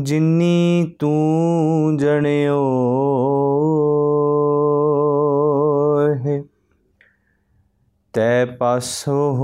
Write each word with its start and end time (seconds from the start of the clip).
ਜਿੰਨੀ 0.02 0.94
ਤੂੰ 0.98 1.96
ਜਣਿਓ 2.00 2.62
ਹੈ, 6.26 6.42
ਤੈ 8.12 8.44
ਪਾਸੋਂ 8.44 9.36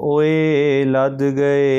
ਓਏ 0.00 0.84
ਲੱਦ 0.84 1.22
ਗਏ। 1.22 1.74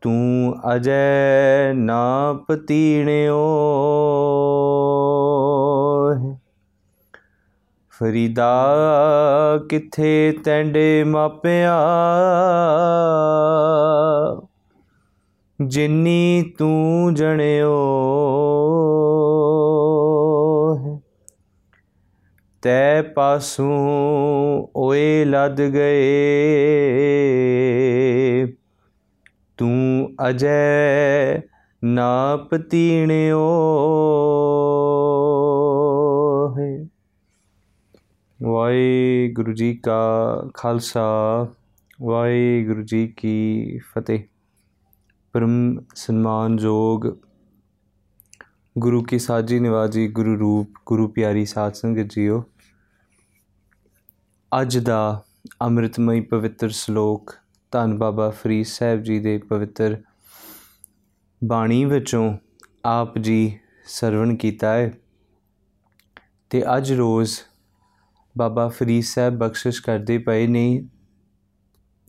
ਤੂੰ 0.00 0.54
ਅਜੈ 0.76 1.72
ਨਾ 1.72 2.32
ਪਤੀਣਿਓ 2.48 3.40
ਹੈ। 6.14 6.41
ਫਰੀਦਾ 8.02 8.46
ਕਿੱਥੇ 9.70 10.40
ਤੈਂਡੇ 10.44 11.04
ਮਾਪਿਆ? 11.04 11.74
ਜਿੰਨੀ 15.62 16.52
ਤੂੰ 16.58 17.14
ਜਣਿਓ 17.14 17.74
ਹੈ, 20.78 21.00
ਤੈ 22.62 23.02
ਪਾਸੋਂ 23.02 23.70
ਓਏ 24.76 25.24
ਲੱਦ 25.24 25.60
ਗਏ। 25.60 26.02
ਤੂੰ 29.56 30.14
ਅਜੈ 30.30 31.40
ਨਾ 31.84 32.36
ਪਤੀਣਿਓ 32.50 33.38
ਵਾਹਿਗੁਰੂ 38.62 39.52
ਜੀ 39.52 39.74
ਕਾ 39.74 40.50
ਖਾਲਸਾ, 40.54 41.02
ਵਾਹਿਗੁਰੂ 42.02 42.82
ਜੀ 42.82 43.06
ਕੀ 43.16 43.78
ਫਤਿਹ। 43.78 44.22
ਪਰਮ 45.32 45.54
ਸਨਮਾਨਯੋਗ 45.94 47.06
ਗੁਰੂ 48.78 49.02
ਕੀ 49.02 49.18
ਸਾਜੀ 49.18 49.58
ਨਿਵਾਜੀ 49.60 50.06
ਗੁਰੂ 50.08 50.38
ਰੂਪ, 50.38 50.78
ਗੁਰੂ 50.86 51.08
ਪਿਆਰੀ 51.08 51.44
ਸਾਧ 51.44 51.72
ਸੰਗਤ 51.72 52.14
ਜੀਓ, 52.14 52.42
ਅੱਜ 54.60 54.78
ਦਾ 54.78 55.24
ਅੰਮ੍ਰਿਤਮਈ 55.62 56.20
ਪਵਿੱਤਰ 56.20 56.68
ਸ਼ਲੋਕ 56.68 57.34
ਧੰਨ 57.72 57.98
ਬਾਬਾ 57.98 58.30
ਫਰੀਦ 58.30 58.66
ਸਾਹਿਬ 58.66 59.02
ਜੀ 59.02 59.18
ਦੇ 59.18 59.38
ਪਵਿੱਤਰ 59.38 60.02
ਬਾਣੀ 61.44 61.84
ਵਿੱਚੋਂ 61.84 62.36
ਆਪ 62.84 63.18
ਜੀ 63.18 63.58
ਸਰਵਣ 63.86 64.36
ਕੀਤਾ 64.36 64.74
ਹੈ 64.74 64.92
ਤੇ 66.50 66.62
ਅੱਜ 66.76 66.92
ਰੋਜ਼ 66.92 67.38
ਬਾਬਾ 68.38 68.68
ਫਰੀਦ 68.68 69.02
ਸਾਹਿਬ 69.02 69.34
ਬਖਸ਼ਿਸ਼ 69.34 69.82
ਕਰਦੇ 69.82 70.18
ਪਏ 70.18 70.46
ਨੇ। 70.46 70.88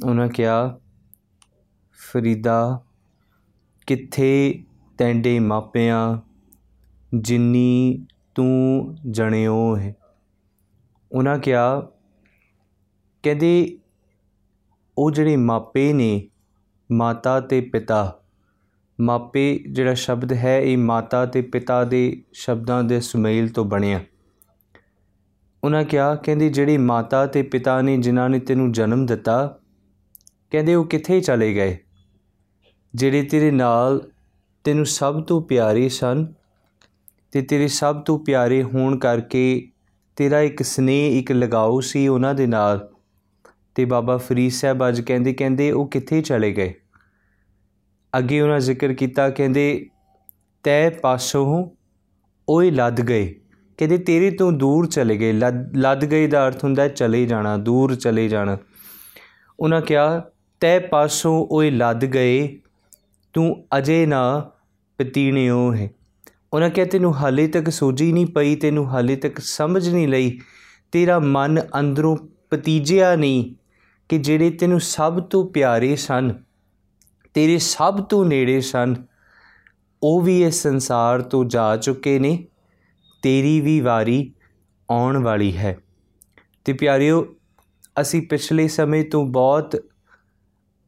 ਉਹਨਾਂ 0.06 0.28
ਕਿਹਾ, 0.28 0.80
ਫਰੀਦਾ, 2.12 2.84
ਕਿੱਥੇ 3.88 4.64
ਤੈਂਡੇ 4.98 5.40
ਮਾਪਿਆਂ? 5.40 6.18
ਜਿੰਨੀ 7.16 8.06
ਤੂੰ 8.36 8.96
ਜਣਿਓ 9.12 9.78
ਹੈ। 9.78 9.96
ਉਹਨਾਂ 11.12 11.40
ਕਿਹਾ, 11.40 11.80
ਕਹਿੰਦੇ, 13.24 13.78
ਉਹ 14.98 15.12
ਜਿਹੜੇ 15.12 15.36
ਮਾਪੇ 15.36 15.94
ਨੇ, 15.94 16.30
ਮਾਤਾ 16.92 17.40
ਤੇ 17.40 17.62
ਪਿਤਾ। 17.62 18.20
ਮਾਪੇ 19.02 19.64
ਜਿਹੜਾ 19.72 19.94
ਸ਼ਬਦ 19.94 20.34
ਹੈ, 20.34 20.62
ਇਹ 20.62 20.78
ਮਾਤਾ 20.78 21.26
ਤੇ 21.26 21.42
ਪਿਤਾ 21.42 21.84
ਦੇ 21.84 22.24
ਸ਼ਬਦਾਂ 22.34 22.84
ਦੇ 22.84 23.00
ਸੁਮੇਲ 23.00 23.50
ਤੋਂ 23.50 23.66
ਬਣਿਆ। 23.66 24.00
ਉਹਨਾਂ 25.64 25.84
ਕਿਹਾ, 25.84 26.16
ਕਹਿੰਦੇ 26.16 26.50
ਜਿਹੜੀ 26.50 26.78
ਮਾਤਾ 26.78 27.26
ਤੇ 27.26 27.42
ਪਿਤਾ 27.42 27.82
ਨੇ 27.82 27.98
ਜਿਨ੍ਹਾਂ 27.98 28.30
ਨੇ 28.30 28.40
ਤੈਨੂੰ 28.40 28.72
ਜਨਮ 28.72 29.06
ਦਿੱਤਾ, 29.06 29.60
ਕਹਿੰਦੇ 30.52 30.76
ਉਹ 30.76 30.86
ਕਿੱਥੇ 30.86 31.22
ਚਲੇ 31.22 31.54
ਗਏ? 31.54 31.78
ਜਿਹੜੇ 32.96 33.24
ਤੇਰੇ 33.24 33.52
ਨਾਲ 33.52 34.12
ਤੈਨੂੰ 34.64 34.86
ਸਭ 34.86 35.24
ਤੋਂ 35.24 35.42
ਪਿਆਰੇ 35.42 35.90
ਸਨ 35.90 36.34
ਤੇ 37.32 37.42
ਤੇਰੇ 37.42 37.68
ਸਭ 37.68 38.02
ਤੋਂ 38.02 38.20
ਪਿਆਰੇ 38.20 38.64
ਹੋਣ 38.64 38.98
ਕਰਕੇ 38.98 39.72
ਤੇਰਾ 40.16 40.42
ਇੱਕ 40.42 40.64
ਸਨੇਹ, 40.64 41.20
ਇੱਕ 41.20 41.32
ਲਗਾਓ 41.32 41.80
ਸੀ 41.80 42.08
ਉਹਨਾਂ 42.08 42.34
ਦੇ 42.34 42.48
ਨਾਲ। 42.48 42.90
ਤੇ 43.76 43.86
ਬਾਬਾ 43.86 44.18
ਫਰੀਦ 44.18 44.52
ਸਾਹਿਬ 44.52 44.88
ਅੱਜ 44.88 45.02
ਕਹਿੰਦੇ 45.02 45.34
ਕਹਿੰਦੇ 45.34 45.72
ਉਹ 45.72 45.88
ਕਿੱਥੇ 45.88 46.22
ਚਲੇ 46.22 46.52
ਗਏ? 46.52 46.74
ਅੱਗੇ 48.18 48.42
ਉਹਨਾਂ 48.42 48.60
ਜ਼ਿਕਰ 48.60 48.94
ਕੀਤਾ, 48.94 49.30
ਕਹਿੰਦੇ, 49.30 49.90
ਤੈ 50.64 50.90
ਪਾਸੋਂ 50.90 51.70
ਓਏ 52.50 52.72
ਲੱਦ 52.72 53.02
ਗਏ। 53.02 53.36
ਕਹਿੰਦੇ, 53.78 53.98
ਤੇਰੇ 53.98 54.30
ਤੋਂ 54.32 54.52
ਦੂਰ 54.52 54.88
ਚਲੇ 54.88 55.18
ਗਏ। 55.18 55.32
ਲੱਦ 55.32 56.06
ਗਏ 56.06 56.28
ਦਾ 56.28 56.46
ਅਰਥ 56.48 56.64
ਹੁੰਦਾ 56.64 56.88
ਚਲੇ 56.88 57.26
ਜਾਣਾ, 57.26 57.56
ਦੂਰ 57.58 57.96
ਚਲੇ 57.96 58.28
ਜਾਣਾ। 58.28 58.58
ਉਹਨਾਂ 59.60 59.82
ਕਿਹਾ, 59.82 60.22
ਤੈ 60.62 60.80
ਪਾਸੋਂ 60.82 61.48
ਓਏ 61.52 61.72
ਲੱਦ 61.72 62.06
ਗਏ, 62.06 62.48
ਤੂੰ 63.34 63.66
ਅਜੇ 63.78 64.06
ਨਾ 64.06 64.52
ਪਤੀਣਿਓ 65.00 65.74
ਹੈ। 65.74 65.90
ਉਹਨਾਂ 66.54 66.70
ਕਿਹਾ, 66.70 66.86
ਤੈਨੂੰ 66.86 67.16
ਹਾਲੇ 67.16 67.48
ਤੱਕ 67.48 67.70
ਸੋਝੀ 67.70 68.12
ਨਹੀਂ 68.12 68.26
ਪਈ, 68.26 68.56
ਤੈਨੂੰ 68.56 68.86
ਹਾਲੇ 68.90 69.16
ਤੱਕ 69.16 69.40
ਸਮਝ 69.40 69.90
ਨਹੀਂ 69.90 70.08
ਲਈ। 70.08 70.40
ਤੇਰਾ 70.92 71.20
ਮਨ 71.20 71.60
ਅੰਦਰੋਂ 71.80 72.16
ਪਤੀਜਿਆ 72.50 73.16
ਨਹੀਂ 73.16 73.54
ਕਿ 74.10 74.18
ਜਿਹੜੇ 74.18 74.50
ਤੈਨੂੰ 74.52 74.80
ਸਭ 74.80 75.20
ਤੋਂ 75.22 75.46
ਪਿਆਰੇ 75.48 75.96
ਸਨ, 75.96 76.32
ਤੇਰੇ 77.34 77.58
ਸਭ 77.58 78.02
ਤੋਂ 78.02 78.26
ਨੇੜੇ 78.26 78.60
ਸਨ, 78.62 78.96
ਉਹ 80.04 80.22
ਵੀ 80.22 80.42
ਇਸ 80.44 80.62
ਸੰਸਾਰ 80.64 81.22
ਤੋਂ 81.22 81.44
ਜਾ 81.46 81.76
ਚੁੱਕੇ 81.78 82.18
ਨੇ। 82.20 82.38
ਤੇਰੀ 83.24 83.62
ਵੀ 83.62 83.80
ਵਾਰੀ 83.80 84.34
ਆਉਣ 84.92 85.18
ਵਾਲੀ 85.18 85.56
ਹੈ। 85.58 85.78
ਤੇ 86.66 86.74
ਪਿਆਰਿਓ, 86.74 87.26
ਅਸੀਂ 88.02 88.22
ਪਿਛਲੇ 88.22 88.68
ਸਮੇਂ 88.68 89.04
ਤੋਂ 89.06 89.26
ਬਹੁਤ 89.26 89.76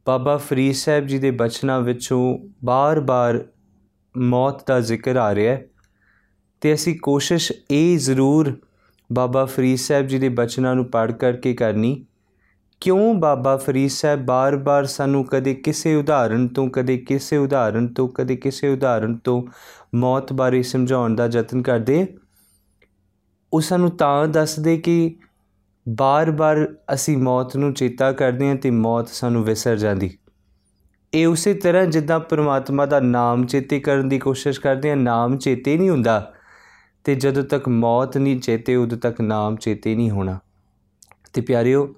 ਬਾਬਾ 0.07 0.37
ਫਰੀਦ 0.37 0.73
ਸਾਹਿਬ 0.73 1.07
ਜੀ 1.07 1.19
ਦੇ 1.19 1.31
ਬਚਨਾਂ 1.31 1.79
ਵਿੱਚੋਂ 1.81 2.37
ਬਾਰ-ਬਾਰ 2.65 3.43
ਮੌਤ 4.17 4.67
ਦਾ 4.67 4.79
ਜ਼ਿਕਰ 4.79 5.15
ਆ 5.15 5.35
ਰਿਹਾ 5.35 5.53
ਹੈ। 5.53 5.65
ਤੇ 6.61 6.73
ਅਸੀਂ 6.73 6.95
ਕੋਸ਼ਿਸ਼ 7.01 7.51
ਇਹ 7.71 7.97
ਜ਼ਰੂਰ 7.97 8.51
ਬਾਬਾ 9.13 9.45
ਫਰੀਦ 9.45 9.77
ਸਾਹਿਬ 9.77 10.07
ਜੀ 10.07 10.19
ਦੇ 10.19 10.29
ਬਚਨਾਂ 10.29 10.75
ਨੂੰ 10.75 10.85
ਪੜ੍ਹ 10.85 11.13
ਕਰਕੇ 11.13 11.53
ਕਰਨੀ, 11.53 12.05
ਕਿਉਂ 12.81 13.13
ਬਾਬਾ 13.13 13.57
ਫਰੀਦ 13.57 13.89
ਸਾਹਿਬ 13.89 14.25
ਬਾਰ-ਬਾਰ 14.25 14.85
ਸਾਨੂੰ 14.85 15.25
ਕਦੇ 15.25 15.53
ਕਿਸੇ 15.53 15.95
ਉਦਾਹਰਣ 15.95 16.47
ਤੋਂ, 16.47 16.69
ਕਦੇ 16.69 16.97
ਕਿਸੇ 16.97 17.37
ਉਦਾਹਰਣ 17.37 17.87
ਤੋਂ, 17.87 18.07
ਕਦੇ 18.07 18.35
ਕਿਸੇ 18.35 18.67
ਉਦਾਹਰਣ 18.67 19.15
ਤੋਂ 19.15 19.41
ਮੌਤ 19.95 20.33
ਬਾਰੇ 20.33 20.63
ਸਮਝਾਉਣ 20.63 21.15
ਦਾ 21.15 21.29
ਯਤਨ 21.31 21.61
ਕਰਦੇ? 21.61 22.17
ਉਹ 23.53 23.61
ਸਾਨੂੰ 23.61 23.89
ਤਾਂ 23.91 24.27
ਦੱਸਦੇ 24.27 24.77
ਕਿ 24.77 25.15
ਬਾਰ-ਬਾਰ 25.89 26.75
ਅਸੀਂ 26.93 27.17
ਮੌਤ 27.17 27.57
ਨੂੰ 27.57 27.73
ਚੇਤਾ 27.73 28.11
ਕਰਦੇ 28.11 28.47
ਹਾਂ 28.47 28.55
ਤੇ 28.55 28.71
ਮੌਤ 28.71 29.07
ਸਾਨੂੰ 29.07 29.43
ਵਿਸਰ 29.43 29.75
ਜਾਂਦੀ। 29.75 30.17
ਇਹ 31.13 31.27
ਉਸੇ 31.27 31.53
ਤਰ੍ਹਾਂ 31.53 31.85
ਜਿੱਦਾਂ 31.85 32.19
ਪ੍ਰਮਾਤਮਾ 32.19 32.85
ਦਾ 32.85 32.99
ਨਾਮ 32.99 33.45
ਚੇਤੇ 33.45 33.79
ਕਰਨ 33.79 34.09
ਦੀ 34.09 34.19
ਕੋਸ਼ਿਸ਼ 34.19 34.61
ਕਰਦੇ 34.61 34.91
ਆ 34.91 34.95
ਨਾਮ 34.95 35.37
ਚੇਤੇ 35.37 35.77
ਨਹੀਂ 35.77 35.89
ਹੁੰਦਾ 35.89 36.33
ਤੇ 37.03 37.15
ਜਦੋਂ 37.15 37.43
ਤੱਕ 37.43 37.69
ਮੌਤ 37.69 38.17
ਨਹੀਂ 38.17 38.39
ਚੇਤੇ, 38.39 38.75
ਉਦੋਂ 38.75 38.97
ਤੱਕ 38.97 39.21
ਨਾਮ 39.21 39.55
ਚੇਤੇ 39.55 39.95
ਨਹੀਂ 39.95 40.11
ਹੋਣਾ। 40.11 40.39
ਤੇ 41.33 41.41
ਪਿਆਰਿਓ, 41.41 41.95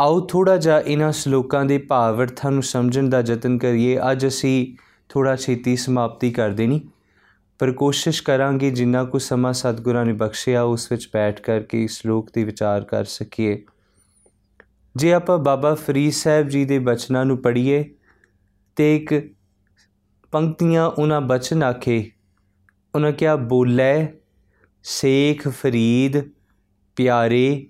ਆਓ 0.00 0.20
ਥੋੜਾ 0.20 0.56
ਜਿਹਾ 0.56 0.80
ਇਹਨਾਂ 0.80 1.12
ਸ਼ਲੋਕਾਂ 1.12 1.64
ਦੇ 1.64 1.78
ਭਾਵ 1.78 2.22
ਅਰਥਾਂ 2.22 2.50
ਨੂੰ 2.50 2.62
ਸਮਝਣ 2.62 3.08
ਦਾ 3.08 3.20
ਯਤਨ 3.26 3.58
ਕਰੀਏ। 3.58 3.98
ਅੱਜ 4.10 4.26
ਅਸੀਂ 4.26 4.76
ਥੋੜਾ 5.08 5.36
ਛੇਤੀ 5.36 5.76
ਸਮਾਪਤੀ 5.76 6.30
ਕਰ 6.30 6.50
ਦੇਣੀ 6.50 6.88
ਪਰ 7.62 7.72
ਕੋਸ਼ਿਸ਼ 7.72 8.22
ਕਰਾਂਗੇ 8.22 8.70
ਜਿੰਨਾ 8.70 9.04
ਕੁ 9.04 9.18
ਸਮਾਂ 9.18 9.52
ਸਤਿਗੁਰਾਂ 9.52 10.04
ਨੇ 10.04 10.12
ਬਖਸ਼ਿਆ, 10.12 10.62
ਉਸ 10.62 10.92
ਵਿੱਚ 10.92 11.08
ਬੈਠ 11.12 11.40
ਕਰਕੇ 11.40 11.84
ਇਸ 11.84 11.92
ਸ਼ਲੋਕ 11.92 12.30
ਦੀ 12.34 12.44
ਵਿਚਾਰ 12.44 12.84
ਕਰ 12.84 13.04
ਸਕੀਏ। 13.04 13.64
ਜੇ 14.96 15.12
ਆਪਾਂ 15.12 15.38
ਬਾਬਾ 15.38 15.74
ਫਰੀਦ 15.74 16.12
ਸਾਹਿਬ 16.12 16.48
ਜੀ 16.48 16.64
ਦੇ 16.64 16.78
ਬਚਨਾਂ 16.78 17.24
ਨੂੰ 17.24 17.38
ਪੜ੍ਹੀਏ 17.38 17.94
ਤੇ 18.76 18.96
ਇੱਕ 18.96 19.34
ਪੰਕਤੀਆਂ 20.30 20.86
ਉਹਨਾਂ 20.86 21.20
ਬਚਨ 21.20 21.62
ਆਖੇ, 21.62 22.10
ਉਹਨਾਂ 22.94 23.12
ਕਿਹਾ, 23.12 23.36
ਬੋਲੇ, 23.36 24.08
ਸ਼ੇਖ 24.82 25.48
ਫਰੀਦ, 25.48 26.22
ਪਿਆਰੇ 26.96 27.66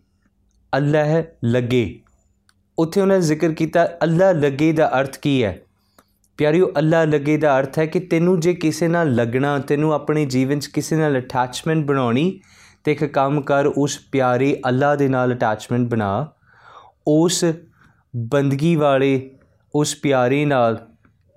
ਅੱਲਾਹ 0.77 1.23
ਲੱਗੇ। 1.45 2.01
ਉੱਥੇ 2.79 3.01
ਉਹਨਾਂ 3.01 3.19
ਜ਼ਿਕਰ 3.19 3.53
ਕੀਤਾ 3.53 3.87
ਅੱਲਾ 3.87 4.33
ਲੱਗੇ 4.33 4.73
ਦਾ 4.73 5.01
ਅਰਥ 5.01 5.19
ਕੀ 5.19 5.45
ਹੈ? 5.45 5.63
ਪਿਆਰਿਓ, 6.37 6.73
ਅੱਲਾ 6.79 7.05
ਲੱਗੇ 7.05 7.37
ਦਾ 7.37 7.59
ਅਰਥ 7.61 7.79
ਹੈ 7.79 7.87
ਕਿ 7.87 8.01
ਤੈਨੂੰ 8.01 8.41
ਜੇ 8.41 8.55
ਕਿਸੇ 8.55 8.89
ਨਾਲ 8.89 9.15
ਲੱਗਣਾ, 9.15 9.59
ਤੈਨੂੰ 9.59 9.93
ਆਪਣੇ 9.93 10.27
ਜੀਵਨ 10.27 10.59
'ਚ 10.59 10.67
ਕਿਸੇ 10.67 10.97
ਨਾਲ 10.97 11.19
ਅਟੈਚਮੈਂਟ 11.19 11.87
ਬਣਾਉਣੀ 11.87 12.41
ਤੇ 12.85 12.93
ਇੱਕ 12.93 13.05
ਕੰਮ 13.05 13.41
ਕਰ, 13.41 13.67
ਉਸ 13.67 13.99
ਪਿਆਰੇ 14.13 14.61
ਅੱਲਾ 14.69 14.97
ਦੇ 14.97 15.09
ਨਾਲ 15.09 15.35
ਅਟੈਚਮੈਂਟ 15.35 15.89
ਬਣਾ, 15.89 16.33
ਉਸ 17.07 17.45
ਬੰਦਗੀ 18.17 18.77
ਵਾਲੇ, 18.77 19.31
ਉਸ 19.75 19.95
ਪਿਆਰੇ 19.95 20.45
ਨਾਲ 20.45 20.89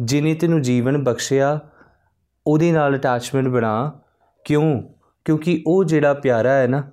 ਜਿਨੇ 0.02 0.34
ਤੈਨੂੰ 0.34 0.62
ਜੀਵਨ 0.62 1.04
ਬਖਸ਼ਿਆ, 1.04 1.60
ਉਹਦੇ 2.48 2.72
ਨਾਲ 2.72 2.98
ਅਟੈਚਮੈਂਟ 2.98 3.48
ਬਣਾ। 3.48 4.00
ਕਿਉਂ? 4.44 4.82
ਕਿਉਂਕਿ 5.26 5.64
ਉਹ 5.68 5.84
ਜਿਹੜਾ 5.84 6.14
ਪਿਆਰਾ 6.14 6.54
ਹੈ 6.54 6.68
ਨਾ, 6.68 6.92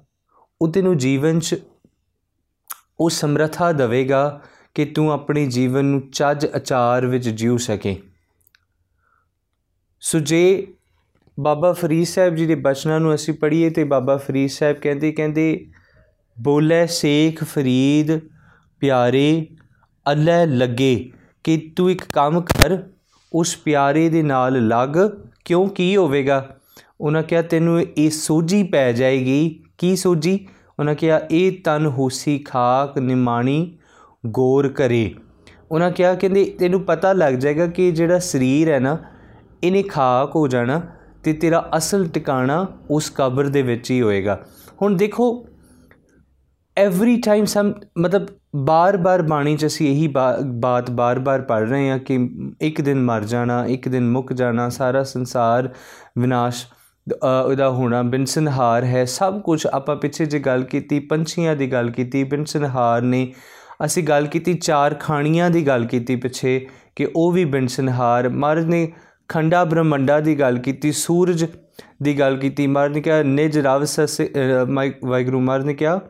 ਉਹ 0.62 0.72
ਤੈਨੂੰ 0.72 0.96
ਜੀਵਨ 0.98 1.40
'ਚ 1.40 1.62
ਉਹ 3.00 3.10
ਸਮਰੱਥਾ 3.10 3.72
ਦੇਵੇਗਾ 3.72 4.40
ਕਿ 4.74 4.84
ਤੂੰ 4.84 5.12
ਆਪਣੇ 5.12 5.46
ਜੀਵਨ 5.46 5.84
ਨੂੰ 5.84 6.10
ਚੱਜ 6.10 6.46
ਅਚਾਰ 6.56 7.06
ਵਿੱਚ 7.06 7.28
ਜਿਉ 7.28 7.56
ਸਕੇ। 7.56 8.02
ਸੋ 10.00 10.18
ਜੇ 10.18 10.66
ਬਾਬਾ 11.40 11.72
ਫਰੀਦ 11.72 12.06
ਸਾਹਿਬ 12.06 12.34
ਜੀ 12.34 12.46
ਦੇ 12.46 12.54
ਬਚਨਾਂ 12.54 13.00
ਨੂੰ 13.00 13.14
ਅਸੀਂ 13.14 13.34
ਪੜ੍ਹੀਏ 13.34 13.70
ਤੇ 13.70 13.84
ਬਾਬਾ 13.84 14.16
ਫਰੀਦ 14.16 14.50
ਸਾਹਿਬ 14.50 14.76
ਕਹਿੰਦੇ 14.76 15.12
ਕਹਿੰਦੇ, 15.12 15.66
ਬੋਲੇ 16.40 16.86
ਸ਼ੇਖ 16.86 17.44
ਫਰੀਦ 17.44 18.20
ਪਿਆਰੇ, 18.80 19.46
ਅੱਲਾ 20.10 20.44
ਲੱਗੇ 20.44 21.12
ਕਿ 21.44 21.72
ਤੂੰ 21.76 21.90
ਇੱਕ 21.90 22.04
ਕੰਮ 22.12 22.40
ਕਰ, 22.40 22.82
ਉਸ 23.32 23.56
ਪਿਆਰੇ 23.56 24.08
ਦੇ 24.08 24.22
ਨਾਲ 24.22 24.68
ਲੱਗ, 24.68 24.96
ਕਿਉਂ 25.44 25.68
ਕੀ 25.68 25.96
ਹੋਵੇਗਾ? 25.96 26.56
ਉਹਨਾਂ 27.00 27.22
ਕਿਹਾ, 27.22 27.42
ਤੈਨੂੰ 27.42 27.82
ਇਹ 27.82 28.10
ਸੋਝੀ 28.10 28.62
ਪੈ 28.62 28.92
ਜਾਏਗੀ। 28.92 29.64
ਕੀ 29.78 29.96
ਸੋਝੀ? 29.96 30.48
ਉਹਨਾਂ 30.78 30.94
ਕਿਹਾ, 30.94 31.20
ਇਹ 31.30 31.60
ਤਨ 31.64 31.86
ਹੋਸੀ 31.86 32.38
ਖਾਕ 32.38 32.98
ਨਿਮਾਣੀ 32.98 33.78
ਗੌਰ 34.24 34.68
ਕਰੇ। 34.68 35.14
ਉਹਨਾਂ 35.70 35.90
ਕਿਹਾ, 35.90 36.14
ਕਹਿੰਦੇ, 36.14 36.44
ਤੈਨੂੰ 36.58 36.80
ਪਤਾ 36.82 37.12
ਲੱਗ 37.12 37.34
ਜਾਏਗਾ 37.34 37.66
ਕਿ 37.66 37.90
ਜਿਹੜਾ 37.92 38.18
ਸਰੀਰ 38.18 38.70
ਹੈ 38.70 38.78
ਨਾ, 38.80 38.96
ਇਹਨੇ 39.64 39.82
ਖਾਕ 39.82 40.36
ਹੋ 40.36 40.46
ਜਾਣਾ 40.48 40.80
ਤੇ 41.24 41.32
ਤੇਰਾ 41.32 41.68
ਅਸਲ 41.76 42.06
ਟਿਕਾਣਾ 42.08 42.66
ਉਸ 42.90 43.10
ਕਬਰ 43.10 43.48
ਦੇ 43.48 43.62
ਵਿੱਚ 43.62 43.90
ਹੀ 43.90 44.00
ਹੋਏਗਾ। 44.02 44.38
ਹੁਣ 44.82 44.96
ਦੇਖੋ 44.96 45.46
ਐਵਰੀ 46.76 47.16
ਟਾਈਮ 47.20 47.44
ਸਮ, 47.44 47.72
ਮਤਲਬ 47.98 48.26
ਬਾਰ-ਬਾਰ 48.56 49.22
ਬਾਣੀ 49.22 49.56
'ਚ 49.56 49.66
ਅਸੀਂ 49.66 49.88
ਇਹੀ 49.90 50.06
ਬਾਤ 50.06 50.90
ਬਾਰ-ਬਾਰ 50.90 51.40
ਪੜ 51.40 51.60
ਰਹੇ 51.62 51.88
ਹਾਂ 51.90 51.98
ਕਿ 51.98 52.18
ਇੱਕ 52.60 52.80
ਦਿਨ 52.80 53.00
ਮਰ 53.00 53.24
ਜਾਣਾ, 53.24 53.64
ਇੱਕ 53.66 53.88
ਦਿਨ 53.88 54.10
ਮੁੱਕ 54.10 54.32
ਜਾਣਾ, 54.32 54.68
ਸਾਰਾ 54.68 55.02
ਸੰਸਾਰ 55.04 55.68
ਵਿਨਾਸ਼ 56.18 56.66
ਉਹਦਾ 57.44 57.70
ਹੋਣਾ 57.70 58.02
ਬਿਨਸਨਹਾਰ 58.02 58.84
ਹੈ। 58.84 59.04
ਸਭ 59.04 59.40
ਕੁਝ 59.40 59.66
ਆਪਾਂ 59.66 59.96
ਪਿੱਛੇ 59.96 60.26
ਜੇ 60.26 60.38
ਗੱਲ 60.38 60.62
ਕੀਤੀ, 60.64 60.98
ਪੰਛੀਆਂ 61.00 61.56
ਦੀ 61.56 61.72
ਗੱਲ 61.72 61.90
ਕੀਤੀ 61.90 62.24
ਬਿਨਸਨਹਾਰ 62.24 63.02
ਨੇ 63.02 63.32
ਅਸੀਂ 63.84 64.02
ਗੱਲ 64.04 64.26
ਕੀਤੀ 64.26 64.54
ਚਾਰ 64.54 64.94
ਖਾਣੀਆਂ 64.94 65.50
ਦੀ 65.50 65.66
ਗੱਲ 65.66 65.86
ਕੀਤੀ 65.86 66.16
ਪਿੱਛੇ 66.16 66.66
ਕਿ 66.96 67.08
ਉਹ 67.16 67.32
ਵੀ 67.32 67.44
ਬਿਨਸਨਹਾਰ 67.44 68.28
ਮਹਾਰਾਜ 68.28 68.64
ਨੇ 68.64 68.92
ਖੰਡਾ 69.28 69.64
ਬ੍ਰਹਮੰਡਾ 69.64 70.20
ਦੀ 70.20 70.38
ਗੱਲ 70.40 70.58
ਕੀਤੀ, 70.58 70.92
ਸੂਰਜ 70.92 71.44
ਦੀ 72.02 72.18
ਗੱਲ 72.18 72.36
ਕੀਤੀ। 72.36 72.66
ਮਹਾਰਾਜ 72.66 72.92
ਨੇ 72.92 73.00
ਕਿਹਾ, 73.00 73.22
ਨਿਜ 73.22 73.58
ਰਵ 73.58 73.84
ਸਸ 73.84 74.20
ਵਾਹਿਗੁਰੂ 75.04 75.40
ਮਹਾਰਾਜ 75.40 75.66
ਨੇ 75.66 75.74
ਕਿਹਾ 75.74 76.00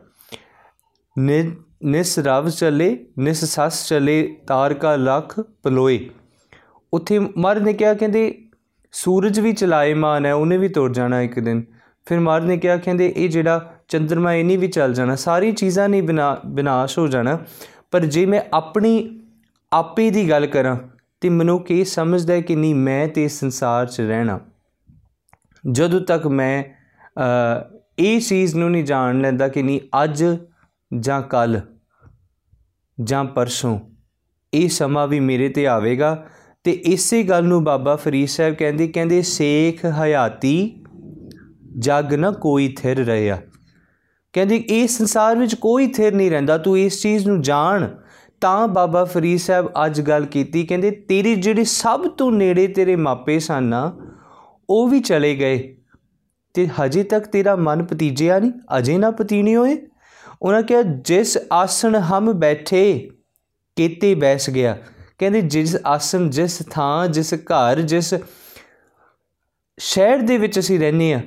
ਨਿਸ 1.85 2.19
ਰਵ 2.19 2.49
ਚਲੇ, 2.49 3.05
ਨਿਸ 3.19 3.43
ਸਸ 3.45 3.87
ਚਲੇ, 3.87 4.37
ਤਾਰ 4.47 4.73
ਕਾ 4.73 4.95
ਲਖ 4.95 5.39
ਪਲੋਏ। 5.39 5.99
ਉੱਥੇ 6.93 7.19
ਮਹਾਰਾਜ 7.19 7.63
ਨੇ 7.63 7.73
ਕਿਹਾ, 7.73 7.93
ਕਹਿੰਦੇ, 7.93 8.33
ਸੂਰਜ 8.91 9.39
ਵੀ 9.39 9.53
ਚਲਾਏਮਾਨ 9.53 10.25
ਹੈ, 10.25 10.33
ਉਹਨੇ 10.33 10.57
ਵੀ 10.57 10.67
ਤੁਰ 10.67 10.91
ਜਾਣਾ 10.93 11.21
ਇੱਕ 11.21 11.39
ਦਿਨ। 11.39 11.63
ਫਿਰ 12.05 12.19
ਮਹਾਰਾਜ 12.19 12.47
ਨੇ 12.47 12.57
ਕਿਹਾ, 12.57 12.77
ਕਹਿੰਦੇ, 12.77 13.13
ਇਹ 13.17 13.29
ਜਿਹੜਾ 13.29 13.72
ਚੰਦਰਮਾ 13.93 14.33
ਇਹ 14.33 14.43
ਨਹੀਂ 14.45 14.57
ਵੀ 14.57 14.67
ਚੱਲ 14.67 14.93
ਜਾਣਾ, 14.93 15.15
ਸਾਰੀ 15.15 15.51
ਚੀਜ਼ਾਂ 15.51 15.87
ਨਹੀਂ 15.89 16.03
ਵਿਨਾਸ਼ 16.03 16.97
ਹੋ 16.99 17.07
ਜਾਣਾ। 17.07 17.37
ਪਰ 17.91 18.05
ਜੇ 18.05 18.25
ਮੈਂ 18.25 18.41
ਆਪਣੀ 18.53 18.93
ਆਪੇ 19.71 20.09
ਦੀ 20.09 20.29
ਗੱਲ 20.29 20.45
ਕਰਾਂ, 20.47 20.77
ਤੇ 21.21 21.29
ਮਨੁੱਖ 21.29 21.71
ਇਹ 21.71 21.83
ਸਮਝਦਾ 21.85 22.33
ਹੈ 22.33 22.41
ਕਿ 22.41 22.55
ਨਹੀਂ, 22.55 22.75
ਮੈਂ 22.75 23.07
ਤੇ 23.07 23.23
ਇਸ 23.25 23.39
ਸੰਸਾਰ 23.39 23.85
'ਚ 23.85 24.01
ਰਹਿਣਾ। 24.01 24.39
ਜਦੋਂ 25.63 25.99
ਤੱਕ 26.01 26.27
ਮੈਂ 26.29 26.63
ਇਹ 27.99 28.19
ਚੀਜ਼ 28.21 28.55
ਨੂੰ 28.55 28.71
ਨਹੀਂ 28.71 28.83
ਜਾਣ 28.83 29.21
ਲੈਂਦਾ 29.21 29.47
ਕਿ 29.47 29.63
ਨਹੀਂ, 29.63 29.79
ਅੱਜ 30.03 30.23
ਜਾਂ 30.91 31.21
ਕੱਲ 31.21 31.59
ਜਾਂ 32.97 33.23
ਪਰਸੋਂ, 33.25 33.79
ਇਹ 34.53 34.69
ਸਮਾਂ 34.69 35.07
ਵੀ 35.07 35.19
ਮੇਰੇ 35.19 35.49
ਤੇ 35.49 35.67
ਆਵੇਗਾ। 35.67 36.15
ਤੇ 36.65 36.71
ਇਸੇ 36.71 37.23
ਗੱਲ 37.23 37.43
ਨੂੰ 37.43 37.63
ਬਾਬਾ 37.63 37.95
ਫਰੀਦ 37.95 38.27
ਸਾਹਿਬ 38.27 38.53
ਕਹਿੰਦੇ 38.55 38.87
ਕਹਿੰਦੇ, 38.87 39.21
ਸੇਖ 39.21 39.85
ਹਯਾਤੀ 39.85 40.83
ਜਗ 41.79 42.13
ਨਾ 42.13 42.31
ਕੋਈ 42.31 42.67
ਥਿਰ 42.77 43.05
ਰਿਹਾ 43.05 43.37
ਕਹਿੰਦੇ, 44.33 44.55
ਇਸ 44.55 44.97
ਸੰਸਾਰ 44.97 45.37
ਵਿੱਚ 45.37 45.55
ਕੋਈ 45.55 45.87
ਥਿਰ 45.87 46.13
ਨਹੀਂ 46.13 46.31
ਰਹਿੰਦਾ, 46.31 46.57
ਤੂੰ 46.57 46.79
ਇਸ 46.79 47.01
ਚੀਜ਼ 47.01 47.27
ਨੂੰ 47.27 47.41
ਜਾਣ। 47.41 47.87
ਤਾਂ 48.41 48.67
ਬਾਬਾ 48.67 49.03
ਫਰੀਦ 49.03 49.39
ਸਾਹਿਬ 49.39 49.71
ਅੱਜ 49.85 50.01
ਗੱਲ 50.01 50.25
ਕੀਤੀ, 50.25 50.65
ਕਹਿੰਦੇ, 50.65 50.91
ਤੇਰੇ 50.91 51.35
ਜਿਹੜੇ 51.35 51.63
ਸਭ 51.63 52.07
ਤੋਂ 52.07 52.31
ਨੇੜੇ 52.31 52.67
ਤੇਰੇ 52.67 52.95
ਮਾਪੇ 52.95 53.39
ਸਨ 53.39 53.63
ਨਾ, 53.63 53.97
ਉਹ 54.69 54.87
ਵੀ 54.87 54.99
ਚਲੇ 54.99 55.35
ਗਏ। 55.35 55.77
ਤੇ 56.53 56.67
ਹਜੇ 56.67 57.03
ਤੱਕ 57.03 57.25
ਤੇਰਾ 57.25 57.55
ਮਨ 57.55 57.83
ਪਤੀਜਿਆ 57.83 58.39
ਨਹੀਂ, 58.39 58.51
ਅਜੇ 58.77 58.97
ਨਾ 58.97 59.11
ਪਤੀਣੀ 59.11 59.55
ਹੋਏ। 59.55 59.77
ਉਹਨਾਂ 60.41 60.63
ਕਿਹਾ, 60.63 60.81
ਜਿਸ 60.81 61.37
ਆਸਣ 61.51 61.95
ਹਮ 61.95 62.33
ਬੈਠੇ, 62.33 63.09
ਕੀਤੇ 63.75 64.15
ਬੈਸ 64.15 64.49
ਗਿਆ। 64.49 64.77
ਕਹਿੰਦੇ, 65.19 65.41
ਜਿਸ 65.41 65.77
ਆਸਣ, 65.85 66.29
ਜਿਸ 66.29 66.61
ਥਾਂ, 66.69 67.07
ਜਿਸ 67.07 67.33
ਘਰ, 67.33 67.81
ਜਿਸ 67.81 68.13
ਸ਼ਹਿਰ 69.79 70.17
ਦੇ 70.17 70.37
ਵਿੱਚ 70.37 70.59
ਅਸੀਂ 70.59 70.79
ਰਹਿੰਦੇ 70.79 71.13
ਆ 71.13 71.21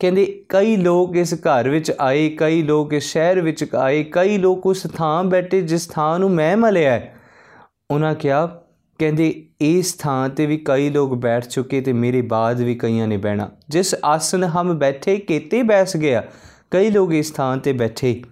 ਕਹਿੰਦੇ 0.00 0.24
ਕਈ 0.48 0.76
ਲੋਕ 0.76 1.16
ਇਸ 1.16 1.34
ਘਰ 1.34 1.68
ਵਿੱਚ 1.68 1.92
ਆਏ, 2.00 2.28
ਕਈ 2.28 2.62
ਲੋਕ 2.62 2.92
ਇਸ 2.92 3.12
ਸ਼ਹਿਰ 3.12 3.40
ਵਿੱਚ 3.40 3.64
ਆਏ, 3.74 4.02
ਕਈ 4.04 4.38
ਲੋਕ 4.38 4.66
ਉਸ 4.66 4.86
ਥਾਂ 4.94 5.24
ਬੈਠੇ 5.24 5.60
ਜਿਸ 5.62 5.86
ਥਾਂ 5.86 6.18
ਨੂੰ 6.18 6.30
ਮੈਂ 6.30 6.56
ਮਲਿਆ 6.56 7.00
ਉਹਨਾਂ 7.90 8.14
ਕਿਹਾ, 8.14 8.46
ਕਹਿੰਦੇ 9.00 9.48
ਇਸ 9.60 9.92
ਥਾਂ 9.92 10.28
ਤੇ 10.28 10.46
ਵੀ 10.46 10.56
ਕਈ 10.56 10.90
ਲੋਕ 10.90 11.14
ਬੈਠ 11.14 11.46
ਚੁੱਕੇ 11.46 11.80
ਤੇ 11.80 11.92
ਮੇਰੇ 11.92 12.22
ਬਾਅਦ 12.22 12.60
ਵੀ 12.60 12.74
ਕਈਆਂ 12.74 13.08
ਨੇ 13.08 13.16
ਬਹਿਣਾ। 13.16 13.48
ਜਿਸ 13.68 13.94
ਆਸਨ 14.04 14.44
ਹਮ 14.44 14.72
ਬੈਠੇ, 14.78 15.16
ਕੀਤੇ 15.16 15.62
ਬੈਸ 15.62 15.96
ਗਿਆ, 15.96 16.22
ਕਈ 16.70 16.90
ਲੋਕ 16.90 17.12
ਇਸ 17.12 17.30
ਥਾਂ 17.30 17.56
ਤੇ 17.56 17.72
ਬੈਠੇ। 17.72 18.22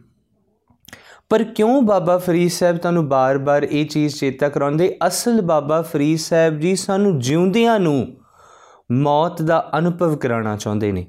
ਪਰ 1.30 1.44
ਕਿਉਂ 1.44 1.82
ਬਾਬਾ 1.82 2.18
ਫਰੀਦ 2.18 2.50
ਸਾਹਿਬ 2.50 2.76
ਤੁਹਾਨੂੰ 2.76 3.08
ਬਾਰ-ਬਾਰ 3.08 3.62
ਇਹ 3.62 3.86
ਚੀਜ਼ 3.86 4.16
ਚੇਤਾ 4.16 4.48
ਕਰਾਉਂਦੇ? 4.48 4.96
ਅਸਲ 5.06 5.40
ਬਾਬਾ 5.40 5.82
ਫਰੀਦ 5.82 6.18
ਸਾਹਿਬ 6.18 6.58
ਜੀ 6.60 6.76
ਸਾਨੂੰ 6.76 7.18
ਜਿਉਂਦਿਆਂ 7.18 7.78
ਨੂੰ 7.80 8.06
ਮੌਤ 8.92 9.42
ਦਾ 9.42 9.70
ਅਨੁਭਵ 9.78 10.16
ਕਰਾਉਣਾ 10.16 10.56
ਚਾਹੁੰਦੇ 10.56 10.92
ਨੇ। 10.92 11.06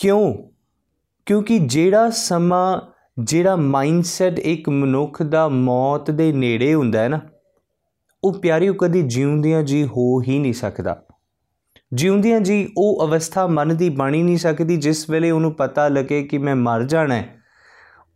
ਕਿਉਂ? 0.00 0.34
ਕਿਉਂਕਿ 1.26 1.58
ਜਿਹੜਾ 1.58 2.10
ਸਮਾਂ, 2.10 2.80
ਜਿਹੜਾ 3.24 3.56
ਮਾਈਂਡਸੈਟ 3.56 4.38
ਇੱਕ 4.38 4.68
ਮਨੁੱਖ 4.68 5.22
ਦਾ 5.22 5.48
ਮੌਤ 5.48 6.10
ਦੇ 6.10 6.32
ਨੇੜੇ 6.32 6.74
ਹੁੰਦਾ 6.74 7.00
ਹੈ 7.00 7.08
ਨਾ, 7.08 7.20
ਉਹ 8.24 8.32
ਪਿਆਰਿਓ 8.32 8.74
ਕਦੀ 8.74 9.02
ਜਿਉਂਦਿਆਂ 9.02 9.62
ਜੀ 9.62 9.84
ਹੋ 9.84 10.22
ਹੀ 10.22 10.38
ਨਹੀਂ 10.38 10.52
ਸਕਦਾ। 10.52 11.02
ਜਿਉਂਦਿਆਂ 11.92 12.40
ਜੀ 12.40 12.68
ਉਹ 12.78 13.06
ਅਵਸਥਾ 13.06 13.46
ਮਨ 13.46 13.76
ਦੀ 13.76 13.88
ਬਣੀ 13.88 14.22
ਨਹੀਂ 14.22 14.38
ਸਕਦੀ, 14.38 14.76
ਜਿਸ 14.76 15.10
ਵੇਲੇ 15.10 15.30
ਉਹਨੂੰ 15.30 15.52
ਪਤਾ 15.52 15.88
ਲੱਗੇ 15.88 16.22
ਕਿ 16.22 16.38
ਮੈਂ 16.38 16.56
ਮਰ 16.56 16.84
ਜਾਣਾ 16.84 17.14
ਹੈ। 17.14 17.36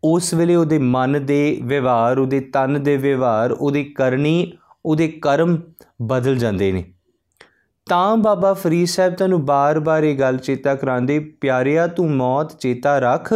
ਉਸ 0.05 0.35
ਵੇਲੇ 0.35 0.55
ਉਹਦੇ 0.55 0.79
ਮਨ 0.79 1.27
ਦੇ 1.27 1.61
ਵਿਵਹਾਰ, 1.63 2.19
ਉਹਦੇ 2.19 2.41
ਤਨ 2.41 2.83
ਦੇ 2.83 2.97
ਵਿਵਹਾਰ, 2.97 3.53
ਉਹਦੀ 3.53 3.85
ਕਰਨੀ, 3.85 4.53
ਉਹਦੇ 4.87 5.09
ਕਰਮ 5.09 5.61
ਬਦਲ 6.03 6.37
ਜਾਂਦੇ 6.37 6.73
ਨੇ। 6.73 6.94
ਤਾਂ 7.87 8.17
ਬਾਬਾ 8.17 8.53
ਫਰੀਦ 8.55 8.87
ਸਾਹਿਬ 8.87 9.15
ਤੁਹਾਨੂੰ 9.15 9.45
ਬਾਰ-ਬਾਰ 9.47 10.05
ਇਹ 10.05 10.19
ਗੱਲ 10.19 10.39
ਚੇਤਾ 10.39 10.75
ਕਰਾਉਂਦੇ, 10.75 11.19
ਪਿਆਰਿਆ, 11.19 11.87
ਤੂੰ 11.87 12.11
ਮੌਤ 12.11 12.59
ਚੇਤਾ 12.59 12.99
ਰੱਖ। 12.99 13.33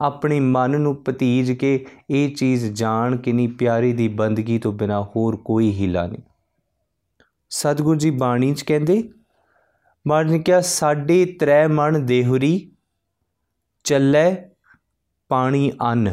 ਆਪਣੇ 0.00 0.40
ਮਨ 0.40 0.80
ਨੂੰ 0.80 0.94
ਪਤੀਜ 1.04 1.52
ਕੇ 1.52 1.86
ਇਹ 2.10 2.34
ਚੀਜ਼ 2.34 2.72
ਜਾਣ 2.72 3.16
ਕਿ 3.16 3.32
ਨਹੀਂ, 3.32 3.48
ਪਿਆਰੀ 3.48 3.92
ਦੀ 3.92 4.08
ਬੰਦਗੀ 4.08 4.58
ਤੋਂ 4.58 4.72
ਬਿਨਾ 4.72 5.02
ਹੋਰ 5.02 5.36
ਕੋਈ 5.36 5.72
ਹਿਲਾ 5.80 6.06
ਨਹੀਂ। 6.06 6.22
ਸਤਿਗੁਰੂ 7.50 7.98
ਜੀ 7.98 8.10
ਬਾਣੀ 8.10 8.54
'ਚ 8.54 8.62
ਕਹਿੰਦੇ 8.62 9.02
ਮਾਰਨ 10.06 10.30
ਨੇ 10.30 10.38
ਕਿਹਾ, 10.38 10.60
ਸਾਡੇ 10.60 11.24
ਤ੍ਰੈ 11.40 11.66
ਮਨ 11.68 12.06
ਦੇਹੁਰੀ, 12.06 12.70
ਚੱਲੇ 13.84 14.48
ਪਾਣੀ 15.28 15.72
ਅੰਨ। 15.82 16.04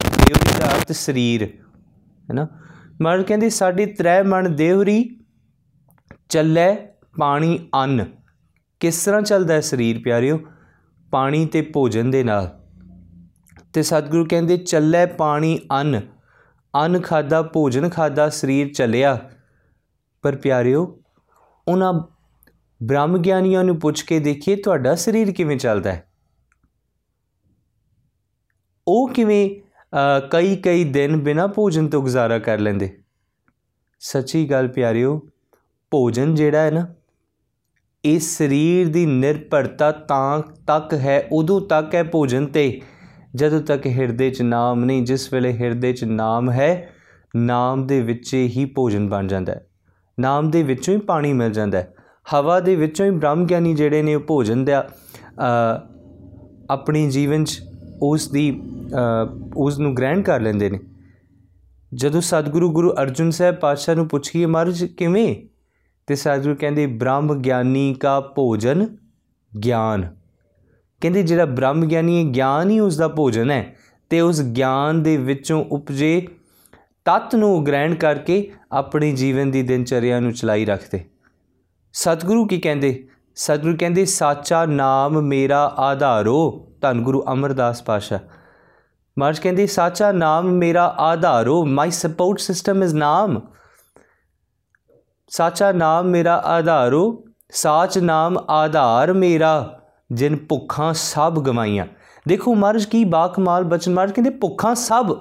ਦੇਹੁਰੀ 0.00 0.58
ਦਾ 0.58 0.78
ਸਤ 0.78 0.92
ਸਰੀਰ 0.92 1.42
ਹੈਨਾ 2.30 2.46
ਮਹਾਰਾਜ 3.02 3.26
ਕਹਿੰਦੇ, 3.26 3.48
ਸਾਡੀ 3.48 3.86
ਤ੍ਰੈ 3.86 4.22
ਮਨ 4.22 4.56
ਦੇਵਰੀ 4.56 5.20
ਚੱਲੇ 6.28 6.76
ਪਾਣੀ 7.18 7.68
ਅੰਨ। 7.74 8.04
ਕਿਸ 8.80 9.04
ਤਰ੍ਹਾਂ 9.04 9.22
ਚੱਲਦਾ 9.22 9.54
ਹੈ 9.54 9.60
ਸਰੀਰ 9.60 10.00
ਪਿਆਰਿਓ? 10.04 10.40
ਪਾਣੀ 11.10 11.46
ਤੇ 11.46 11.62
ਭੋਜਨ 11.62 12.10
ਦੇ 12.10 12.24
ਨਾਲ। 12.24 12.60
ਤੇ 13.72 13.82
ਸਤਿਗੁਰੂ 13.82 14.26
ਕਹਿੰਦੇ, 14.30 14.56
ਚੱਲੇ 14.56 15.06
ਪਾਣੀ 15.06 15.58
ਅੰਨ। 15.80 16.00
ਅੰਨ 16.74 17.00
ਖਾਦਾ, 17.00 17.42
ਭੋਜਨ 17.42 17.88
ਖਾਦਾ, 17.88 18.28
ਸਰੀਰ 18.28 18.72
ਚੱਲਿਆ। 18.72 19.30
ਪਰ 20.22 20.36
ਪਿਆਰਿਓ, 20.36 21.02
ਉਹਨਾਂ 21.68 21.92
ਬ੍ਰਹਮ 22.82 23.18
ਗਿਆਨੀਆਂ 23.18 23.64
ਨੂੰ 23.64 23.80
ਪੁੱਛ 23.80 24.02
ਕੇ 24.02 24.18
ਦੇਖੀਏ, 24.18 24.56
ਤੁਹਾਡਾ 24.56 24.94
ਸਰੀਰ 24.94 25.32
ਕਿਵੇਂ 25.32 25.56
ਚੱਲਦਾ 25.56 25.92
ਹੈ? 25.92 26.12
ਉਹ 28.88 29.08
ਕਿਵੇਂ 29.08 29.69
ਕਈ 30.30 30.56
ਕਈ 30.56 30.84
ਦਿਨ 30.84 31.16
ਬਿਨਾ 31.16 31.46
ਭੋਜਨ 31.46 31.88
ਤੋਂ 31.88 32.02
ਗੁਜ਼ਾਰਾ 32.02 32.38
ਕਰ 32.38 32.58
ਲੈਂਦੇ। 32.58 32.88
ਸੱਚੀ 34.02 34.44
ਗੱਲ 34.50 34.68
ਪਿਆਰਿਓ, 34.68 35.20
ਭੋਜਨ 35.92 36.34
ਜਿਹੜਾ 36.34 36.58
ਹੈ 36.58 36.70
ਨਾ 36.70 36.86
ਇਸ 38.04 38.36
ਸਰੀਰ 38.36 38.88
ਦੀ 38.88 39.04
ਨਿਰਭਰਤਾ 39.06 39.90
ਤਾਂ 39.92 40.42
ਤੱਕ 40.66 40.94
ਹੈ, 40.94 41.22
ਉਦੋਂ 41.32 41.60
ਤੱਕ 41.60 41.94
ਹੈ 41.94 42.02
ਭੋਜਨ 42.02 42.46
ਤੇ, 42.46 42.80
ਜਦੋਂ 43.34 43.60
ਤੱਕ 43.60 43.86
ਹਿਰਦੇ 43.86 44.30
'ਚ 44.30 44.42
ਨਾਮ 44.42 44.84
ਨਹੀਂ, 44.84 45.02
ਜਿਸ 45.02 45.32
ਵੇਲੇ 45.32 45.52
ਹਿਰਦੇ 45.52 45.92
'ਚ 45.92 46.04
ਨਾਮ 46.04 46.50
ਹੈ, 46.50 46.92
ਨਾਮ 47.36 47.86
ਦੇ 47.86 48.00
ਵਿੱਚ 48.02 48.34
ਹੀ 48.34 48.64
ਭੋਜਨ 48.64 49.08
ਬਣ 49.08 49.26
ਜਾਂਦਾ 49.26 49.52
ਹੈ। 49.52 49.66
ਨਾਮ 50.18 50.50
ਦੇ 50.50 50.62
ਵਿੱਚੋਂ 50.62 50.94
ਹੀ 50.94 51.00
ਪਾਣੀ 51.00 51.32
ਮਿਲ 51.32 51.50
ਜਾਂਦਾ 51.52 51.78
ਹੈ। 51.78 51.92
ਹਵਾ 52.26 52.60
ਦੇ 52.60 52.76
ਵਿੱਚੋਂ 52.76 53.06
ਹੀ 53.06 53.10
ਬ੍ਰਹਮ 53.10 53.44
ਗਿਆਨੀ 53.46 53.74
ਜਿਹੜੇ 53.74 54.02
ਨੇ 54.02 54.14
ਉਹ 54.14 54.20
ਭੋਜਨ 54.20 54.64
ਦਾ 54.64 54.88
ਆਪਣੀ 56.70 57.08
ਜੀਵਨ 57.10 57.44
'ਚ 57.44 57.60
ਉਸ 58.02 58.28
ਦੀ 58.28 58.62
ਉਸ 59.56 59.78
ਨੂੰ 59.78 59.96
ਗ੍ਰਹਿਣ 59.96 60.22
ਕਰ 60.22 60.40
ਲੈਂਦੇ 60.40 60.70
ਨੇ। 60.70 60.80
ਜਦੋਂ 61.94 62.20
ਸਤਿਗੁਰੂ 62.20 62.72
ਗੁਰੂ 62.72 62.92
ਅਰਜੁਨ 63.02 63.30
ਸਾਹਿਬ 63.30 63.54
ਪਾਤਸ਼ਾਹ 63.54 63.94
ਨੂੰ 63.94 64.08
ਪੁੱਛੀਏ, 64.08 64.46
ਮਹਾਰਾਜ, 64.46 64.84
ਕਿਵੇਂ? 64.84 65.36
ਤੇ 66.06 66.14
ਸਤਿਗੁਰੂ 66.14 66.54
ਕਹਿੰਦੇ, 66.54 66.86
ਬ੍ਰਹਮ 66.86 67.34
ਗਿਆਨੀ 67.34 67.94
ਕਾ 67.94 68.20
ਭੋਜਨ 68.20 68.96
ਗਿਆਨ। 69.64 70.16
ਕਹਿੰਦੇ, 71.00 71.22
ਜਿਹੜਾ 71.22 71.44
ਬ੍ਰਹਮ 71.44 71.86
ਗਿਆਨੀ 71.86 72.18
ਹੈ, 72.18 72.34
ਗਿਆਨ 72.34 72.70
ਹੀ 72.70 72.80
ਉਸ 72.80 72.96
ਦਾ 72.96 73.08
ਭੋਜਨ 73.08 73.50
ਹੈ। 73.50 73.76
ਤੇ 74.10 74.20
ਉਸ 74.20 74.42
ਗਿਆਨ 74.42 75.02
ਦੇ 75.02 75.16
ਵਿੱਚੋਂ 75.16 75.64
ਉਪਜੇ 75.64 76.28
ਤਤ 77.04 77.34
ਨੂੰ 77.34 77.66
ਗ੍ਰਹਿਣ 77.66 77.94
ਕਰਕੇ 77.94 78.52
ਆਪਣੀ 78.72 79.12
ਜੀਵਨ 79.12 79.50
ਦੀ 79.50 79.62
ਦਿਨਚਰਿਆ 79.62 80.20
ਨੂੰ 80.20 80.32
ਚਲਾਈ 80.32 80.64
ਰੱਖਦੇ। 80.64 81.04
ਸਤਿਗੁਰੂ 81.92 82.46
ਕੀ 82.46 82.60
ਕਹਿੰਦੇ? 82.60 83.06
ਸਤਿਗੁਰੂ 83.34 83.76
ਕਹਿੰਦੇ, 83.80 84.04
ਸਾਚਾ 84.04 84.64
ਨਾਮ 84.66 85.12
ਮੇਰਾ 85.12 85.74
ਆਧਾਰੋ। 85.78 86.66
ਧੰਨ 86.80 87.02
ਗੁਰੂ 87.02 87.24
ਅਮਰਦਾਸ 87.32 87.82
ਪਾਸ਼ਾ 87.82 88.18
ਮਾਰਜ 89.18 89.38
ਕਹਿੰਦੇ, 89.38 89.66
ਸਾਚਾ 89.66 90.12
ਨਾਮ 90.12 90.44
ਮੇਰਾ 90.44 90.94
ਆਧਾਰੋ। 90.98 91.64
ਮਾਈ 91.64 91.90
ਸਪੋਰਟ 91.90 92.38
ਸਿਸਟਮ 92.38 92.82
ਇਜ਼ 92.82 92.94
ਨਾਮ। 92.94 93.40
ਸਾਚਾ 95.28 95.72
ਨਾਮ 95.72 96.04
ਮੇਰਾ 96.04 96.36
ਆਧਾਰੋ। 96.36 97.24
ਸਾਚ 97.50 97.98
ਨਾਮ 97.98 98.38
ਆਧਾਰ 98.50 99.12
ਮੇਰਾ, 99.12 99.80
ਜਿਨ 100.12 100.36
ਭੁੱਖਾਂ 100.48 100.94
ਸਭ 100.94 101.40
ਗਵਾਈਆਂ। 101.40 101.86
ਦੇਖੋ 102.28 102.54
ਮਹਾਰਾਜ 102.54 102.84
ਕੀ 102.84 103.04
ਬਾਕਮਾਲ 103.04 103.64
ਬਚਨ। 103.64 103.94
ਮਹਾਰਾਜ 103.94 104.12
ਕਹਿੰਦੇ, 104.12 104.30
ਭੁੱਖਾਂ 104.30 104.74
ਸਭ, 104.74 105.16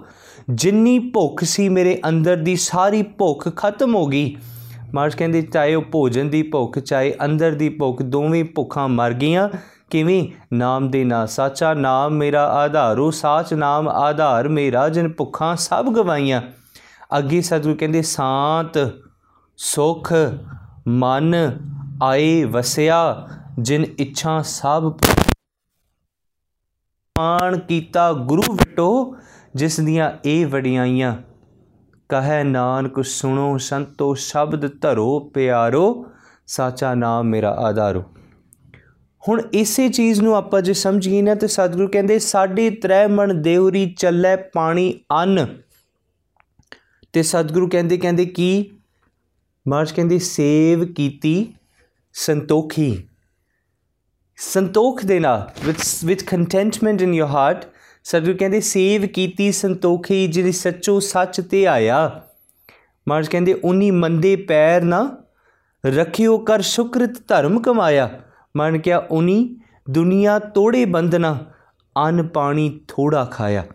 ਜਿੰਨੀ 0.49 0.99
ਭੁੱਖ 0.99 1.43
ਸੀ 1.43 1.69
ਮੇਰੇ 1.69 2.01
ਅੰਦਰ 2.07 2.35
ਦੀ, 2.35 2.55
ਸਾਰੀ 2.55 3.01
ਭੁੱਖ 3.01 3.55
ਖਤਮ 3.55 3.95
ਹੋ 3.95 4.05
ਗਈ। 4.05 4.35
ਮਹਾਰਾਜ 4.93 5.15
ਕਹਿੰਦੇ, 5.15 5.41
ਚਾਹੇ 5.41 5.75
ਉਹ 5.75 5.81
ਭੋਜਨ 5.81 6.29
ਦੀ 6.29 6.43
ਭੁੱਖ, 6.43 6.79
ਚਾਹੇ 6.79 7.15
ਅੰਦਰ 7.25 7.51
ਦੀ 7.51 7.69
ਭੁੱਖ, 7.69 8.01
ਦੋਵੇਂ 8.01 8.45
ਭੁੱਖਾਂ 8.45 8.87
ਮਰ 8.89 9.13
ਗਈਆਂ। 9.13 9.49
ਕਿਵੇਂ? 9.89 10.27
ਨਾਮ 10.53 10.91
ਦੇ 10.91 11.03
ਨਾ 11.03 11.25
ਸਾਚਾ, 11.25 11.73
ਨਾਮ 11.73 12.11
ਮੇਰਾ 12.11 12.47
ਆਧਾਰੋ। 12.47 13.11
ਸਾਚ 13.11 13.53
ਨਾਮ 13.53 13.89
ਆਧਾਰ 13.89 14.47
ਮੇਰਾ, 14.47 14.89
ਜਿਨ 14.89 15.13
ਭੁੱਖਾਂ 15.13 15.55
ਸਭ 15.55 15.85
ਗਵਾਈਆਂ। 15.85 16.41
ਅੱਗੇ 17.17 17.41
ਸਤਿਗੁਰੂ 17.41 17.75
ਕਹਿੰਦੇ, 17.75 18.01
ਸ਼ਾਂਤ, 18.01 18.93
ਸੁਖ, 19.57 20.13
ਮਨ 20.87 21.35
ਆਏ 22.03 22.43
ਵਸਿਆ, 22.43 23.27
ਜਿਨ 23.59 23.85
ਇੱਛਾ 23.99 24.41
ਸਭ 24.41 24.93
ਮਾਨ 27.19 27.59
ਕੀਤਾ, 27.59 28.13
ਗੁਰੂ 28.13 28.43
ਵਿਟੋ, 28.53 29.17
ਜਿਸ 29.55 29.79
ਦੀਆਂ 29.79 30.11
ਇਹ 30.25 30.47
ਵਡਿਆਈਆਂ। 30.47 31.15
ਕਹੈ 32.09 32.43
ਨਾਨਕ 32.43 33.05
ਸੁਣੋ, 33.05 33.57
ਸੰਤੋ 33.57 34.13
ਸ਼ਬਦ 34.13 34.81
ਧਰੋ 34.81 35.19
ਪਿਆਰੋ, 35.19 36.05
ਸਾਚਾ 36.47 36.93
ਨਾਮ 36.93 37.25
ਮੇਰਾ 37.25 37.49
ਆਧਾਰੋ। 37.49 38.03
ਹੁਣ 39.27 39.41
ਇਸੇ 39.53 39.89
ਚੀਜ਼ 39.89 40.21
ਨੂੰ 40.21 40.35
ਆਪਾਂ 40.35 40.61
ਜੇ 40.61 40.73
ਸਮਝੀਏ 40.73 41.21
ਨਾ, 41.21 41.35
ਤੇ 41.35 41.47
ਸਤਿਗੁਰੂ 41.47 41.87
ਕਹਿੰਦੇ, 41.87 42.19
ਸਾਡੇ 42.19 42.69
ਤ੍ਰੈ 42.69 43.07
ਮਨ 43.07 43.41
ਦੇਵਰੀ 43.41 43.95
ਚੱਲੇ 43.99 44.35
ਪਾਣੀ 44.35 44.99
ਅੰਨ। 45.11 45.61
ਤੇ 47.13 47.23
ਸਤਿਗੁਰੂ 47.23 47.69
ਕਹਿੰਦੇ 47.69 47.97
ਕਹਿੰਦੇ 47.97 48.25
ਕੀ? 48.25 48.71
ਮਾਰਚ 49.67 49.91
ਕਹਿੰਦੇ, 49.91 50.19
ਸੇਵ 50.19 50.93
ਕੀਤੀ 50.93 51.53
ਸੰਤੋਖੀ। 52.13 53.07
ਸੰਤੋਖ 54.37 55.05
ਦੇ 55.05 55.19
ਨਾਲ 55.19 55.51
with 55.65 55.75
with 56.05 56.23
contentment 56.23 57.01
in 57.01 57.13
your 57.13 57.29
heart 57.29 57.65
Satguru 58.03 58.37
ਕਹਿੰਦੇ, 58.37 58.59
ਸੇਵ 58.59 59.05
ਕੀਤੀ 59.05 59.51
ਸੰਤੋਖੀ 59.51 60.27
ਜਿਹੜੀ 60.27 60.51
ਸੱਚੋ 60.51 60.99
ਸੱਚ 60.99 61.41
ਤੇ 61.41 61.67
ਆਇਆ। 61.67 62.21
ਮਾਰਜ 63.07 63.27
ਕਹਿੰਦੇ 63.27 63.53
ਉਨੀ 63.53 63.91
ਮੰਦੇ 63.91 64.35
ਪੈਰ 64.35 64.81
ਨਾ 64.81 65.17
ਰਖਿਓ, 65.85 66.37
ਕਰ 66.37 66.61
ਸ਼ੁਕਰਤ 66.61 67.27
ਧਰਮ 67.27 67.59
ਕਮਾਇਆ। 67.61 68.19
ਮਨ 68.57 68.77
ਕਿਆ 68.77 68.97
ਉਨੀ 68.97 69.55
ਦੁਨੀਆ 69.89 70.39
ਤੋੜੇ 70.39 70.85
ਬੰਦਨਾ 70.85 71.45
ਅਨ 72.09 72.27
ਪਾਣੀ 72.27 72.79
ਥੋੜਾ 72.87 73.25
ਖਾਇਆ। 73.25 73.65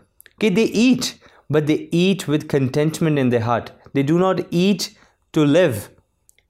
ਕਿ 0.41 0.51
they 0.51 0.63
eat 0.63 1.03
but 1.53 1.63
they 1.63 1.89
eat 1.95 2.31
with 2.31 2.45
contentment 2.45 3.19
in 3.19 3.29
the 3.29 3.41
heart 3.41 3.71
they 3.95 4.03
do 4.03 4.19
not 4.19 4.55
eat 4.55 4.83
to 5.33 5.45
live 5.45 5.75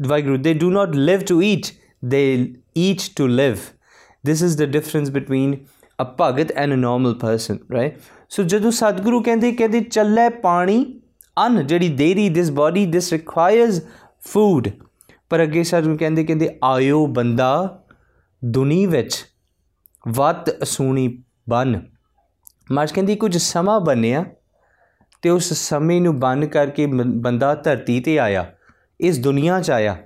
Waheguru 0.07 0.37
they 0.37 0.55
do 0.55 0.71
not 0.71 0.97
live 0.97 1.21
to 1.21 1.43
eat 1.43 1.67
they 2.05 2.55
eat 2.79 3.01
to 3.17 3.27
live 3.27 3.57
this 4.31 4.43
is 4.43 4.53
the 4.57 4.67
difference 4.67 5.11
between 5.11 5.67
a 5.99 6.05
bhagat 6.21 6.53
and 6.53 6.73
a 6.73 6.77
normal 6.77 7.15
person 7.15 7.59
right 7.73 7.99
so 8.31 8.43
ਜਦੋਂ 8.43 8.71
ਸਤਿਗੁਰੂ 8.71 9.23
ਕਹਿੰਦੇ 9.23 9.53
ਕਹਿੰਦੇ 9.53 9.81
ਚੱਲੇ 9.81 10.29
ਪਾਣੀ 10.29 10.85
ਅਨ 11.37 11.67
ਜਿਹੜੀ 11.67 11.89
ਦੇਰੀ 11.89 12.29
this 12.29 12.51
body 12.51 12.87
this 12.87 13.13
requires 13.13 13.81
food 14.21 14.69
ਪਰ 15.31 15.43
ਅੱਗੇ 15.43 15.63
ਸਤਿਗੁਰੂ 15.63 15.97
ਕਹਿੰਦੇ 15.97 16.25
ਕਹਿੰਦੇ 16.25 16.49
ਆਇਓ 16.65 17.07
ਬੰਦਾ 17.07 17.83
ਦੁਨੀ 18.45 18.87
ਵਿੱਚ 18.87 19.25
ਵਤ 20.09 20.51
ਅਸੂਣੀ 20.63 21.23
ਬਨ 21.49 21.81
ਮਾਰਚ 22.73 22.93
ਕਹਿੰਦੀ 22.93 23.17
ਕੁਝ 23.17 23.37
ਸਮਾਂ 23.37 23.81
ਬਣਿਆ 23.81 24.25
ਤੇ 25.23 25.31
ਉਸ 25.31 25.53
ਸਮੇਂ 25.53 26.01
ਨੂੰ 26.01 26.19
ਬੰਨ 26.21 26.47
ਕਰਕੇ 26.47 26.87
ਬੰਦਾ 26.87 27.55
ਧਰਤੀ 27.55 28.01
ਤੇ 28.01 28.19
ਆਇਆ 28.19 28.45
ਇਸ 29.01 29.19
ਦੁਨੀਆ 29.19 29.61
'ਚ 29.61 29.71
ਆਇਆ 29.71 29.97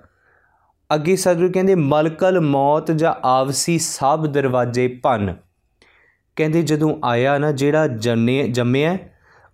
ਅੱਗੇ 0.91 1.17
ਸਤਿਗੁਰੂ 1.17 1.53
ਕਹਿੰਦੇ 1.53 1.75
ਮਲਕਲ 1.75 2.41
ਮੌਤ 2.41 2.91
ਜਾਂ 2.91 3.15
ਆਵਸੀ 3.25 3.79
ਸਭ 3.79 4.27
ਦਰਵਾਜ਼ੇ 4.27 4.87
ਭੰਨ 5.03 5.35
ਕਹਿੰਦੇ 6.39 6.63
ਜਦੋਂ 6.63 6.97
ਆਇਆ 7.05 7.39
ਨਾ 7.39 7.53
ਜਿਹੜਾ 7.53 7.89
ਜੰਨੇ 7.89 8.49
ਜੰਮਿਆ, 8.49 8.99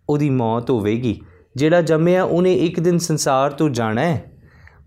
ਉਹਦੀ 0.09 0.31
ਮੌਤ 0.31 0.71
ਹੋਵੇਗੀ। 0.71 1.21
ਜਿਹੜਾ 1.57 1.83
ਜੰਮਿਆ, 1.83 2.25
ਉਹਨੇ 2.25 2.55
ਇੱਕ 2.55 2.81
ਦਿਨ 2.81 2.99
ਸੰਸਾਰ 2.99 3.51
ਤੋਂ 3.51 3.71
ਜਾਣਾ 3.71 4.01
ਹੈ। 4.01 4.25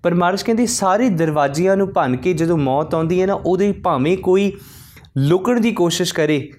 ਪਰ 0.03 0.13
ਮਾਰਸ਼ 0.13 0.45
ਕਹਿੰਦੇ 0.45 0.65
ਸਾਰੇ 0.65 1.09
ਦਰਵਾਜ਼ਿਆਂ 1.09 1.77
ਨੂੰ 1.77 1.93
ਭੰਨ 1.93 2.17
ਕੇ 2.17 2.33
ਜਦੋਂ 2.33 2.57
ਮੌਤ 2.57 2.95
ਆਉਂਦੀ 2.95 3.21
ਹੈ 3.21 3.25
ਨਾ, 3.25 3.33
ਉਹਦੇ 3.33 3.71
ਭਾਵੇਂ 3.71 4.17
ਕੋਈ 4.17 4.53
ਲੁਕਣ 5.17 5.59
ਦੀ 5.59 5.71
ਕੋਸ਼ਿਸ਼ 5.71 6.13
ਕਰੇ, 6.13 6.51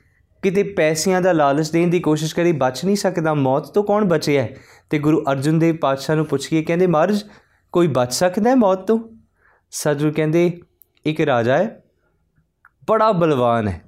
ਕਿਤੇ 0.42 0.62
ਪੈਸਿਆਂ 0.62 1.22
ਦਾ 1.22 1.32
ਲਾਲਚ 1.32 1.70
ਦੇਣ 1.70 1.88
ਦੀ 1.88 2.00
ਕੋਸ਼ਿਸ਼ 2.00 2.34
ਕਰੇ, 2.34 2.52
ਬਚ 2.52 2.84
ਨਹੀਂ 2.84 2.96
ਸਕਦਾ। 2.96 3.34
ਮੌਤ 3.34 3.66
ਤੋਂ 3.66 3.84
ਕੌਣ 3.84 4.04
ਬਚਿਆ? 4.04 4.48
ਤੇ 4.90 4.98
ਗੁਰੂ 4.98 5.24
ਅਰਜਨ 5.32 5.58
ਦੇਵ 5.58 5.76
ਪਾਤਸ਼ਾਹ 5.76 6.16
ਨੂੰ 6.16 6.26
ਪੁੱਛੀਏ 6.26 6.62
ਕਹਿੰਦੇ, 6.62 6.86
ਮਹਾਰਾਜ, 6.86 7.22
ਕੋਈ 7.72 7.86
ਬਚ 7.86 8.12
ਸਕਦਾ 8.12 8.50
ਹੈ 8.50 8.54
ਮੌਤ 8.54 8.86
ਤੋਂ? 8.86 8.98
ਸਤਿਗੁਰੂ 9.70 10.12
ਕਹਿੰਦੇ, 10.12 10.60
ਇੱਕ 11.06 11.20
ਰਾਜਾ 11.20 11.58
ਹੈ, 11.58 11.82
ਬੜਾ 12.88 13.12
ਬਲਵਾਨ 13.12 13.68
ਹੈ। 13.68 13.82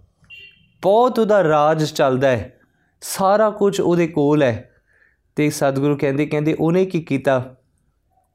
ਬਹੁਤ 0.83 1.19
ਉਹਦਾ 1.19 1.43
ਰਾਜ 1.43 1.85
ਚੱਲਦਾ 1.85 2.29
ਹੈ। 2.29 2.59
ਸਾਰਾ 3.01 3.51
ਕੁਝ 3.51 3.81
ਉਹਦੇ 3.81 4.07
ਕੋਲ 4.07 4.43
ਹੈ। 4.43 4.71
ਤੇ 5.37 5.51
ਸਤਿਗੁਰੂ 5.51 5.97
ਕਹਿੰਦੇ 5.97 6.27
ਕਹਿੰਦੇ 6.27 6.57
ਉਹਨੇ 6.61 6.87
ਕੀ 6.87 7.01
ਕੀਤਾ? 7.01 7.57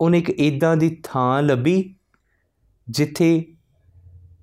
ਉਹਨੇ 0.01 0.17
ਇੱਕ 0.17 0.29
ਇਦਾਂ 0.29 0.77
ਦੀ 0.77 0.97
ਥਾਂ 1.03 1.41
ਲੱਭੀ 1.41 1.95
ਜਿੱਥੇ 2.89 3.45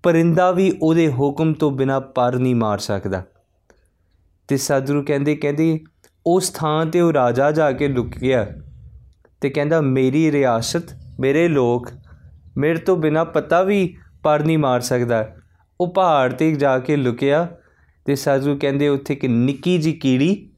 ਪਰਿੰਦਾ 0.02 0.50
ਵੀ 0.50 0.78
ਉਹਦੇ 0.82 1.08
ਹੁਕਮ 1.08 1.52
ਤੋਂ 1.52 1.70
ਬਿਨਾ 1.70 2.00
ਪਰ 2.00 2.36
ਨਹੀਂ 2.36 2.54
ਮਾਰ 2.54 2.78
ਸਕਦਾ। 2.78 3.24
ਤੇ 4.48 4.56
ਸਤਿਗੁਰੂ 4.56 5.04
ਕਹਿੰਦੇ 5.04 5.36
ਕਹਿੰਦੇ 5.36 5.80
ਉਸ 6.26 6.50
ਥਾਂ 6.50 6.86
ਤੇ 6.86 7.00
ਉਹ 7.00 7.12
ਰਾਜਾ 7.12 7.50
ਜਾ 7.50 7.72
ਕੇ 7.72 7.88
ਲੁਕ 7.88 8.08
ਗਿਆ 8.08 8.46
ਤੇ 9.40 9.50
ਕਹਿੰਦਾ, 9.50 9.80
ਮੇਰੀ 9.80 10.32
ਰਿਆਸਤ, 10.32 10.82
ਮੇਰੇ 11.20 11.48
ਲੋਕ 11.48 11.88
ਮੇਰੇ 12.56 12.78
ਤੋਂ 12.78 12.96
ਬਿਨਾ 12.96 13.24
ਪਤਾ 13.24 13.62
ਵੀ 13.62 13.96
ਪਰ 14.22 14.42
ਨਹੀਂ 14.42 14.58
ਮਾਰ 14.58 14.80
ਸਕਦਾ। 14.80 15.34
ਉਹ 15.80 15.94
ਪਹਾੜ 15.94 16.32
ਤੇ 16.32 16.54
ਜਾ 16.54 16.78
ਕੇ 16.78 16.96
ਲੁਕਿਆ 16.96 17.48
ਤੇ 18.04 18.14
ਸਾਜੂ 18.14 18.56
ਕਹਿੰਦੇ 18.58 18.88
ਉੱਥੇ 18.88 19.14
ਕਿ 19.14 19.28
ਨਿੱਕੀ 19.28 19.78
ਜੀ 19.78 19.92
ਕੀੜੀ, 19.92 20.50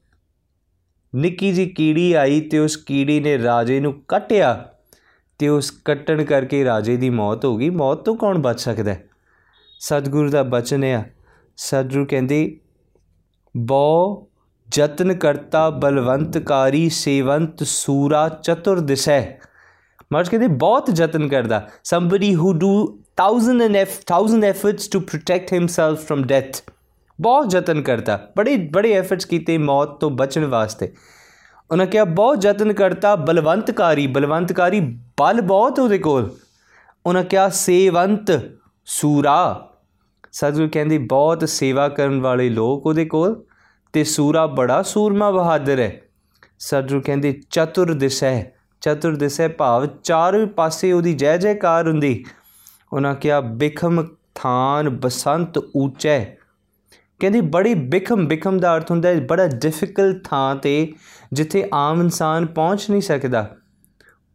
ਨਿੱਕੀ 1.15 1.51
ਜੀ 1.53 1.65
ਕੀੜੀ 1.69 2.13
ਆਈ 2.13 2.41
ਤੇ 2.41 2.59
ਉਸ 2.59 2.77
ਕੀੜੀ 2.77 3.19
ਨੇ 3.19 3.43
ਰਾਜੇ 3.43 3.79
ਨੂੰ 3.79 4.01
ਕੱਟਿਆ 4.07 4.69
ਤੇ 5.39 5.47
ਉਸ 5.47 5.71
ਕੱਟਣ 5.71 6.23
ਕਰਕੇ 6.23 6.65
ਰਾਜੇ 6.65 6.97
ਦੀ 6.97 7.09
ਮੌਤ 7.09 7.45
ਹੋ 7.45 7.57
ਗਈ। 7.57 7.69
ਮੌਤ 7.69 8.05
ਤੋਂ 8.05 8.15
ਕੌਣ 8.15 8.37
ਬਚ 8.37 8.59
ਸਕਦਾ 8.59 8.95
ਸਤਿਗੁਰੂ 9.79 10.29
ਦਾ 10.29 10.43
ਬਚਨ 10.43 10.83
ਹੈ 10.83 11.15
ਸਤਿਗੁਰੂ 11.57 12.05
ਕਹਿੰਦੇ, 12.05 12.59
ਬੋ 13.57 14.27
ਜਤਨ 14.69 15.13
ਕਰਤਾ 15.13 15.69
ਬਲਵੰਤਕਾਰੀ 15.69 16.89
ਸੇਵੰਤ 16.89 17.63
ਸੂਰਾ 17.63 18.29
ਚਤੁਰ 18.29 18.79
ਦਿਸੈ। 18.79 19.37
ਮਰਜ 20.13 20.29
ਕਹਿੰਦੇ, 20.29 20.47
ਬਹੁਤ 20.47 20.91
ਯਤਨ 20.95 21.27
ਕਰਦਾ। 21.27 21.69
Somebody 21.93 22.31
who 22.37 22.53
do 22.53 22.71
thousand 23.21 23.63
and 23.67 23.77
f 23.81 23.93
thousand 24.13 24.43
efforts 24.53 24.87
to 24.95 25.03
protect 25.03 25.53
himself 25.59 26.07
from 26.07 26.23
death 26.23 26.74
ਬਹੁਤ 27.21 27.55
ਯਤਨ 27.55 27.81
ਕਰਦਾ 27.81 28.29
ਬੜੇ 28.37 28.57
ਬੜੇ 28.57 28.93
ਐਫਰਟਸ 28.93 29.25
ਕੀਤੇ 29.25 29.57
ਮੌਤ 29.57 29.99
ਤੋਂ 29.99 30.11
ਬਚਣ 30.11 30.45
ਵਾਸਤੇ। 30.45 30.93
ਉਹਨਾਂ 31.71 31.85
ਕਿਹਾ, 31.85 32.03
ਬਹੁਤ 32.03 32.45
ਯਤਨ 32.45 32.73
ਕਰਤਾ, 32.73 33.15
ਬਲਵੰਤਕਾਰੀ 33.15 34.07
ਬਲਵੰਤਕਾਰੀ 34.07 34.79
ਬਲ 35.19 35.41
ਬਹੁਤ 35.41 35.79
ਉਹਦੇ 35.79 35.97
ਕੋਲ। 35.97 36.35
ਉਹਨਾਂ 37.05 37.23
ਕਿਹਾ, 37.23 37.49
ਸੇਵੰਤ 37.49 38.51
ਸੂਰਾ। 38.85 39.69
ਸਤਿਗੁਰੂ 40.31 40.69
ਕਹਿੰਦੇ, 40.73 40.97
ਬਹੁਤ 40.97 41.49
ਸੇਵਾ 41.49 41.89
ਕਰਨ 41.89 42.21
ਵਾਲੇ 42.21 42.49
ਲੋਕ 42.49 42.85
ਉਹਦੇ 42.85 43.05
ਕੋਲ 43.05 43.43
ਤੇ 43.93 44.03
ਸੂਰਾ 44.03 44.45
ਬੜਾ 44.47 44.81
ਸੂਰਮਾ 44.81 45.31
ਬਹਾਦਰ 45.31 45.79
ਹੈ। 45.79 46.01
ਸਤਿਗੁਰੂ 46.59 47.01
ਕਹਿੰਦੇ 47.01 47.41
ਚਤੁਰ 47.49 47.93
ਦਿਸੈ 47.93 48.43
ਚਤੁਰ 48.81 49.15
ਦਿਸੈ 49.15 49.47
ਭਾਵ 49.47 49.85
ਚਾਰੋਂ 49.85 50.47
ਪਾਸੇ 50.47 50.91
ਉਹਦੀ 50.91 51.13
ਜੈ 51.13 51.37
ਜੈਕਾਰ 51.37 51.87
ਹੁੰਦੀ। 51.87 52.25
ਉਹਨਾਂ 52.93 53.15
ਕਿਹਾ, 53.15 53.41
ਬਿਖਮ 53.41 54.07
ਥਾਨ 54.35 54.89
ਬਸੰਤ 54.89 55.57
ਉੱਚੈ 55.57 56.25
ਕਹਿੰਦੀ 57.19 57.41
ਬੜੀ 57.41 57.73
ਬਿਖਮ 57.73 58.27
ਬਿਖਮ 58.27 58.57
ਦਾ 58.59 58.75
ਅਰਥ 58.75 58.91
ਹੁੰਦਾ 58.91 59.09
ਹੈ, 59.09 59.19
ਬੜਾ 59.21 59.47
ਡਿਫਿਕਲਟ 59.47 60.23
ਥਾਂ 60.23 60.55
ਤੇ 60.55 60.93
ਜਿੱਥੇ 61.33 61.67
ਆਮ 61.73 62.01
ਇਨਸਾਨ 62.01 62.45
ਪਹੁੰਚ 62.45 62.89
ਨਹੀਂ 62.89 63.01
ਸਕਦਾ, 63.01 63.47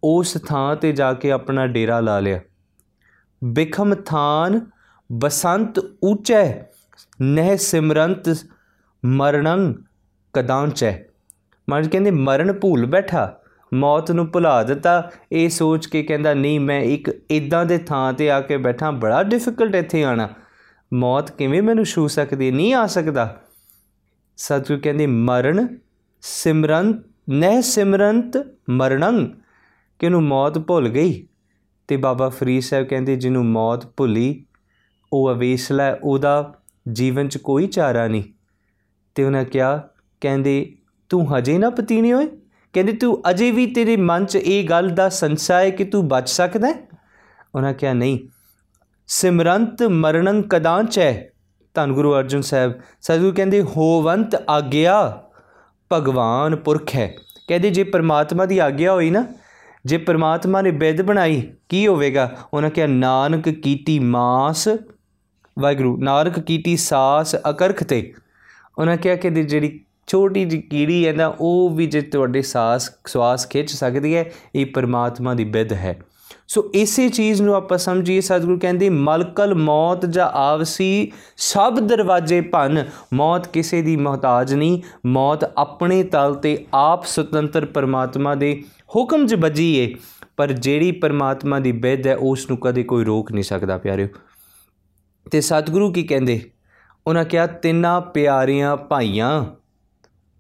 ਉਸ 0.02 0.36
ਥਾਂ 0.46 0.76
ਤੇ 0.76 0.92
ਜਾ 0.92 1.12
ਕੇ 1.12 1.30
ਆਪਣਾ 1.32 1.66
ਡੇਰਾ 1.66 2.00
ਲਾ 2.00 2.18
ਲਿਆ। 2.20 2.40
ਬਿਖਮ 3.42 3.94
ਥਾਨ 4.06 4.60
ਬਸੰਤ 5.10 5.78
ਉੱਚੈ 5.78 6.44
ਨਹਿ 7.20 7.56
ਸਿਮਰੰਤ 7.56 8.28
ਮਰਣੰ 9.02 9.72
ਕਦਾਂਚੈ। 10.34 10.92
ਮਨ 11.68 11.88
ਕਹਿੰਦੇ 11.88 12.10
ਮਰਨ 12.10 12.52
ਭੁੱਲ 12.52 12.86
ਬੈਠਾ, 12.86 13.32
ਮੌਤ 13.72 14.10
ਨੂੰ 14.10 14.26
ਭੁਲਾ 14.26 14.62
ਦਿੱਤਾ। 14.62 15.10
ਇਹ 15.32 15.48
ਸੋਚ 15.48 15.86
ਕੇ 15.86 16.02
ਕਹਿੰਦਾ, 16.02 16.34
ਨਹੀਂ, 16.34 16.60
ਮੈਂ 16.60 16.80
ਇੱਕ 16.82 17.10
ਇਦਾਂ 17.30 17.64
ਦੇ 17.66 17.78
ਥਾਂ 17.78 18.12
ਤੇ 18.12 18.30
ਆ 18.30 18.40
ਕੇ 18.40 18.56
ਬੈਠਾ, 18.56 18.90
ਬੜਾ 18.90 19.22
ਡਿਫਿਕਲਟ 19.22 19.74
ਇੱਥੇ 19.74 20.02
ਆਣਾ 20.04 20.28
ਮੌਤ 20.94 21.30
ਕਿਵੇਂ 21.30 21.62
ਮੈਨੂੰ 21.62 21.84
ਛੂ 21.84 22.08
ਸਕਦੀ 22.08 22.50
ਨਹੀਂ 22.50 22.74
ਆ 22.74 22.86
ਸਕਦਾ। 22.86 23.42
ਸਤਿਗੁਰ 24.36 24.80
ਕਹਿੰਦੇ, 24.80 25.06
ਮਰਨ, 25.06 25.78
ਸਿਮਰਨ 26.22 27.02
ਨਹਿ 27.30 27.62
ਸਿਮਰੰਤ 27.62 28.46
ਮਰਣੰ 28.70 29.28
ਕਿਨੂੰ 29.98 30.22
ਮੌਤ 30.22 30.58
ਭੁੱਲ 30.58 30.88
ਗਈ। 30.88 31.26
ਤੇ 31.88 31.96
ਬਾਬਾ 31.96 32.28
ਫਰੀਦ 32.28 32.62
ਸਾਹਿਬ 32.62 32.86
ਕਹਿੰਦੇ, 32.86 33.16
ਜਿਹਨੂੰ 33.16 33.46
ਮੌਤ 33.46 33.86
ਭੁੱਲੀ, 33.96 34.44
ਉਹ 35.12 35.30
ਅਵੇਸਲਾ 35.30 35.98
ਉਹਦਾ 36.02 36.54
ਜੀਵਨ 36.92 37.28
'ਚ 37.28 37.38
ਕੋਈ 37.38 37.66
ਚਾਰਾ 37.66 38.08
ਨਹੀਂ। 38.08 38.22
ਤੇ 39.14 39.24
ਉਹਨਾਂ 39.24 39.44
ਕਿਹਾ, 39.44 39.88
ਕਹਿੰਦੇ, 40.20 40.74
ਤੂੰ 41.08 41.38
ਹਜੇ 41.38 41.58
ਨਾ 41.58 41.70
ਪਤੀਣੀ 41.70 42.12
ਹੋਏ? 42.12 42.26
ਕਹਿੰਦੇ, 42.72 42.92
ਤੂੰ 42.92 43.22
ਅਜੇ 43.30 43.50
ਵੀ 43.50 43.66
ਤੇਰੇ 43.66 43.96
ਮਨ 43.96 44.24
'ਚ 44.24 44.36
ਇਹ 44.36 44.68
ਗੱਲ 44.68 44.88
ਦਾ 44.88 45.08
ਸੰਸ਼ਾ 45.08 45.58
ਹੈ 45.58 45.70
ਕਿ 45.70 45.84
ਤੂੰ 45.84 46.08
ਬਚ 46.08 46.28
ਸਕਦਾ 46.28 46.68
ਹੈ? 46.68 46.88
ਉਹਨਾਂ 47.54 47.74
ਕਿਹਾ, 47.74 47.92
ਨਹੀਂ 47.92 48.18
ਸਿਮਰੰਤ 49.12 49.82
ਮਰਣੰ 49.82 50.42
ਕਦਾਂਚ 50.42 50.98
ਹੈ 50.98 51.30
ਧੰਨ 51.74 51.92
ਗੁਰੂ 51.92 52.14
ਅਰਜਨ 52.14 52.40
ਸਾਹਿਬ। 52.40 52.72
ਸਤਿਗੁਰੂ 53.00 53.32
ਕਹਿੰਦੇ, 53.32 53.62
ਹੋਵੰਤ 53.62 54.42
ਆਗਿਆ 54.48 55.22
ਭਗਵਾਨ 55.92 56.56
ਪੁਰਖ 56.56 56.94
ਹੈ। 56.94 57.14
ਕਹਿੰਦੇ, 57.48 57.70
ਜੇ 57.70 57.84
ਪ੍ਰਮਾਤਮਾ 57.84 58.46
ਦੀ 58.46 58.58
ਆਗਿਆ 58.58 58.92
ਹੋਈ 58.92 59.10
ਨਾ, 59.10 59.26
ਜੇ 59.84 59.96
ਪ੍ਰਮਾਤਮਾ 59.96 60.62
ਨੇ 60.62 60.70
ਬਿੱਦ 60.70 61.02
ਬਣਾਈ, 61.02 61.52
ਕੀ 61.68 61.86
ਹੋਵੇਗਾ? 61.86 62.36
ਉਹਨਾਂ 62.54 62.70
ਕਿਹਾ, 62.70 62.86
ਨਾਨਕ 62.86 63.48
ਕੀਟੀ 63.48 63.98
ਮਾਸ, 63.98 64.68
ਵਾਹਿਗੁਰੂ, 65.58 65.96
ਨਾਨਕ 65.96 66.40
ਕੀਟੀ 66.40 66.76
ਸਾਸ 66.76 67.36
ਅਕਰਖ 67.50 67.84
ਤੇ। 67.84 68.12
ਉਹਨਾਂ 68.78 68.96
ਕਿਹਾ 68.96 69.16
ਕਿ 69.16 69.30
ਜਿਹੜੀ 69.30 69.80
ਛੋਟੀ 70.06 70.44
ਜਿਹੀ 70.44 70.62
ਕੀੜੀ 70.62 71.06
ਹੈ 71.06 71.12
ਨਾ, 71.12 71.34
ਉਹ 71.40 71.70
ਵੀ 71.70 71.86
ਜੇ 71.86 72.00
ਤੁਹਾਡੇ 72.00 72.42
ਸਾਸ, 72.42 72.90
ਸਵਾਸ 73.06 73.48
ਖਿੱਚ 73.48 73.70
ਸਕਦੀ 73.70 74.16
ਹੈ, 74.16 74.30
ਇਹ 74.54 74.66
ਪਰਮਾਤਮਾ 74.66 75.34
ਦੀ 75.34 75.44
ਬਿੱਦ 75.44 75.72
ਹੈ। 75.72 75.98
ਸੋ 76.50 76.70
ਇਸੇ 76.74 77.08
ਚੀਜ਼ 77.08 77.42
ਨੂੰ 77.42 77.54
ਆਪਾਂ 77.54 77.78
ਸਮਝੀਏ, 77.78 78.20
ਸਤਿਗੁਰੂ 78.20 78.58
ਕਹਿੰਦੇ, 78.58 78.88
ਮਲਕਲ 78.88 79.54
ਮੌਤ 79.54 80.06
ਜਾਂ 80.06 80.26
ਆਵਸੀ, 80.26 81.12
ਸਭ 81.36 81.80
ਦਰਵਾਜ਼ੇ 81.80 82.40
ਭੰਨ। 82.40 82.84
ਮੌਤ 83.14 83.48
ਕਿਸੇ 83.48 83.82
ਦੀ 83.82 83.96
ਮੁਹਤਾਜ 83.96 84.54
ਨਹੀਂ, 84.54 84.82
ਮੌਤ 85.06 85.52
ਆਪਣੇ 85.58 86.02
ਤਲ 86.02 86.34
ਤੇ 86.34 86.66
ਆਪ 86.74 87.04
ਸੁਤੰਤਰ 87.04 87.64
ਪਰਮਾਤਮਾ 87.64 88.34
ਦੇ 88.34 88.64
ਹੁਕਮ 88.96 89.26
'ਚ 89.26 89.34
ਵੱਜੀ 89.34 89.74
ਏ। 89.74 89.94
ਪਰ 90.36 90.52
ਜਿਹੜੀ 90.52 90.92
ਪਰਮਾਤਮਾ 90.92 91.58
ਦੀ 91.58 91.72
ਬਿੱਦ 91.72 92.06
ਹੈ, 92.06 92.16
ਉਸ 92.16 92.48
ਨੂੰ 92.48 92.58
ਕਦੇ 92.58 92.82
ਕੋਈ 92.82 93.04
ਰੋਕ 93.04 93.32
ਨਹੀਂ 93.32 93.44
ਸਕਦਾ, 93.44 93.78
ਪਿਆਰਿਓ। 93.78 94.06
ਤੇ 95.30 95.40
ਸਤਿਗੁਰੂ 95.40 95.92
ਕੀ 95.92 96.02
ਕਹਿੰਦੇ? 96.02 96.50
ਉਹਨਾਂ 97.06 97.24
ਕਿਹਾ, 97.24 97.46
ਤਿੰਨਾਂ 97.46 98.00
ਪਿਆਰੀਆਂ 98.00 98.76
ਭਾਈਆਂ 98.76 99.44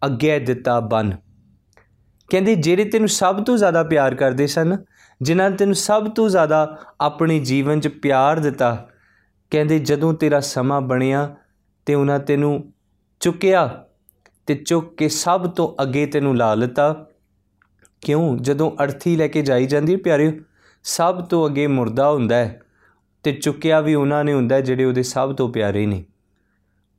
ਅੱਗੇ 0.06 0.38
ਦਿੱਤਾ 0.38 0.80
ਬਨ। 0.80 1.12
ਕਹਿੰਦੇ, 2.30 2.54
ਜਿਹੜੇ 2.54 2.84
ਤੈਨੂੰ 2.84 3.08
ਸਭ 3.08 3.44
ਤੋਂ 3.44 3.56
ਜ਼ਿਆਦਾ 3.56 3.82
ਪਿਆਰ 3.82 4.14
ਕਰਦੇ 4.14 4.46
ਸਨ 4.46 4.76
ਜਿਨ੍ਹਾਂ 5.22 5.50
ਨੇ 5.50 5.56
ਤੈਨੂੰ 5.56 5.74
ਸਭ 5.74 6.08
ਤੋਂ 6.08 6.28
ਜ਼ਿਆਦਾ 6.28 6.78
ਆਪਣੇ 7.00 7.38
ਜੀਵਨ 7.38 7.80
'ਚ 7.80 7.88
ਪਿਆਰ 7.88 8.38
ਦਿੱਤਾ, 8.38 8.88
ਕਹਿੰਦੇ 9.50 9.78
ਜਦੋਂ 9.78 10.14
ਤੇਰਾ 10.14 10.40
ਸਮਾਂ 10.40 10.80
ਬਣਿਆ 10.80 11.34
ਤੇ 11.86 11.94
ਉਹਨਾਂ 11.94 12.18
ਤੈਨੂੰ 12.18 12.72
ਚੁੱਕਿਆ 13.20 13.84
ਤੇ 14.46 14.54
ਚੁੱਕ 14.54 14.96
ਕੇ 14.96 15.08
ਸਭ 15.08 15.50
ਤੋਂ 15.50 15.82
ਅੱਗੇ 15.82 16.06
ਤੈਨੂੰ 16.06 16.36
ਲਾ 16.36 16.54
ਲਿੱਤਾ। 16.54 17.06
ਕਿਉਂ? 18.00 18.38
ਜਦੋਂ 18.38 18.70
ਅਰਥੀ 18.84 19.16
ਲੈ 19.16 19.28
ਕੇ 19.28 19.42
ਜਾਈ 19.42 19.66
ਜਾਂਦੀ 19.66 19.96
ਪਿਆਰਿਓ, 19.96 20.32
ਸਭ 20.84 21.24
ਤੋਂ 21.24 21.46
ਅੱਗੇ 21.48 21.66
ਮੁਰਦਾ 21.66 22.10
ਹੁੰਦਾ 22.10 22.36
ਹੈ 22.36 22.60
ਤੇ 23.22 23.32
ਚੁੱਕਿਆ 23.32 23.80
ਵੀ 23.80 23.94
ਉਹਨਾਂ 23.94 24.24
ਨੇ 24.24 24.32
ਹੁੰਦਾ 24.32 24.60
ਜਿਹੜੇ 24.60 24.84
ਉਹਦੇ 24.84 25.02
ਸਭ 25.02 25.34
ਤੋਂ 25.34 25.48
ਪਿਆਰੇ 25.48 25.86
ਨੇ। 25.86 26.04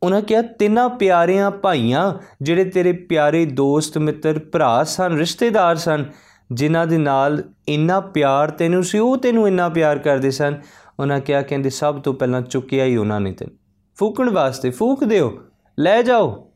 ਉਹਨਾਂ 0.03 0.21
ਕਿਹਾ, 0.21 0.41
ਤਿੰਨਾਂ 0.41 0.89
ਪਿਆਰਿਆਂ 0.89 1.51
ਭਾਈਆਂ 1.51 2.13
ਜਿਹੜੇ 2.41 2.63
ਤੇਰੇ 2.63 2.91
ਪਿਆਰੇ 2.91 3.45
ਦੋਸਤ, 3.45 3.97
ਮਿੱਤਰ, 3.97 4.39
ਭਰਾ 4.39 4.83
ਸਨ, 4.83 5.17
ਰਿਸ਼ਤੇਦਾਰ 5.17 5.75
ਸਨ 5.75 6.05
ਜਿਨ੍ਹਾਂ 6.53 6.87
ਦੇ 6.87 6.97
ਨਾਲ 6.97 7.43
ਇੰਨਾ 7.67 7.99
ਪਿਆਰ 7.99 8.51
ਤੈਨੂੰ 8.51 8.83
ਸੀ, 8.83 8.99
ਉਹ 8.99 9.17
ਤੈਨੂੰ 9.17 9.47
ਇੰਨਾ 9.47 9.69
ਪਿਆਰ 9.69 9.99
ਕਰਦੇ 9.99 10.31
ਸਨ। 10.31 10.61
ਉਹਨਾਂ 10.99 11.19
ਕਿਹਾ, 11.19 11.41
ਕਹਿੰਦੇ, 11.41 11.69
ਸਭ 11.69 12.01
ਤੋਂ 12.01 12.13
ਪਹਿਲਾਂ 12.13 12.41
ਚੁੱਕਿਆ 12.41 12.85
ਹੀ 12.85 12.97
ਉਹਨਾਂ 12.97 13.19
ਨੇ 13.19 13.31
ਤੈਨੂੰ। 13.31 13.57
ਫੂਕਣ 13.95 14.29
ਵਾਸਤੇ 14.29 14.69
ਫੂਕ 14.69 15.03
ਦਿਓ, 15.03 15.39
ਲੈ 15.79 16.01
ਜਾਓ। 16.01 16.51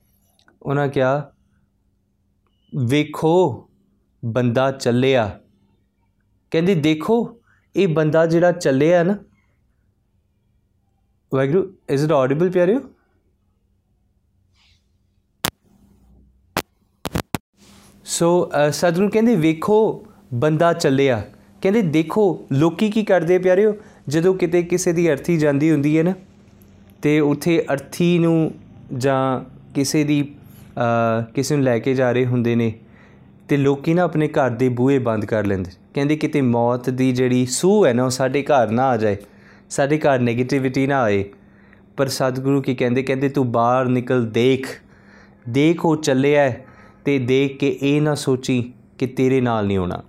ਉਹਨਾਂ 0.64 0.88
ਕਿਹਾ, 0.88 1.32
ਵੇਖੋ, 2.88 3.70
ਬੰਦਾ 4.26 4.72
ਚੱਲਿਆ। 4.72 5.40
ਕਹਿੰਦੇ, 6.52 6.76
ਦੇਖੋ, 6.76 7.42
ਇਹ 7.76 7.88
ਬੰਦਾ 7.88 8.26
ਜਿਹੜਾ 8.26 8.52
ਚੱਲਿਆ 8.52 9.04
ਨਾ, 9.04 9.18
ਵਾਹਿਗੁਰੂ 11.36 11.74
ਇਜ਼ 11.90 12.06
ਇਟ 12.06 12.12
ਆਡੀਬਲ 12.12 12.52
ਪਿਆਰਿਓ? 12.52 12.80
ਸੋ 18.06 18.52
ਸਤਿਗੁਰੂ 18.72 19.10
ਕਹਿੰਦੇ, 19.10 19.36
ਵੇਖੋ 19.36 20.06
ਬੰਦਾ 20.34 20.72
ਚੱਲਿਆ। 20.74 21.22
ਕਹਿੰਦੇ, 21.62 21.82
ਦੇਖੋ, 21.82 22.46
ਲੋਕੀ 22.52 22.90
ਕੀ 22.90 23.04
ਕਰਦੇ 23.04 23.38
ਪਿਆਰਿਓ? 23.38 23.74
ਜਦੋਂ 24.08 24.34
ਕਿਤੇ 24.36 24.62
ਕਿਸੇ 24.64 24.92
ਦੀ 24.94 25.10
ਅਰਥੀ 25.12 25.38
ਜਾਂਦੀ 25.38 25.72
ਹੁੰਦੀ 25.72 25.98
ਹੈ 25.98 26.04
ਨਾ, 26.04 26.14
ਤੇ 27.02 27.20
ਉੱਥੇ 27.20 27.60
ਅਰਥੀ 27.74 28.18
ਨੂੰ 28.20 28.52
ਜਾਂ 28.98 29.22
ਕਿਸੇ 29.76 30.04
ਦੀ 30.04 30.22
ਕਿਸੇ 31.36 31.56
ਨੂੰ 31.56 31.64
ਲੈ 31.64 31.78
ਕੇ 31.80 31.94
ਜਾ 31.94 32.12
ਰਹੇ 32.12 32.26
ਹੁੰਦੇ 32.26 32.56
ਨੇ, 32.56 32.74
ਤੇ 33.50 33.58
ਲੋਕੀ 33.58 33.94
ਨਾ 33.94 34.04
ਆਪਣੇ 34.04 34.28
ਘਰ 34.28 34.50
ਦੇ 34.52 34.70
ਬੂਹੇ 34.70 35.00
ਬੰਦ 35.00 35.26
ਕਰ 35.26 35.46
ਲੈਂਦੇ। 35.46 35.72
ਕਹਿੰਦੇ, 35.94 36.16
ਕਿਤੇ 36.16 36.42
ਮੌਤ 36.42 36.90
ਦੀ 36.90 37.12
ਜਿਹੜੀ 37.12 37.46
ਸੂਹ 37.46 37.86
ਹੈ 37.88 37.94
ਨਾ, 37.94 38.04
ਉਹ 38.04 38.10
ਸਾਡੇ 38.10 38.44
ਘਰ 38.44 38.72
ਨਾ 38.72 38.84
ਆ 38.84 38.98
ਜਾਏ, 38.98 39.18
ਸਾਡੇ 39.70 39.98
ਘਰ 39.98 40.20
네ਗੇਟਿਵਿਟੀ 40.22 40.86
ਨਾ 40.88 41.02
ਆਏ। 41.02 41.24
ਪਰ 41.98 42.08
ਸਤਿਗੁਰੂ 42.10 42.62
ਕੀ 42.62 42.76
ਕਹਿੰਦੇ? 42.76 43.04
ਕਹਿੰਦੇ, 43.04 43.30
ਤੂੰ 43.30 43.52
ਬਾਹਰ 43.52 43.86
ਨਿਕਲ, 43.88 44.26
ਦੇਖ। 44.26 44.68
ਦੇਖ, 45.50 45.86
ਉਹ 45.86 45.96
ਚੱਲਿਆ 45.98 46.52
ਤੇ 47.06 47.20
ਦੇਖ 47.20 47.58
ਕੇ 47.58 47.80
ਇਹ 47.82 48.02
ਨਾ 48.02 48.16
ਸੋਚੀ 48.16 48.74
ਕਿ 48.98 49.08
ਤੇਰੇ 49.08 49.42
ਨਾਲ 49.42 49.68
ਨਹੀਂ 49.68 49.78
ਹੋਣਾ। 49.78 50.04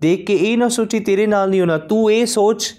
ਦੇਖ 0.00 0.26
ਕੇ 0.26 0.34
ਇਹ 0.34 0.58
ਨਾ 0.58 0.68
ਸੋਚੀ 0.68 1.00
ਤੇਰੇ 1.00 1.26
ਨਾਲ 1.26 1.50
ਨਹੀਂ 1.50 1.60
ਹੋਣਾ। 1.60 1.78
ਤੂੰ 1.78 2.12
ਇਹ 2.12 2.26
ਸੋਚ 2.26 2.74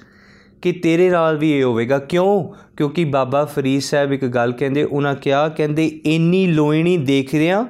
ਕਿ 0.62 0.72
ਤੇਰੇ 0.72 1.10
ਨਾਲ 1.10 1.38
ਵੀ 1.38 1.52
ਇਹ 1.52 1.64
ਹੋਵੇਗਾ। 1.64 2.00
ਕਿਉਂ? 2.00 2.54
ਕਿਉਂਕਿ 2.78 3.06
ਬਾਬਾ 3.06 3.46
ਫਰੀਦ 3.46 3.82
ਸਾਹਿਬ 3.82 4.14
ਇੱਕ 4.14 4.26
ਗੱਲ 4.26 4.52
ਕਹਿੰਦੇ, 4.52 4.84
ਉਹਨਾਂ 4.84 5.16
ਕਿਹਾ, 5.16 5.50
ਕਹਿੰਦੇ, 5.50 5.88
ਇੰਨੀ 6.06 6.48
ਲੋਇਣੀ 6.48 6.98
ਦੇਖ 6.98 7.36
ਰਿਆਂ 7.36 7.66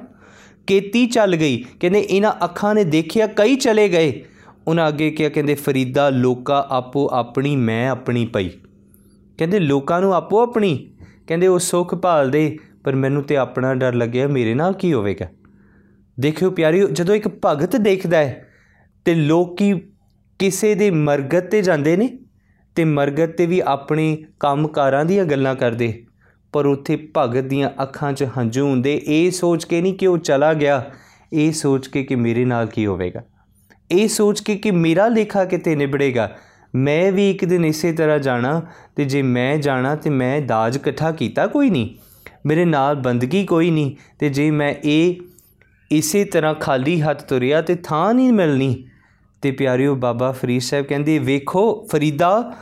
ਕੇਤੀ 0.66 1.06
ਚੱਲ 1.06 1.36
ਗਈ। 1.36 1.64
ਕਹਿੰਦੇ, 1.80 2.00
ਇਹਨਾਂ 2.00 2.44
ਅੱਖਾਂ 2.44 2.74
ਨੇ 2.74 2.84
ਦੇਖਿਆ, 2.84 3.26
ਕਈ 3.26 3.56
ਚਲੇ 3.56 3.88
ਗਏ। 3.88 4.24
ਉਹਨਾਂ 4.68 4.88
ਅੱਗੇ 4.88 5.10
ਕਿਹਾ, 5.10 5.28
ਕਹਿੰਦੇ, 5.28 5.54
ਫਰੀਦਾ, 5.54 6.10
ਲੋਕਾ 6.10 6.66
ਆਪੋ 6.70 7.10
ਆਪਣੀ, 7.12 7.56
ਮੈਂ 7.56 7.90
ਆਪਣੀ 7.90 8.26
ਪਈ। 8.26 8.48
ਕਹਿੰਦੇ, 9.38 9.58
ਲੋਕਾਂ 9.58 10.00
ਨੂੰ 10.00 10.14
ਆਪੋ 10.14 10.42
ਆਪਣੀ? 10.42 10.90
ਕਹਿੰਦੇ, 11.26 11.46
ਉਹ 11.46 11.58
ਸੁੱਖ 11.58 11.94
ਭਾਲਦੇ, 11.94 12.58
ਪਰ 12.84 12.94
ਮੈਨੂੰ 12.94 13.22
ਤੇ 13.22 13.36
ਆਪਣਾ 13.36 13.74
ਡਰ 13.74 13.94
ਲੱਗਿਆ, 13.94 14.28
ਮੇਰੇ 14.28 14.54
ਨਾਲ 14.54 14.72
ਕੀ 14.72 14.92
ਹੋਵੇਗਾ? 14.92 15.26
ਦੇਖਿਓ 16.18 16.50
ਪਿਆਰਿਓ, 16.50 16.88
ਜਦੋਂ 16.88 17.14
ਇੱਕ 17.14 17.28
ਭਗਤ 17.44 17.76
ਦੇਖਦਾ 17.76 18.18
ਹੈ 18.18 18.46
ਤੇ 19.06 19.14
ਲੋਕੀ 19.14 19.72
ਕਿਸੇ 20.40 20.74
ਦੇ 20.74 20.90
ਮਰਗਤ 20.90 21.50
ਤੇ 21.50 21.62
ਜਾਂਦੇ 21.62 21.96
ਨੇ 21.96 22.08
ਤੇ 22.76 22.84
ਮਰਗਤ 22.84 23.36
ਤੇ 23.36 23.46
ਵੀ 23.46 23.60
ਆਪਣੇ 23.60 24.16
ਕੰਮਕਾਰਾਂ 24.40 25.04
ਦੀਆਂ 25.04 25.24
ਗੱਲਾਂ 25.24 25.54
ਕਰਦੇ, 25.54 25.92
ਪਰ 26.52 26.66
ਉੱਥੇ 26.66 26.96
ਭਗਤ 27.16 27.44
ਦੀਆਂ 27.44 27.70
ਅੱਖਾਂ 27.82 28.12
'ਚ 28.12 28.26
ਹੰਝੂ 28.38 28.66
ਹੁੰਦੇ। 28.66 29.00
ਇਹ 29.06 29.30
ਸੋਚ 29.30 29.64
ਕੇ 29.64 29.80
ਨਹੀਂ 29.80 29.94
ਕਿ 29.94 30.06
ਉਹ 30.06 30.18
ਚਲਾ 30.18 30.52
ਗਿਆ, 30.54 30.82
ਇਹ 31.32 31.52
ਸੋਚ 31.52 31.86
ਕੇ 31.86 32.02
ਕਿ 32.04 32.14
ਮੇਰੇ 32.16 32.44
ਨਾਲ 32.44 32.66
ਕੀ 32.66 32.86
ਹੋਵੇਗਾ। 32.86 33.22
ਇਹ 33.90 34.08
ਸੋਚ 34.08 34.40
ਕੇ 34.40 34.56
ਕਿ 34.56 34.70
ਮੇਰਾ 34.70 35.06
ਲੇਖਾ 35.08 35.44
ਕਿਤੇ 35.44 35.74
ਨਿਬੜੇਗਾ। 35.76 36.30
ਮੈਂ 36.74 37.12
ਵੀ 37.12 37.30
ਇੱਕ 37.30 37.44
ਦਿਨ 37.44 37.64
ਇਸੇ 37.64 37.92
ਤਰ੍ਹਾਂ 37.92 38.18
ਜਾਣਾ 38.18 38.60
ਤੇ 38.96 39.04
ਜੇ 39.04 39.22
ਮੈਂ 39.22 39.56
ਜਾਣਾ 39.58 39.94
ਤੇ 39.96 40.10
ਮੈਂ 40.10 40.40
ਦਾਜ 40.40 40.76
ਇਕੱਠਾ 40.76 41.10
ਕੀਤਾ 41.12 41.46
ਕੋਈ 41.46 41.70
ਨਹੀਂ, 41.70 41.94
ਮੇਰੇ 42.46 42.64
ਨਾਲ 42.64 42.94
ਬੰਦਗੀ 42.96 43.44
ਕੋਈ 43.46 43.70
ਨਹੀਂ 43.70 43.94
ਤੇ 44.18 44.28
ਜੇ 44.28 44.50
ਮੈਂ 44.50 44.74
ਇਹ 44.84 45.14
ਇਸੇ 45.90 46.24
ਤਰ੍ਹਾਂ 46.24 46.54
ਖਾਲੀ 46.54 47.00
ਹੱਥ 47.00 47.22
ਤੁਰਿਆ 47.22 47.62
ਤੇ 47.62 47.74
ਥਾਂ 47.74 48.14
ਨਹੀਂ 48.14 48.32
ਮਿਲਣੀ। 48.32 48.86
ਤੇ 49.42 49.50
ਪਿਆਰਿਓ, 49.50 49.94
ਬਾਬਾ 49.94 50.32
ਫਰੀਦ 50.32 50.60
ਸਾਹਿਬ 50.60 50.86
ਕਹਿੰਦੇ, 50.86 51.18
ਵੇਖੋ, 51.18 51.86
ਫਰੀਦਾ, 51.92 52.52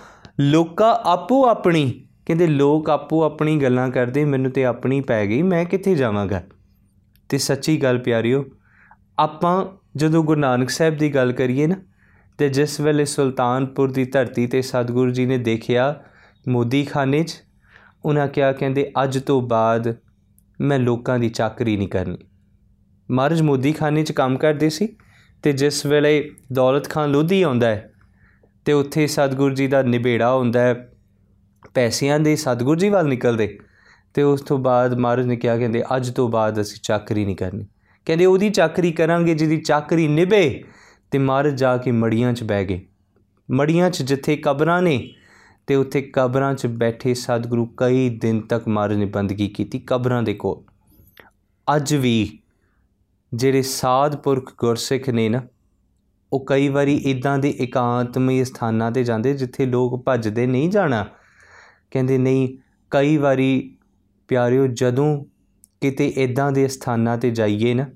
ਲੋਕਾਂ 0.40 0.94
ਆਪੋ 0.94 1.48
ਆਪਣੀ। 1.48 2.04
ਕਹਿੰਦੇ, 2.26 2.46
ਲੋਕ 2.46 2.90
ਆਪੋ 2.90 3.22
ਆਪਣੀ 3.22 3.56
ਗੱਲਾਂ 3.56 3.90
ਕਰਦੇ, 3.90 4.24
ਮੈਨੂੰ 4.24 4.50
ਤੇ 4.50 4.64
ਆਪਣੀ 4.64 5.00
ਪੈ 5.00 5.26
ਗਈ, 5.26 5.42
ਮੈਂ 5.42 5.64
ਕਿੱਥੇ 5.64 5.94
ਜਾਵਾਂਗਾ? 5.94 6.42
ਤੇ 7.28 7.38
ਸੱਚੀ 7.38 7.82
ਗੱਲ 7.82 7.98
ਪਿਆਰਿਓ, 7.98 8.44
ਆਪਾਂ 9.18 9.66
ਜਦੋਂ 9.96 10.24
ਗੁਰੂ 10.24 10.40
ਨਾਨਕ 10.40 10.70
ਸਾਹਿਬ 10.70 10.96
ਦੀ 10.96 11.14
ਗੱਲ 11.14 11.32
ਕਰੀਏ 11.32 11.66
ਨਾ, 11.66 11.74
ਤੇ 12.38 12.48
ਜਿਸ 12.48 12.80
ਵੇਲੇ 12.80 13.04
ਸੁਲਤਾਨਪੁਰ 13.04 13.92
ਦੀ 13.92 14.04
ਧਰਤੀ 14.04 14.46
ਤੇ 14.46 14.62
ਸਤਿਗੁਰੂ 14.62 15.10
ਜੀ 15.10 15.26
ਨੇ 15.26 15.38
ਦੇਖਿਆ 15.38 16.02
ਮੋਦੀ 16.48 16.84
ਖਾਨੇ 16.84 17.22
'ਚ, 17.22 17.42
ਉਹਨਾਂ 18.04 18.28
ਕਿਹਾ, 18.28 18.52
ਕਹਿੰਦੇ, 18.52 18.92
ਅੱਜ 19.02 19.18
ਤੋਂ 19.18 19.42
ਬਾਅਦ 19.42 19.96
ਮੈਂ 20.60 20.78
ਲੋਕਾਂ 20.78 21.18
ਦੀ 21.18 21.28
ਚਾਕਰੀ 21.28 21.76
ਨਹੀਂ 21.76 21.88
ਕਰਨੀ। 21.88 22.18
ਮਹਾਰਾਜ 23.12 23.42
ਮੋਦੀ 23.42 23.72
ਖਾਨੇ 23.72 24.02
'ਚ 24.04 24.12
ਕੰਮ 24.12 24.38
ਕਰਦੇ 24.38 24.70
ਸੀ 24.70 24.88
ਤੇ 25.42 25.52
ਜਿਸ 25.52 25.86
ਵੇਲੇ 25.86 26.30
ਦੌਲਤ 26.52 26.88
ਖਾਨ 26.88 27.10
ਲੋਧੀ 27.10 27.42
ਆਉਂਦਾ 27.42 27.66
ਹੈ 27.66 27.92
ਤੇ 28.64 28.72
ਉੱਥੇ 28.72 29.06
ਸਤਿਗੁਰੂ 29.06 29.54
ਜੀ 29.54 29.66
ਦਾ 29.66 29.82
ਨਿਬੇੜਾ 29.82 30.34
ਹੁੰਦਾ 30.34 30.60
ਹੈ, 30.60 30.92
ਪੈਸਿਆਂ 31.74 32.20
ਦੇ 32.20 32.36
ਸਤਿਗੁਰੂ 32.36 32.78
ਜੀ 32.78 32.88
ਵੱਲ 32.88 33.08
ਨਿਕਲਦੇ 33.08 33.58
ਤੇ 34.14 34.22
ਉਸ 34.22 34.40
ਤੋਂ 34.40 34.58
ਬਾਅਦ 34.58 34.98
ਮਹਾਰਾਜ 34.98 35.26
ਨੇ 35.26 35.36
ਕਿਹਾ, 35.36 35.56
ਕਹਿੰਦੇ, 35.56 35.82
ਅੱਜ 35.96 36.10
ਤੋਂ 36.10 36.28
ਬਾਅਦ 36.28 36.60
ਅਸੀਂ 36.60 36.80
ਚਾਕਰੀ 36.82 37.24
ਨਹੀਂ 37.24 37.36
ਕਰਨੀ। 37.36 37.66
ਕਹਿੰਦੇ, 38.06 38.26
ਉਹਦੀ 38.26 38.50
ਚਾਕਰੀ 38.50 38.92
ਕਰਾਂਗੇ, 38.92 39.34
ਜਿਹਦੀ 39.34 39.56
ਚਾਕਰੀ 39.56 40.08
ਨਿਭੇ 40.08 40.64
ਤੇ 41.10 41.18
ਮਹਾਰਾਜ 41.18 41.58
ਜਾ 41.58 41.76
ਕੇ 41.76 41.92
ਮੜੀਆਂ 41.92 42.32
'ਚ 42.32 42.42
ਬਹਿ 42.42 42.64
ਗਏ। 42.64 42.80
ਮੜੀਆਂ 43.50 43.90
'ਚ 43.90 44.02
ਜਿੱਥੇ 44.02 44.36
ਕਬਰਾਂ 44.36 44.82
ਨੇ 44.82 45.14
ਤੇ 45.66 45.74
ਉੱਥੇ 45.74 46.02
ਕਬਰਾਂ 46.02 46.54
'ਚ 46.54 46.66
ਬੈਠੇ 46.66 47.14
ਸਤਿਗੁਰੂ 47.14 47.66
ਕਈ 47.76 48.08
ਦਿਨ 48.08 48.40
ਤੱਕ 48.40 48.68
ਮਹਾਰਾਜ 48.68 48.96
ਨੇ 48.96 49.04
ਬੰਦਗੀ 49.04 49.48
ਕੀਤੀ 49.48 49.78
ਕਬਰਾਂ 49.78 50.22
ਦੇ 50.22 50.34
ਕੋਲ। 50.34 50.72
ਅੱਜ 51.76 51.94
ਵੀ 51.94 52.38
ਜਿਹੜੇ 53.34 53.62
ਸਾਧ 53.62 54.16
ਪੁਰਖ 54.16 54.52
ਗੁਰਸਿੱਖ 54.58 55.08
ਨੇ 55.08 55.28
ਨਾ, 55.28 55.40
ਉਹ 56.32 56.44
ਕਈ 56.46 56.68
ਵਾਰੀ 56.68 56.96
ਇਦਾਂ 56.96 57.38
ਦੇ 57.38 57.50
ਇਕਾਂਤਮਈ 57.50 58.44
ਸਥਾਨਾਂ 58.44 58.90
ਤੇ 58.90 59.04
ਜਾਂਦੇ 59.04 59.32
ਜਿੱਥੇ 59.34 59.66
ਲੋਕ 59.66 60.02
ਭੱਜਦੇ 60.04 60.46
ਨਹੀਂ 60.46 60.70
ਜਾਣਾ। 60.70 61.06
ਕਹਿੰਦੇ, 61.90 62.18
ਨਹੀਂ, 62.18 62.48
ਕਈ 62.90 63.16
ਵਾਰੀ 63.16 63.76
ਪਿਆਰਿਓ, 64.28 64.66
ਜਦੋਂ 64.66 65.24
ਕਿਤੇ 65.80 66.06
ਇਦਾਂ 66.16 66.52
ਦੇ 66.52 66.68
ਸਥਾਨਾਂ 66.68 67.18
ਤੇ 67.18 67.30
ਜਾਈਏ 67.30 67.74
ਨਾ, 67.74 67.86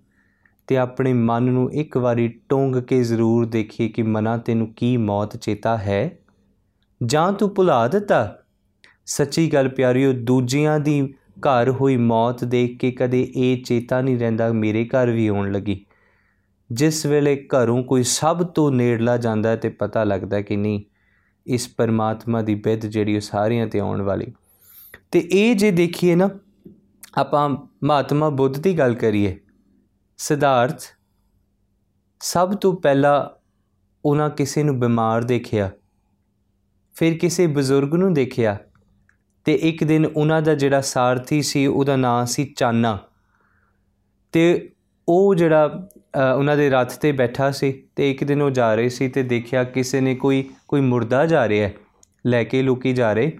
ਤੇ 0.66 0.76
ਆਪਣੇ 0.76 1.12
ਮਨ 1.12 1.42
ਨੂੰ 1.42 1.72
ਇੱਕ 1.72 1.96
ਵਾਰੀ 1.96 2.28
ਟੋਂਗ 2.48 2.76
ਕੇ 2.76 3.02
ਜ਼ਰੂਰ 3.02 3.46
ਦੇਖੀਏ 3.46 3.88
ਕਿ 3.88 4.02
ਮਨਾ 4.02 4.36
ਤੈਨੂੰ 4.36 4.72
ਕੀ 4.74 4.96
ਮੌਤ 4.96 5.36
ਚੇਤਾ 5.36 5.76
ਹੈ, 5.76 6.18
ਜਾਂ 7.06 7.32
ਤੂੰ 7.32 7.54
ਭੁਲਾ 7.54 7.86
ਦਿੱਤਾ। 7.88 8.38
ਸੱਚੀ 9.06 9.52
ਗੱਲ 9.52 9.68
ਪਿਆਰਿਓ, 9.68 10.12
ਦੂਜਿਆਂ 10.12 10.80
ਦੀ 10.80 11.14
ਘਰ 11.40 11.70
ਹੋਈ 11.70 11.96
ਮੌਤ 11.96 12.44
ਦੇਖ 12.44 12.78
ਕੇ 12.78 12.90
ਕਦੇ 12.90 13.22
ਇਹ 13.36 13.62
ਚੇਤਾ 13.62 14.00
ਨਹੀਂ 14.00 14.18
ਰਹਿੰਦਾ, 14.18 14.52
ਮੇਰੇ 14.52 14.84
ਘਰ 14.86 15.10
ਵੀ 15.10 15.26
ਆਉਣ 15.26 15.52
ਲੱਗੀ। 15.52 15.84
ਜਿਸ 16.70 17.04
ਵੇਲੇ 17.06 17.36
ਘਰੋਂ 17.46 17.82
ਕੋਈ 17.84 18.02
ਸਭ 18.02 18.42
ਤੋਂ 18.46 18.70
ਨੇੜਲਾ 18.72 19.16
ਜਾਂਦਾ 19.16 19.54
ਤੇ 19.56 19.68
ਪਤਾ 19.68 20.04
ਲੱਗਦਾ 20.04 20.40
ਕਿ 20.40 20.56
ਨਹੀਂ, 20.56 20.82
ਇਸ 21.46 21.68
ਪਰਮਾਤਮਾ 21.68 22.42
ਦੀ 22.42 22.54
ਬਿੱਦ 22.54 22.86
ਜਿਹੜੀ 22.86 23.14
ਉਹ 23.16 23.20
ਸਾਰਿਆਂ 23.20 23.66
ਤੇ 23.66 23.80
ਆਉਣ 23.80 24.02
ਵਾਲੀ। 24.02 24.32
ਤੇ 25.10 25.28
ਇਹ 25.32 25.54
ਜੇ 25.56 25.70
ਦੇਖੀਏ 25.70 26.14
ਨਾ, 26.14 26.28
ਆਪਾਂ 27.14 27.48
ਮਹਾਤਮਾ 27.84 28.28
ਬੁੱਧ 28.30 28.58
ਦੀ 28.58 28.78
ਗੱਲ 28.78 28.94
ਕਰੀਏ, 28.94 29.36
ਸਿਧਾਰਥ 30.18 30.82
ਸਭ 32.20 32.54
ਤੋਂ 32.54 32.72
ਪਹਿਲਾਂ 32.74 33.24
ਉਹਨਾਂ 34.04 34.30
ਕਿਸੇ 34.30 34.62
ਨੂੰ 34.62 34.78
ਬਿਮਾਰ 34.80 35.24
ਦੇਖਿਆ, 35.24 35.70
ਫਿਰ 36.96 37.18
ਕਿਸੇ 37.18 37.46
ਬਜ਼ੁਰਗ 37.46 37.94
ਨੂੰ 37.94 38.12
ਦੇਖਿਆ 38.14 38.56
ਤੇ 39.46 39.54
ਇੱਕ 39.54 39.84
ਦਿਨ 39.84 40.06
ਉਹਨਾਂ 40.06 40.42
ਦਾ 40.42 40.54
ਜਿਹੜਾ 40.54 40.80
ਸਾਰਥੀ 40.80 41.42
ਸੀ, 41.42 41.66
ਉਹਦਾ 41.66 41.96
ਨਾਂ 41.96 42.26
ਸੀ 42.26 42.44
ਚਾਨਾ 42.56 42.98
ਤੇ 44.32 44.70
ਉਹ 45.08 45.34
ਜਿਹੜਾ 45.34 45.88
ਉਹਨਾਂ 46.36 46.56
ਦੇ 46.56 46.70
ਰੱਥ 46.70 46.96
ਤੇ 46.96 47.12
ਬੈਠਾ 47.12 47.50
ਸੀ 47.50 47.72
ਤੇ 47.96 48.10
ਇੱਕ 48.10 48.24
ਦਿਨ 48.24 48.42
ਉਹ 48.42 48.50
ਜਾ 48.50 48.74
ਰਹੇ 48.74 48.88
ਸੀ 48.88 49.08
ਤੇ 49.08 49.22
ਦੇਖਿਆ 49.22 49.64
ਕਿਸੇ 49.64 50.00
ਨੇ 50.00 50.14
ਕੋਈ 50.14 50.48
ਕੋਈ 50.68 50.80
ਮੁਰਦਾ 50.80 51.26
ਜਾ 51.26 51.48
ਰਿਹਾ, 51.48 51.70
ਲੈ 52.26 52.44
ਕੇ 52.44 52.62
ਲੋਕੀ 52.62 52.92
ਜਾ 52.92 53.12
ਰਹੇ। 53.12 53.38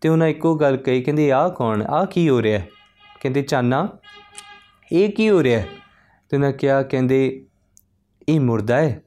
ਤੇ 0.00 0.08
ਉਹਨਾਂ 0.08 0.28
ਇੱਕੋ 0.28 0.54
ਗੱਲ 0.56 0.76
ਕਹੀ, 0.76 1.02
ਕਹਿੰਦੇ, 1.02 1.30
ਆਹ 1.32 1.48
ਕੌਣ? 1.50 1.82
ਆਹ 1.82 2.06
ਕੀ 2.06 2.28
ਹੋ 2.28 2.42
ਰਿਹਾ? 2.42 2.60
ਕਹਿੰਦੇ 3.20 3.42
ਚਾਨਾ 3.42 3.88
ਇਹ 4.92 5.08
ਕੀ 5.08 5.30
ਹੋ 5.30 5.42
ਰਿਹਾ? 5.42 5.62
ਤੇ 6.28 6.36
ਉਹਨਾਂ 6.36 6.52
ਕਿਹਾ, 6.52 6.82
ਕਹਿੰਦੇ, 6.82 7.46
ਇਹ 8.28 8.40
ਮੁਰਦਾ 8.40 8.76
ਹੈ। 8.76 9.02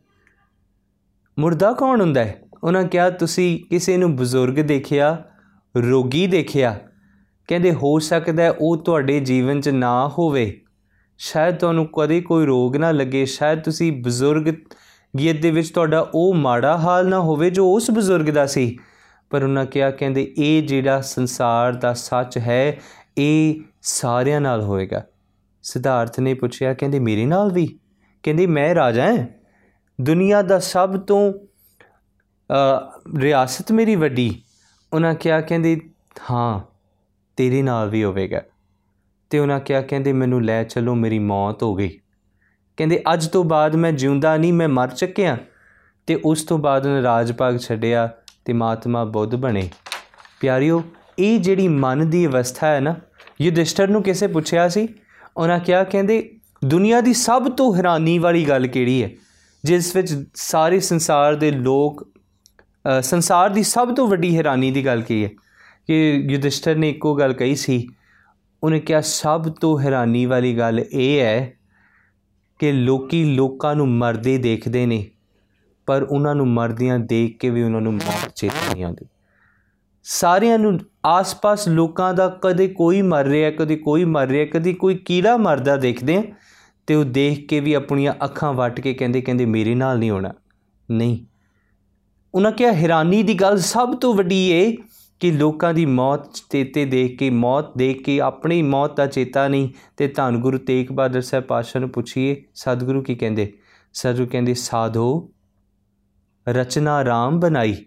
ਮੁਰਦਾ 1.40 1.74
ਕੌਣ 1.74 2.02
ਹੁੰਦਾ 2.02 2.24
ਹੈ? 2.24 2.42
ਉਹਨਾਂ 2.64 2.84
ਕਿਹਾ, 2.84 3.10
ਤੁਸੀਂ 3.10 3.60
ਕਿਸੇ 3.70 3.98
ਨੂੰ 3.98 4.16
ਬਜ਼ੁਰਗ 4.16 4.54
ਦੇਖਿਆ 4.54 5.24
ਰੋਗੀ 5.82 6.28
ਦੇਖਿਆ। 6.28 6.80
ਕਹਿੰਦੇ, 7.48 7.74
ਹੋ 7.74 8.00
ਸਕਦਾ 8.00 8.56
ਉਹ 8.60 8.78
ਤੁਹਾਡੇ 8.78 9.20
ਜੀਵਨ 9.20 9.62
'ਚ 9.62 9.70
ਨਾ 9.70 10.08
ਹੋਵੇ। 10.08 10.62
ਸ਼ਾਇਦ 11.18 11.56
ਤੁਹਾਨੂੰ 11.56 11.88
ਕਦੇ 12.00 12.22
ਕੋਈ 12.22 12.46
ਰੋਗ 12.46 12.76
ਨਾ 12.78 12.92
ਲੱਗੇ। 12.92 13.26
ਸ਼ਾਇਦ 13.26 13.60
ਤੁਸੀਂ 13.60 14.04
ਬਜ਼ੁਰਗ 14.04 14.54
ਗੀਤ 15.20 15.42
ਦੇ 15.42 15.52
ਵਿੱਚ 15.52 15.70
ਤੁਹਾਡਾ 15.70 16.12
ਉਹ 16.14 16.34
ਮਾੜਾ 16.34 16.78
ਹਾਲ 16.78 17.08
ਨਾ 17.08 17.20
ਹੋਵੇ 17.20 17.50
ਜੋ 17.50 17.76
ਉਸ 17.76 17.92
ਬਜ਼ੁਰਗ 17.92 18.26
ਦਾ 18.26 18.46
ਸੀ। 18.46 18.78
ਪਰ 19.30 19.44
ਉਹਨਾਂ 19.44 19.66
ਕਿਹਾ, 19.66 19.92
ਕਹਿੰਦੇ, 19.92 20.34
ਇਹ 20.38 20.64
ਜਿਹੜਾ 20.64 21.02
ਸੰਸਾਰ 21.02 21.74
ਦਾ 21.74 21.94
ਸੱਚ 21.94 22.38
ਹੈ, 22.38 22.78
ਇਹ 23.18 23.62
ਸਾਰਿਆਂ 23.82 24.42
ਨਾਲ 24.42 24.62
ਹੋਏਗਾ। 24.62 25.04
ਸਿਧਾਰਥ 25.64 26.20
ਨੇ 26.20 26.34
ਪੁੱਛਿਆ, 26.34 26.74
ਕਹਿੰਦੇ, 26.74 27.00
ਮੇਰੇ 27.00 27.26
ਨਾਲ 27.26 27.52
ਵੀ? 27.52 27.80
ਕਹਿੰਦੇ, 28.24 28.48
ਮੈਂ 28.48 28.76
ਰਾਜਾ 28.76 29.14
ਹਾਂ। 29.14 29.26
ਦੁਨੀਆ 30.02 30.42
ਦਾ 30.42 30.60
ਸਭ 30.60 31.00
ਤੋਂ 31.00 31.34
ਰਿਆਸਤ 33.18 33.72
ਮੇਰੀ 33.72 33.96
ਵੱਡੀ। 33.96 34.42
ਉਹਨਾਂ 34.96 35.14
ਕਿਹਾ 35.14 35.42
ਕਹਿੰਦੇ, 35.42 35.82
ਹਾਂ, 36.32 36.62
ਤੇਰੇ 37.36 37.62
ਨਾਲ 37.62 37.90
ਵੀ 37.90 38.04
ਹੋਵੇਗਾ। 38.04 38.42
ਤੇ 39.30 39.40
ਉਹਨਾਂ 39.40 39.60
ਕਿਹਾ 39.60 39.82
ਕਹਿੰਦੇ, 39.82 40.14
ਮੈਨੂੰ 40.14 40.46
ਲੈ 40.46 40.64
ਚਲੋ, 40.64 40.96
ਮੇਰੀ 40.96 41.20
ਮੌਤ 41.20 41.64
ਹੋ 41.64 41.76
ਗਈ। 41.76 42.00
ਕਹਿੰਦੇ, 42.78 43.04
ਅੱਜ 43.14 43.28
ਤੋਂ 43.28 43.44
ਬਾਅਦ 43.44 43.76
ਮੈਂ 43.76 43.92
ਜਿਉਂਦਾ 43.92 44.38
ਨਹੀਂ, 44.38 44.54
ਮੈਂ 44.54 44.70
ਮਰ 44.70 44.88
ਚੁੱਕਿਆ। 44.88 45.38
ਤੇ 46.08 46.20
ਉਸ 46.26 46.44
ਤੋਂ 46.44 46.58
ਬਾਅਦ 46.58 46.86
ਉਹਨੇ 46.86 47.02
ਰਾਜ 47.02 47.32
ਭਾਗ 47.32 47.58
ਛੱਡਿਆ 47.58 48.14
ਤੇ 48.46 48.54
ਮਾਤਮਾ 48.54 49.04
ਬੁੱਧ 49.04 49.36
ਬਣੇ। 49.36 49.70
ਪਿਆਰਿਓ, 50.40 50.84
ਇਹ 51.20 51.40
ਜਿਹੜੀ 51.40 51.68
ਮਨ 51.68 52.10
ਦੀ 52.10 52.26
ਅਵਸਥਾ 52.26 52.68
ਹੈ 52.68 52.80
ਨਾ, 52.80 52.96
ਯੁਧਿਸ਼ਟਰ 53.42 53.88
ਨੂੰ 53.88 54.04
ਕਿਸੇ 54.04 54.28
ਪੁੱਛਿਆ 54.28 54.70
ਸੀ? 54.70 54.88
ਉਹਨਾਂ 55.38 55.60
ਕਿਹਾ 55.60 55.84
ਕਹਿੰਦੇ, 55.84 56.36
ਦੁਨੀਆ 56.66 57.02
ਦੀ 57.02 57.14
ਸਭ 57.14 57.52
ਤੋਂ 57.52 57.76
ਹੈਰਾਨੀ 57.76 58.20
ਵਾਲੀ 58.20 58.46
ਗੱਲ 58.46 58.68
ਕਿਹੜੀ 58.68 59.04
ਹੈ? 59.04 59.10
ਜਿਸ 59.64 59.96
ਵਿੱਚ 59.96 60.26
ਸਾਰੇ 60.36 60.80
ਸੰਸਾਰ 60.80 61.36
ਦੇ 61.36 61.52
ਲੋਕ 61.52 62.10
ਸੰਸਾਰ 63.02 63.50
ਦੀ 63.50 63.64
ਸਭ 63.64 63.96
ਤੋਂ 63.96 64.08
ਵੱਡੀ 64.08 64.38
ਹੈਰਾਨੀ 64.38 64.72
ਦੀ 64.72 64.86
ਗੱਲ 64.86 65.02
ਕੀ 65.02 65.24
ਹੈ? 65.24 65.30
ਕਿ 65.88 66.26
ਯੁਧਿਸ਼ਟਰ 66.30 66.76
ਨੇ 66.76 66.90
ਇੱਕੋ 66.90 67.16
ਗੱਲ 67.16 67.34
ਕਹੀ 67.34 67.56
ਸੀ, 67.56 67.88
ਉਹਨੇ 68.64 68.80
ਕਿਹਾ, 68.80 69.02
ਸਭ 69.02 69.52
ਤੋਂ 69.52 69.80
ਹੈਰਾਨੀ 69.80 70.26
ਵਾਲੀ 70.26 70.58
ਗੱਲ 70.58 70.80
ਇਹ 70.80 71.20
ਹੈ 71.22 71.54
ਕਿ 72.60 72.72
ਲੋਕੀ 72.72 73.24
ਲੋਕਾਂ 73.36 73.76
ਨੂੰ 73.76 73.90
ਮਰਦੇ 73.90 74.38
ਦੇਖਦੇ 74.38 74.86
ਨੇ, 74.86 75.10
ਪਰ 75.86 76.04
ਉਹਨਾਂ 76.04 76.36
ਨੂੰ 76.36 76.48
ਮਰਦਿਆਂ 76.48 77.00
ਦੇਖ 77.00 77.38
ਕੇ 77.38 77.50
ਵੀ 77.50 77.64
ਉਹਨਾਂ 77.64 77.82
ਨੂੰ 77.82 77.94
ਮੌਤ 77.94 78.32
ਚੇਤੇ 78.36 78.74
ਨਹੀਂ 78.74 78.84
ਆਉਂਦੀ। 78.84 79.06
ਸਾਰਿਆਂ 80.04 80.60
ਨੂੰ, 80.60 80.80
ਆਸ-ਪਾਸ 81.06 81.68
ਲੋਕਾਂ 81.68 82.14
ਦਾ 82.14 82.40
ਕਦੇ 82.42 82.68
ਕੋਈ 82.68 83.02
ਮਰ 83.02 83.26
ਰਿਹਾ, 83.26 83.52
ਕਦੇ 83.52 83.76
ਕੋਈ 83.76 84.06
ਮਰ 84.06 84.28
ਰਿਹਾ, 84.28 84.46
ਕਦੇ 84.46 84.74
ਕੋਈ 84.74 84.96
ਕੀੜਾ 84.96 85.38
ਮਰਦਾ 85.38 85.78
ਦੇਖਦੇ 85.78 86.34
ਤੇ 86.88 86.96
ਉਹ 86.96 87.06
ਦੇਖ 87.06 87.48
ਕੇ 87.48 87.60
ਵੀ 87.60 87.74
ਆਪਣੀਆਂ 87.74 88.14
ਅੱਖਾਂ 88.24 88.54
ਵੱਟ 88.54 88.80
ਕੇ 88.80 88.94
ਕਹਿੰਦੇ 88.94 89.22
ਕਹਿੰਦੇ, 89.22 89.46
ਮੇਰੇ 89.46 89.76
ਨਾਲ 89.76 90.00
ਨਹੀਂ 90.00 90.10
ਹੋਣਾ। 90.10 90.34
ਨਹੀਂ। 90.92 91.35
ਉਹਨਾਂ 92.36 92.52
ਕਿਹਾ, 92.52 92.72
ਹੈਰਾਨੀ 92.72 93.24
ਦੀ 93.24 93.34
ਗੱਲ 93.34 93.58
ਸਭ 93.58 93.96
ਤੋਂ 93.96 94.14
ਵੱਡੀ 94.14 94.52
ਏ 94.52 94.76
ਕਿ 95.20 95.32
ਲੋਕਾਂ 95.32 95.74
ਦੀ 95.74 95.86
ਮੌਤ 95.86 96.38
ਚੇਤੇ 96.50 96.86
ਦੇਖ 96.86 97.18
ਕੇ, 97.18 97.30
ਮੌਤ 97.30 97.78
ਦੇਖ 97.78 98.04
ਕੇ 98.04 98.22
ਆਪਣੀ 98.22 98.62
ਮੌਤ 98.62 98.98
ਦਾ 98.98 99.06
ਚੇਤਾ 99.06 99.48
ਨਹੀਂ, 99.48 99.70
ਤੇ 99.98 100.08
ਧੰਨ 100.08 100.38
ਗੁਰੂ 100.38 100.58
ਤੇਗ 100.58 100.88
ਬਹਾਦਰ 100.92 101.22
ਸਾਹਿਬ 101.22 101.46
ਪਾਸ਼ਾ 101.46 101.80
ਨੂੰ 101.80 101.90
ਪੁੱਛੀਏ, 101.90 102.44
ਸਤਿਗੁਰੂ 102.56 103.02
ਕੀ 103.02 103.16
ਕਹਿੰਦੇ? 103.16 103.54
ਸਤਿਗੁਰੂ 103.94 104.28
ਕਹਿੰਦੇ, 104.28 104.54
ਸਾਧੋ, 104.54 105.30
ਰਚਨਾ 106.48 107.06
ਰਾਮ 107.06 107.40
ਬਣਾਈ। 107.40 107.86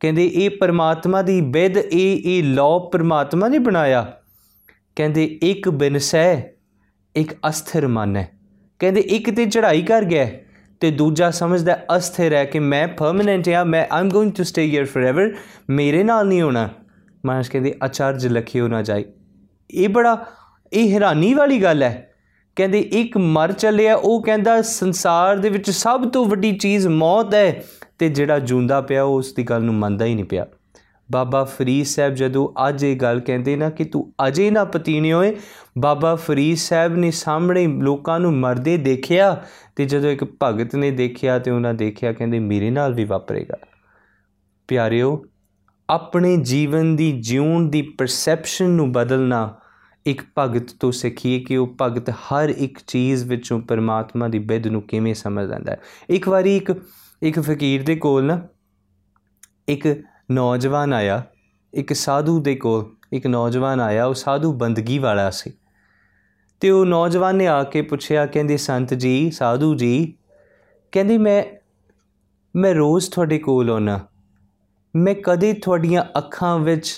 ਕਹਿੰਦੇ, 0.00 0.26
ਇਹ 0.26 0.50
ਪਰਮਾਤਮਾ 0.50 1.22
ਦੀ 1.22 1.40
ਬਿਦ 1.40 1.76
ਇਹ 1.76 2.22
ਇਹ 2.24 2.44
ਲਾਅ 2.44 2.90
ਪਰਮਾਤਮਾ 2.92 3.48
ਨੇ 3.48 3.58
ਬਣਾਇਆ। 3.58 4.16
ਕਹਿੰਦੇ, 4.96 5.38
ਇੱਕ 5.42 5.68
ਬਿਨਸੈ 5.68 6.42
ਇੱਕ 7.16 7.34
ਅਸਥਿਰ 7.48 7.86
ਮਨ 7.86 8.16
ਹੈ। 8.16 8.32
ਕਹਿੰਦੇ, 8.78 9.00
ਇੱਕ 9.00 9.30
ਤੇ 9.30 9.46
ਚੜ੍ਹਾਈ 9.46 9.82
ਕਰ 9.82 10.04
ਗਿਆ 10.04 10.30
ਤੇ 10.80 10.90
ਦੂਜਾ 10.90 11.30
ਸਮਝਦਾ 11.30 11.78
ਅਸਥਿਰ 11.96 12.32
ਹੈ 12.32 12.44
ਕਿ 12.44 12.58
ਮੈਂ 12.58 12.88
ਪਰਮਨੈਂਟ 12.88 13.48
ਹਾਂ, 13.48 13.64
ਮੈਂ 13.64 13.86
am 13.90 14.08
going 14.08 14.32
to 14.32 14.42
stay 14.42 14.66
here 14.66 14.84
forever 14.84 15.34
ਮੇਰੇ 15.70 16.02
ਨਾਲ 16.02 16.26
ਨਹੀਂ 16.26 16.42
ਹੋਣਾ। 16.42 16.68
ਮਾਨਸ 17.26 17.48
ਕਹਿੰਦੇ 17.48 17.74
ਅਚਰਜ 17.84 18.26
ਲਖਿਓ 18.26 18.68
ਨਾ 18.68 18.82
ਜਾਈ। 18.82 19.04
ਇਹ 19.70 19.88
ਬੜਾ, 19.88 20.26
ਇਹ 20.72 20.94
ਹੈਰਾਨੀ 20.94 21.34
ਵਾਲੀ 21.34 21.62
ਗੱਲ 21.62 21.82
ਹੈ। 21.82 22.10
ਕਹਿੰਦੇ, 22.56 22.80
ਇੱਕ 22.80 23.18
ਮਰ 23.18 23.52
ਚੱਲਿਆ, 23.52 23.96
ਉਹ 23.96 24.22
ਕਹਿੰਦਾ 24.22 24.62
ਸੰਸਾਰ 24.62 25.36
ਦੇ 25.36 25.48
ਵਿੱਚ 25.48 25.70
ਸਭ 25.70 26.08
ਤੋਂ 26.08 26.24
ਵੱਡੀ 26.24 26.52
ਚੀਜ਼ 26.52 26.88
ਮੌਤ 26.88 27.34
ਹੈ, 27.34 27.64
ਤੇ 27.98 28.08
ਜਿਹੜਾ 28.08 28.38
ਜੂੰਦਾ 28.38 28.80
ਪਿਆ, 28.80 29.02
ਉਹ 29.02 29.14
ਉਸ 29.14 29.34
ਦੀ 29.34 29.42
ਗੱਲ 29.42 29.62
ਨੂੰ 29.62 29.74
ਮੰਨਦਾ 29.74 30.04
ਹੀ 30.04 30.14
ਨਹੀਂ 30.14 30.24
ਪਿਆ। 30.24 30.46
ਬਾਬਾ 31.12 31.44
ਫਰੀਦ 31.44 31.86
ਸਾਹਿਬ 31.86 32.14
ਜਦੋਂ 32.14 32.68
ਅੱਜ 32.68 32.84
ਇਹ 32.84 32.96
ਗੱਲ 32.96 33.20
ਕਹਿੰਦੇ 33.20 33.56
ਨਾ 33.56 33.70
ਕਿ 33.70 33.84
ਤੂੰ 33.84 34.14
ਅਜੇ 34.28 34.50
ਨਾ 34.50 34.64
ਪਤੀਣੇ 34.64 35.12
ਹੋਏ, 35.12 35.36
ਬਾਬਾ 35.78 36.14
ਫਰੀਦ 36.14 36.56
ਸਾਹਿਬ 36.56 36.96
ਨੇ 36.96 37.10
ਸਾਹਮਣੇ 37.10 37.66
ਲੋਕਾਂ 37.66 38.20
ਨੂੰ 38.20 38.32
ਮਰਦੇ 38.32 38.76
ਦੇਖਿਆ 38.76 39.44
ਤੇ 39.76 39.84
ਜਦੋਂ 39.84 40.10
ਇੱਕ 40.10 40.24
ਭਗਤ 40.42 40.76
ਨੇ 40.76 40.90
ਦੇਖਿਆ 40.90 41.38
ਤੇ 41.38 41.50
ਉਹਨਾਂ 41.50 41.74
ਦੇਖਿਆ, 41.74 42.12
ਕਹਿੰਦੇ, 42.12 42.38
ਮੇਰੇ 42.38 42.70
ਨਾਲ 42.70 42.94
ਵੀ 42.94 43.04
ਵਾਪਰੇਗਾ। 43.04 43.56
ਪਿਆਰਿਓ, 44.68 45.24
ਆਪਣੇ 45.90 46.36
ਜੀਵਨ 46.36 46.96
ਦੀ 46.96 47.20
ਜਿਉਣ 47.20 47.70
ਦੀ 47.70 47.82
ਪਰਸੈਪਸ਼ਨ 47.82 48.70
ਨੂੰ 48.70 48.92
ਬਦਲਣਾ 48.92 49.54
ਇੱਕ 50.06 50.22
ਭਗਤ 50.38 50.72
ਤੋਂ 50.80 50.92
ਸਿੱਖੀਏ 50.92 51.40
ਕਿ 51.40 51.56
ਉਹ 51.56 51.76
ਭਗਤ 51.82 52.10
ਹਰ 52.10 52.48
ਇੱਕ 52.48 52.78
ਚੀਜ਼ 52.86 53.24
ਵਿੱਚੋਂ 53.24 53.60
ਪਰਮਾਤਮਾ 53.60 54.28
ਦੀ 54.28 54.38
ਬਿੱਦ 54.38 54.66
ਨੂੰ 54.66 54.82
ਕਿਵੇਂ 54.82 55.14
ਸਮਝ 55.14 55.50
ਲੈਂਦਾ 55.50 55.72
ਹੈ। 55.72 55.80
ਇੱਕ 56.10 56.28
ਵਾਰੀ 56.28 56.56
ਇੱਕ 56.56 56.72
ਇੱਕ 57.22 57.40
ਫਕੀਰ 57.40 57.82
ਦੇ 57.82 57.96
ਕੋਲ 57.96 58.24
ਨਾ 58.24 58.48
ਇੱਕ 59.68 60.02
ਨੌਜਵਾਨ 60.30 60.92
ਆਇਆ, 60.92 61.24
ਇੱਕ 61.74 61.92
ਸਾਧੂ 61.92 62.42
ਦੇ 62.42 62.54
ਕੋਲ, 62.54 62.96
ਇੱਕ 63.12 63.26
ਨੌਜਵਾਨ 63.26 63.80
ਆਇਆ, 63.80 64.06
ਉਹ 64.06 64.14
ਸਾਧੂ 64.14 64.52
ਬੰਦਗੀ 64.52 64.98
ਵਾਲਾ 64.98 65.30
ਸੀ। 65.30 65.52
ਤੇ 66.62 66.70
ਉਹ 66.70 66.84
ਨੌਜਵਾਨ 66.86 67.36
ਨੇ 67.36 67.46
ਆ 67.46 67.62
ਕੇ 67.62 67.82
ਪੁੱਛਿਆ, 67.82 68.26
ਕਹਿੰਦੇ, 68.26 68.56
ਸੰਤ 68.56 68.94
ਜੀ, 68.94 69.30
ਸਾਧੂ 69.30 69.74
ਜੀ, 69.74 70.14
ਕਹਿੰਦੇ, 70.92 71.18
ਮੈਂ 71.18 71.42
ਮੈਂ 72.54 72.74
ਰੋਜ਼ 72.74 73.10
ਤੁਹਾਡੇ 73.10 73.38
ਕੋਲ 73.38 73.70
ਆਉਣਾ 73.70 73.98
ਮੈਂ 74.94 75.14
ਕਦੇ 75.24 75.52
ਤੁਹਾਡੀਆਂ 75.52 76.04
ਅੱਖਾਂ 76.18 76.58
ਵਿੱਚ 76.58 76.90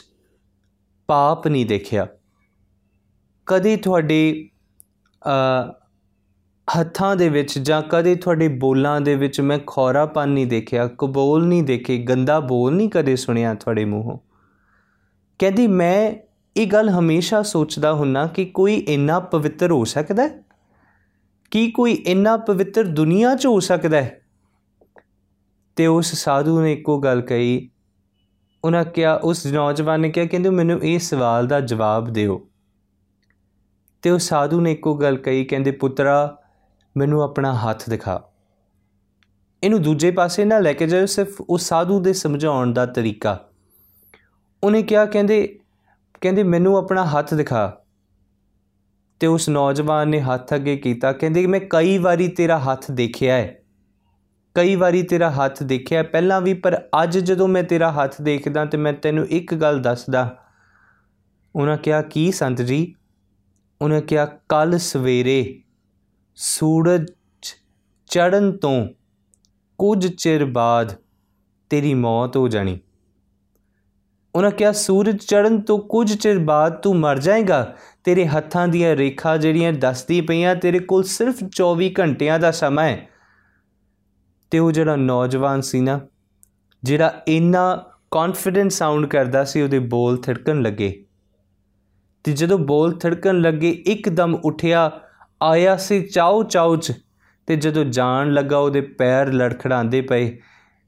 ਪਾਪ 1.09 1.47
ਨਹੀਂ 1.49 1.67
ਦੇਖਿਆ। 1.67 2.07
ਕਦੇ 3.47 3.77
ਤੁਹਾਡੇ 3.77 4.49
ਹੱਥਾਂ 6.69 7.15
ਦੇ 7.17 7.29
ਵਿੱਚ 7.29 7.59
ਜਾਂ 7.59 7.81
ਕਦੇ 7.83 8.15
ਤੁਹਾਡੇ 8.15 8.49
ਬੋਲਾਂ 8.59 9.01
ਦੇ 9.01 9.15
ਵਿੱਚ 9.17 9.41
ਮੈਂ 9.41 9.59
ਖੌਰਾਪਨ 9.67 10.29
ਨਹੀਂ 10.29 10.47
ਦੇਖਿਆ, 10.47 10.87
ਕਬੂਲ 10.99 11.47
ਨਹੀਂ 11.47 11.63
ਦੇਖੇ, 11.63 11.99
ਗੰਦਾ 11.99 12.39
ਬੋਲ 12.41 12.75
ਨਹੀਂ 12.75 12.91
ਕਦੇ 12.91 13.17
ਸੁਣਿਆ 13.17 13.55
ਤੁਹਾਡੇ 13.55 13.85
ਮੂੰਹੋਂ। 13.85 14.19
ਕਹਿੰਦੀ, 15.41 15.67
ਮੈਂ 15.67 16.13
ਇਹ 16.59 16.67
ਗੱਲ 16.67 16.89
ਹਮੇਸ਼ਾ 16.89 17.43
ਸੋਚਦਾ 17.43 17.93
ਹੁੰਨਾ 17.93 18.27
ਕਿ 18.27 18.45
ਕੋਈ 18.45 18.75
ਇੰਨਾ 18.75 19.21
ਪਵਿੱਤਰ 19.21 19.71
ਹੋ 19.71 19.85
ਸਕਦਾ 19.85 20.23
ਹੈ? 20.23 20.43
ਕੀ 21.51 21.71
ਕੋਈ 21.71 21.93
ਇੰਨਾ 21.93 22.37
ਪਵਿੱਤਰ 22.37 22.85
ਦੁਨੀਆ 22.85 23.35
'ਚ 23.35 23.47
ਹੋ 23.47 23.61
ਸਕਦਾ 23.61 24.03
ਹੈ? 24.03 24.21
ਤੇ 25.77 25.87
ਉਸ 25.87 26.15
ਸਾਧੂ 26.15 26.63
ਨੇ 26.63 26.73
ਇੱਕੋ 26.73 27.01
ਗੱਲ 27.01 27.21
ਕਹੀ। 27.21 27.71
ਉਹਨਾਂ 28.65 28.85
ਕਿਹਾ, 28.85 29.15
ਉਸ 29.15 29.47
ਨੌਜਵਾਨ 29.47 30.01
ਨੇ 30.01 30.11
ਕਿਹਾ, 30.11 30.27
ਕਹਿੰਦੇ 30.27 30.51
ਮੈਨੂੰ 30.51 30.85
ਇਹ 30.85 30.99
ਸਵਾਲ 30.99 31.47
ਦਾ 31.47 31.61
ਜਵਾਬ 31.61 32.11
ਦਿਓ। 32.11 32.49
ਤੇ 34.03 34.11
ਉਹ 34.11 34.19
ਸਾਧੂ 34.19 34.61
ਨੇ 34.61 34.73
ਇੱਕੋ 34.73 34.95
ਗੱਲ 34.95 35.17
ਕਹੀ, 35.17 35.45
ਕਹਿੰਦੇ, 35.45 35.71
ਪੁੱਤਰਾ, 35.71 36.39
ਮੈਨੂੰ 36.97 37.23
ਆਪਣਾ 37.23 37.55
ਹੱਥ 37.55 37.91
ਦਿਖਾ। 37.91 38.29
ਇਹਨੂੰ 39.65 39.83
ਦੂਜੇ 39.83 40.11
ਪਾਸੇ 40.11 40.45
ਨਾ 40.45 40.59
ਲੈ 40.59 40.73
ਕੇ 40.73 40.87
ਜਾਓ 40.87 41.07
ਸਿਰਫ 41.07 41.41
ਉਸ 41.41 41.63
ਸਾਧੂ 41.63 42.01
ਦੇ 42.01 42.13
ਸਮਝਾਉਣ 42.13 42.73
ਦਾ 42.73 42.87
ਤਰੀਕਾ। 42.87 43.49
ਉਹਨੇ 44.65 44.83
ਕਿਹਾ, 44.83 45.07
ਕਹਿੰਦੇ 45.07 45.59
ਕਹਿੰਦੇ, 46.21 46.43
ਮੈਨੂੰ 46.43 46.77
ਆਪਣਾ 46.77 47.05
ਹੱਥ 47.05 47.35
ਦਿਖਾ। 47.35 47.81
ਤੇ 49.21 49.27
ਉਸ 49.27 49.49
ਨੌਜਵਾਨ 49.49 50.09
ਨੇ 50.09 50.21
ਹੱਥ 50.21 50.55
ਅੱਗੇ 50.55 50.77
ਕੀਤਾ। 50.77 51.13
ਕਹਿੰਦੇ, 51.13 51.47
ਮੈਂ 51.47 51.61
ਕਈ 51.71 51.99
ਵਾਰੀ 51.99 52.29
ਤੇਰਾ 52.29 52.59
ਹੱਥ 52.59 52.91
ਦੇਖਿਆ 52.91 53.35
ਹੈ 53.35 53.55
ਕਈ 54.55 54.77
ਵਾਰੀ 54.77 55.03
ਤੇਰਾ 55.03 55.31
ਹੱਥ 55.31 55.63
ਦੇਖਿਆ 55.63 56.03
ਪਹਿਲਾਂ 56.03 56.41
ਵੀ, 56.41 56.55
ਪਰ 56.55 56.89
ਅੱਜ 57.03 57.19
ਜਦੋਂ 57.19 57.49
ਮੈਂ 57.49 57.63
ਤੇਰਾ 57.63 57.93
ਹੱਥ 57.93 58.23
ਦੇਖਦਾ 58.23 58.65
ਤੇ 58.65 58.79
ਮੈਂ 58.79 58.93
ਤੈਨੂੰ 58.93 59.27
ਇੱਕ 59.27 59.55
ਗੱਲ 59.55 59.83
ਦੱਸਦਾ। 59.83 60.45
ਉਹਨਾਂ 61.57 61.77
ਕਿਹਾ, 61.77 62.03
ਕੀ 62.03 62.33
ਸੰਤ 62.33 62.63
ਜੀ? 62.63 62.95
ਉਹਨਾਂ 63.83 64.01
ਕਿਹਾ 64.01 64.27
ਕੱਲ 64.27 64.79
ਸਵੇਰੇ 64.79 65.63
ਸੂਰਜ 66.37 67.07
ਚੜਨ 68.07 68.57
ਤੋਂ 68.57 68.87
ਕੁਝ 69.79 70.07
ਚਿਰ 70.07 70.45
ਬਾਅਦ 70.45 70.93
ਤੇਰੀ 71.71 71.95
ਮੌਤ 71.95 72.37
ਹੋ 72.37 72.49
ਜਾਣੀ। 72.49 72.79
ਉਹਨਾਂ 74.39 74.51
ਕਿਹਾ, 74.51 74.73
ਸੂਰਜ 74.73 75.17
ਚੜਨ 75.17 75.61
ਤੋਂ 75.61 75.79
ਕੁਝ 75.79 76.17
ਚਿਰ 76.17 76.39
ਬਾਅਦ 76.39 76.73
ਤੂੰ 76.73 76.97
ਮਰ 76.97 77.19
ਜਾਏਗਾ। 77.19 77.77
ਤੇਰੇ 78.05 78.27
ਹੱਥਾਂ 78.27 78.69
ਦੀਆਂ 78.69 78.97
ਰੇਖਾ 78.97 79.37
ਜਿਹੜੀਆਂ 79.37 79.73
ਦੱਸਦੀ 79.73 80.21
ਪਈਆਂ, 80.21 80.57
ਤੇਰੇ 80.57 80.79
ਕੋਲ 80.79 81.03
ਸਿਰਫ 81.05 81.45
24 81.53 81.95
ਘੰਟਿਆਂ 82.01 82.39
ਦਾ 82.39 82.51
ਸਮਾਂ 82.51 82.85
ਹੈ। 82.85 83.09
ਤੇ 84.51 84.59
ਉਹ 84.59 84.73
ਜਿਹੜਾ 84.73 84.97
ਨੌਜਵਾਨ 84.97 85.61
ਸੀ 85.61 85.81
ਨਾ, 85.81 86.01
ਜਿਹੜਾ 86.83 87.23
ਇੰਨਾ 87.29 87.85
ਕੌਨਫੀਡੈਂਟ 88.11 88.71
ਸਾਊਂਡ 88.71 89.07
ਕਰਦਾ 89.07 89.45
ਸੀ, 89.45 89.63
ਉਹਦੇ 89.63 89.79
ਬੋਲ 89.79 90.17
ਥੜਕਣ 90.17 90.63
ਲੱਗੇ। 90.63 91.05
ਤੇ 92.25 92.33
ਜਦੋਂ 92.33 92.59
ਬੋਲ 92.59 92.99
ਥੜਕਣ 92.99 93.41
ਲੱਗੇ, 93.41 93.71
ਇੱਕਦਮ 93.71 94.35
ਉਠਿਆ, 94.35 95.01
ਆਇਆ 95.43 95.77
ਸੀ 95.77 96.03
ਚਾਉ 96.03 96.43
ਚਾਉ 96.43 96.77
ਚ। 96.77 96.93
ਤੇ 97.47 97.57
ਜਦੋਂ 97.57 97.85
ਜਾਣ 97.85 98.33
ਲੱਗਾ, 98.33 98.59
ਉਹਦੇ 98.59 98.81
ਪੈਰ 98.81 99.33
ਲੜਖੜਾਉਂਦੇ 99.33 100.01
ਪਏ, 100.01 100.39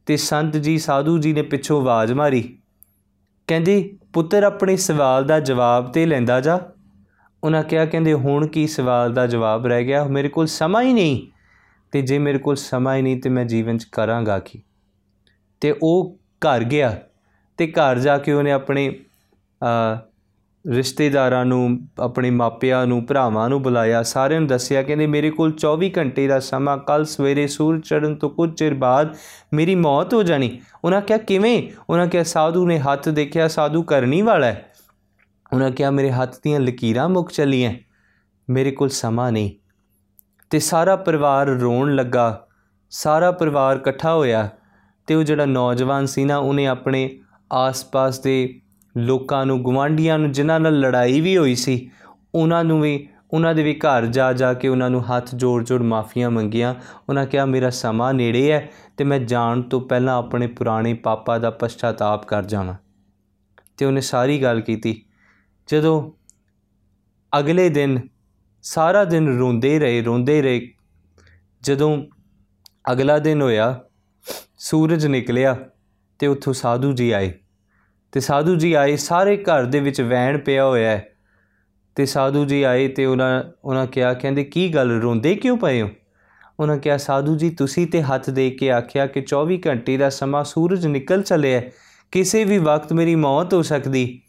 ਤੇ 0.07 0.17
ਸੰਤ 0.17 0.57
ਜੀ, 0.57 0.79
ਸਾਧੂ 0.79 1.19
ਜੀ 1.19 1.33
ਨੇ 1.33 1.43
ਪਿੱਛੋਂ 1.43 1.81
ਆਵਾਜ਼ 1.81 2.13
ਮਾਰੀ। 2.13 2.57
ਕਹਿੰਦੀ, 3.51 3.99
ਪੁੱਤਰ, 4.13 4.43
ਆਪਣੇ 4.43 4.77
ਸਵਾਲ 4.77 5.25
ਦਾ 5.25 5.41
ਜਵਾਬ 5.41 5.93
ਤੇ 5.93 6.07
ਲੈਂਦਾ 6.07 6.41
ਜਾ। 6.41 6.61
ਉਹਨਾਂ 7.45 7.63
ਕਿਹਾ, 7.63 7.85
ਕਹਿੰਦੇ, 7.85 8.13
ਹੁਣ 8.13 8.47
ਕੀ 8.47 8.67
ਸਵਾਲ 8.67 9.15
ਦਾ 9.15 9.27
ਜਵਾਬ 9.27 9.67
ਰਹਿ 9.67 9.85
ਗਿਆ? 9.85 10.05
ਮੇਰੇ 10.05 10.29
ਕੋਲ 10.29 10.47
ਸਮਾਂ 10.47 10.83
ਹੀ 10.83 10.93
ਨਹੀਂ। 10.93 11.27
ਤੇ 11.93 12.03
ਜੇ 12.03 12.19
ਮੇਰੇ 12.19 12.39
ਕੋਲ 12.39 12.57
ਸਮਾਂ 12.57 12.97
ਹੀ 12.97 13.03
ਨਹੀਂ, 13.03 13.23
ਤੇ 13.23 13.31
ਮੈਂ 13.31 13.45
ਜੀਵਨ 13.45 13.79
'ਚ 13.79 13.85
ਕਰਾਂਗਾ 13.85 14.39
ਕੀ? 14.39 14.63
ਤੇ 15.61 15.75
ਉਹ 15.83 16.19
ਘਰ 16.25 16.65
ਗਿਆ 16.65 17.01
ਤੇ 17.57 17.67
ਘਰ 17.67 17.99
ਜਾ 17.99 18.19
ਕੇ 18.19 18.33
ਉਹਨੇ 18.33 18.53
ਆਪਣੇ 18.53 19.01
ਰਿਸ਼ਤੇਦਾਰਾਂ 20.67 21.45
ਨੂੰ, 21.45 21.89
ਆਪਣੇ 22.01 22.31
ਮਾਪਿਆਂ 22.31 22.87
ਨੂੰ, 22.87 23.07
ਭਰਾਵਾਂ 23.07 23.49
ਨੂੰ 23.49 23.63
ਬੁਲਾਇਆ। 23.63 24.03
ਸਾਰਿਆਂ 24.03 24.41
ਨੂੰ 24.41 24.49
ਦੱਸਿਆ, 24.49 24.83
ਕਹਿੰਦੇ, 24.83 25.07
ਮੇਰੇ 25.07 25.31
ਕੋਲ 25.31 25.53
24 25.53 25.93
ਘੰਟੇ 25.99 26.27
ਦਾ 26.27 26.41
ਸਮਾਂ 26.41 26.79
ਕੱਲ 26.79 27.05
ਸਵੇਰੇ 27.05 27.47
ਸੂਰਜ 27.47 27.83
ਚੜ੍ਹਨ 27.83 28.15
ਤੋਂ 28.15 28.31
ਕੁਝ 28.31 28.59
ਚਿਰ 28.59 28.75
ਬਾਅਦ 28.75 29.17
ਮੇਰੀ 29.55 29.75
ਮੌਤ 29.75 30.15
ਹੋ 30.15 30.23
ਜਾਣੀ। 30.23 30.61
ਉਹਨਾਂ 30.85 31.03
ਕਿਹਾ, 31.03 31.19
ਕਿਵੇਂ? 31.19 31.69
ਉਹਨਾਂ 31.91 32.07
ਕਿਹਾ, 32.07 32.23
ਸਾਧੂ 32.23 32.67
ਨੇ 32.67 32.79
ਹੱਥ 32.79 33.09
ਦੇਖਿਆ, 33.09 33.49
ਸਾਧੂ 33.49 33.83
ਕਰਨੀ 33.83 34.23
ਵਾਲਾ 34.23 34.47
ਹੈ। 34.47 34.73
ਉਹਨਾਂ 35.53 35.71
ਕਿਹਾ, 35.71 35.91
ਮੇਰੇ 35.91 36.11
ਹੱਥ 36.11 36.35
ਦੀਆਂ 36.43 36.61
ਲਕੀਰਾਂ 36.61 37.09
ਮੁੱਕ 37.09 37.31
ਚਲੀਆਂ, 37.31 37.75
ਮੇਰੇ 38.51 38.71
ਕੋਲ 38.71 38.89
ਸਮਾਂ 38.89 39.33
ਨਹੀਂ। 39.33 39.51
ਤੇ 40.51 40.59
ਸਾਰਾ 40.59 40.97
ਪਰਿਵਾਰ 40.97 41.47
ਰੋਣ 41.47 41.95
ਲੱਗਾ। 41.95 42.47
ਸਾਰਾ 42.91 43.33
ਪਰਿਵਾਰ 43.33 43.77
ਇਕੱਠਾ 43.77 44.15
ਹੋਇਆ 44.15 44.49
ਤੇ 45.07 45.15
ਉਹ 45.15 45.23
ਜਿਹੜਾ 45.23 45.47
ਨੌਜਵਾਨ 45.47 46.07
ਸੀ 46.07 46.25
ਨਾ, 46.25 46.37
ਉਹਨੇ 46.37 46.67
ਆਪਣੇ 46.67 47.19
ਆਸ-ਪਾਸ 47.53 48.19
ਦੇ 48.19 48.61
ਲੋਕਾਂ 48.97 49.47
ਨੂੰ 49.47 49.65
ਗਵਾਂਡੀਆਂ 49.65 50.19
ਨੂੰ, 50.19 50.33
ਜਿਨ੍ਹਾਂ 50.33 50.61
ਨਾਲ 50.61 50.81
ਲੜਾਈ 50.81 51.21
ਵੀ 51.21 51.37
ਹੋਈ 51.37 51.55
ਸੀ, 51.55 51.91
ਉਹਨਾਂ 52.35 52.65
ਨੂੰ 52.65 52.81
ਵੀ, 52.81 53.09
ਉਹਨਾਂ 53.33 53.55
ਦੇ 53.55 53.63
ਵੀ 53.63 53.75
ਘਰ 53.75 54.07
ਜਾ 54.07 54.33
ਜਾ 54.33 54.55
ਕੇ 54.55 54.69
ਉਹਨਾਂ 54.69 54.91
ਨੂੰ 54.91 55.17
ਹੱਥ 55.17 55.35
ਜੋੜ-ਜੋੜ 55.35 55.83
ਮਾਫੀਆਂ 55.83 56.31
ਮੰਗੀਆਂ। 56.31 56.75
ਉਹਨਾਂ 57.09 57.27
ਕਿਹਾ, 57.27 57.45
ਮੇਰਾ 57.45 57.71
ਸਮਾਂ 57.71 58.15
ਨੇੜੇ 58.15 58.53
ਹੈ 58.53 58.71
ਤੇ 58.97 59.05
ਮੈਂ 59.05 59.19
ਜਾਣ 59.19 59.63
ਤੋਂ 59.63 59.81
ਪਹਿਲਾਂ 59.81 60.17
ਆਪਣੇ 60.17 60.47
ਪੁਰਾਣੇ 60.47 60.95
ਪਾਪਾ 60.95 61.39
ਦਾ 61.39 61.51
ਪਛਤਾਤਾਪ 61.51 62.25
ਕਰ 62.25 62.45
ਜਾਵਾਂ। 62.45 62.75
ਤੇ 63.77 63.85
ਉਹਨੇ 63.85 64.01
ਸਾਰੀ 64.01 64.43
ਗੱਲ 64.43 64.61
ਕੀਤੀ। 64.61 65.03
ਜਦੋਂ 65.69 66.13
ਅਗਲੇ 67.39 67.69
ਦਿਨ, 67.69 68.01
ਸਾਰਾ 68.63 69.05
ਦਿਨ 69.05 69.39
ਰੋਂਦੇ 69.39 69.79
ਰਹੇ 69.79 70.03
ਰੋਂਦੇ 70.03 70.43
ਰਹੇ, 70.43 70.73
ਜਦੋਂ 71.63 72.07
ਅਗਲਾ 72.93 73.19
ਦਿਨ 73.19 73.43
ਹੋਇਆ, 73.43 73.81
ਸੂਰਜ 74.59 75.07
ਨਿਕਲਿਆ 75.07 75.57
ਤੇ 76.19 76.27
ਉੱਥੋਂ 76.27 76.53
ਸਾਧੂ 76.53 76.93
ਜੀ 76.93 77.11
ਆਏ। 77.11 77.35
ਤੇ 78.13 78.21
ਸਾਧੂ 78.21 78.55
ਜੀ 78.55 78.73
ਆਏ, 78.73 78.97
ਸਾਰੇ 78.97 79.37
ਘਰ 79.37 79.65
ਦੇ 79.65 79.81
ਵਿੱਚ 79.81 80.01
ਵੈਣ 80.01 80.39
ਪਿਆ 80.39 80.65
ਹੋਇਆ 80.65 80.91
ਹੈ। 80.91 81.07
ਤੇ 81.95 82.07
ਸਾਧੂ 82.07 82.45
ਜੀ 82.45 82.63
ਆਏ 82.63 82.89
ਤੇ 82.89 83.07
ਉਹਨਾਂ 83.07 83.45
ਉਹਨਾਂ 83.65 83.87
ਕਿਹਾ, 83.87 84.15
ਕਹਿੰਦੇ, 84.15 84.45
ਕੀ 84.45 84.75
ਗੱਲ, 84.75 85.01
ਰੋਂਦੇ 85.01 85.35
ਕਿਉਂ 85.35 85.59
ਪਏ 85.59 85.83
ਹੋ? 85.83 85.89
ਉਹਨਾਂ 86.61 86.77
ਕਿਹਾ, 86.77 86.97
ਸਾਧੂ 86.97 87.37
ਜੀ, 87.37 87.51
ਤੁਸੀਂ 87.51 87.87
ਤੇ 87.87 88.03
ਹੱਥ 88.03 88.31
ਦੇ 88.31 88.51
ਕੇ 88.51 88.71
ਆਖਿਆ 88.71 89.07
ਕਿ 89.07 89.23
24 89.23 89.61
ਘੰਟੇ 89.67 89.97
ਦਾ 89.97 90.09
ਸਮਾਂ 90.09 90.45
ਸੂਰਜ 90.45 90.87
ਨਿਕਲ 90.87 91.23
ਚੱਲਿਆ 91.23 91.63
ਕਿਸੇ 92.13 92.45
ਵੀ 92.45 92.59
ਵਕਤ 92.59 92.93
ਮੇਰੀ 92.93 93.15
ਮੌਤ 93.15 93.55
ਹੋ 93.55 93.63
ਸਕਦੀ। 93.63 94.23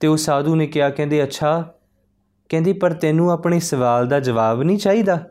ਤੇ 0.00 0.06
ਉਹ 0.06 0.16
ਸਾਧੂ 0.16 0.54
ਨੇ 0.54 0.66
ਕਿਹਾ, 0.66 0.90
ਕਹਿੰਦੇ, 0.90 1.22
ਅੱਛਾ। 1.22 1.74
ਕਹਿੰਦੀ, 2.48 2.72
ਪਰ 2.72 2.92
ਤੈਨੂੰ 2.92 3.30
ਆਪਣੇ 3.30 3.60
ਸਵਾਲ 3.60 4.08
ਦਾ 4.08 4.20
ਜਵਾਬ 4.20 4.62
ਨਹੀਂ 4.62 4.78
ਚਾਹੀਦਾ? 4.78 5.26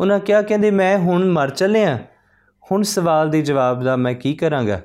ਉਹਨਾਂ 0.00 0.18
ਕਿਹਾ, 0.18 0.42
ਕਹਿੰਦੇ, 0.42 0.70
ਮੈਂ 0.70 0.98
ਹੁਣ 0.98 1.24
ਮਰ 1.24 1.50
ਚੱਲਿਆ। 1.50 1.98
ਹੁਣ 2.72 2.82
ਸਵਾਲ 2.82 3.30
ਦੇ 3.30 3.42
ਜਵਾਬ 3.42 3.82
ਦਾ 3.82 3.96
ਮੈਂ 3.96 4.14
ਕੀ 4.14 4.34
ਕਰਾਂਗਾ? 4.34 4.80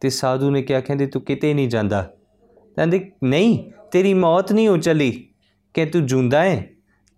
ਤੇ 0.00 0.10
ਸਾਧੂ 0.10 0.50
ਨੇ 0.50 0.62
ਕਿਹਾ, 0.62 0.80
ਕਹਿੰਦੇ, 0.80 1.06
ਤੂੰ 1.06 1.22
ਕਿਤੇ 1.22 1.54
ਨਹੀਂ 1.54 1.68
ਜਾਂਦਾ। 1.68 2.02
ਕਹਿੰਦੇ, 2.76 3.12
ਨਹੀਂ, 3.24 3.70
ਤੇਰੀ 3.92 4.14
ਮੌਤ 4.14 4.52
ਨਹੀਂ 4.52 4.68
ਹੋ 4.68 4.76
ਚਲੀ। 4.76 5.28
ਕਿ 5.74 5.86
ਤੂੰ 5.86 6.06
ਜੁੰਦਾ 6.06 6.42
ਹੈ 6.42 6.70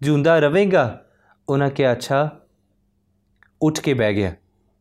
ਜੁੰਦਾ 0.03 0.39
ਰਵੇਂਗਾ 0.39 1.05
ਉਹਨਾਂ 1.49 1.71
ਕਿਹਾ, 1.71 1.93
ਅੱਛਾ। 1.93 2.41
ਉੱਠ 3.63 3.81
ਕੇ 3.81 3.95
ਬਹਿ 3.95 4.15
ਗਿਆ। 4.15 4.35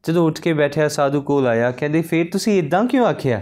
ਜਦੋਂ 0.07 0.27
ਉੱਠ 0.27 0.41
ਕੇ 0.41 0.53
ਬੈਠਿਆ, 0.53 0.87
ਸਾਧੂ 0.87 1.21
ਕੋਲ 1.21 1.47
ਆਇਆ, 1.47 1.71
ਕਹਿੰਦੇ, 1.71 2.01
ਫੇਰ 2.01 2.25
ਤੁਸੀਂ 2.31 2.59
ਇਦਾਂ 2.59 2.85
ਕਿਉਂ 2.85 3.05
ਆਖਿਆ? 3.05 3.41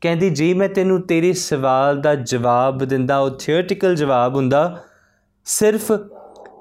ਕਹਿੰਦੀ, 0.00 0.30
ਜੇ 0.30 0.54
ਮੈਂ 0.54 0.68
ਤੈਨੂੰ 0.68 1.02
ਤੇਰੇ 1.02 1.32
ਸਵਾਲ 1.32 2.00
ਦਾ 2.00 2.14
ਜਵਾਬ 2.14 2.78
ਦਿੰਦਾ, 2.78 3.18
ਉਹ 3.18 3.30
ਥਿਓਰੀਟੀਕਲ 3.38 3.94
ਜਵਾਬ 3.94 4.36
ਹੁੰਦਾ, 4.36 4.84
ਸਿਰਫ 5.44 5.92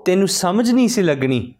ਤੈਨੂੰ 0.05 0.27
ਸਮਝ 0.27 0.71
ਨਹੀਂ 0.71 0.88
ਸੀ 0.88 1.01
ਲੱਗਣੀ 1.01 1.53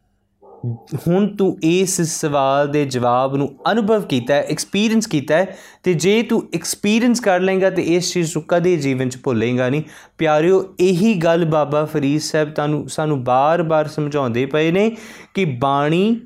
ਹੁਣ 1.08 1.28
ਤੂੰ 1.28 1.58
ਇਸ 1.64 2.02
ਸਵਾਲ 2.02 2.68
ਦੇ 2.68 2.86
ਜਵਾਬ 2.86 3.36
ਨੂੰ 3.36 3.56
ਅਨੁਭਵ 3.72 4.02
ਕੀਤਾ 4.02 4.34
ਹੈ 4.34 4.42
ਐਕਸਪੀਰੀਅੰਸ 4.42 5.08
ਕੀਤਾ 5.08 5.38
ਹੈ 5.38 5.58
ਤੇ 5.84 5.94
ਜੇ 5.94 6.24
ਤੂੰ 6.24 6.42
ਐਕਸਪੀਰੀਅੰਸ 6.54 7.20
ਕਰ 7.20 7.40
ਲੇਗਾ 7.40 7.70
ਤੇ 7.70 7.82
ਇਸ 7.82 8.14
ਚੀਜ਼ 8.14 8.38
ਨੂੰ 8.38 8.44
ਕਦੇ 8.48 8.78
ਜੀਵਨ 8.78 9.10
'ਚ 9.10 9.18
ਭੁੱਲੇਗਾ 9.24 9.70
ਨਹੀਂ। 9.70 9.84
ਪਿਆਰਿਓ, 10.18 10.76
ਇਹੀ 10.80 11.14
ਗੱਲ 11.14 11.46
ਬਾਬਾ 11.46 11.86
ਫਰੀਦ 11.86 12.22
ਸਾਹਿਬ 12.22 12.54
ਤੁਹਾਨੂੰ, 12.54 12.88
ਸਾਨੂੰ 12.90 13.24
ਬਾਰ-ਬਾਰ 13.24 13.88
ਸਮਝਾਉਂਦੇ 13.88 14.46
ਪਏ 14.46 14.72
ਨੇ 14.72 14.90
ਕਿ 15.34 15.46
ਬਾਣੀ 15.46 16.22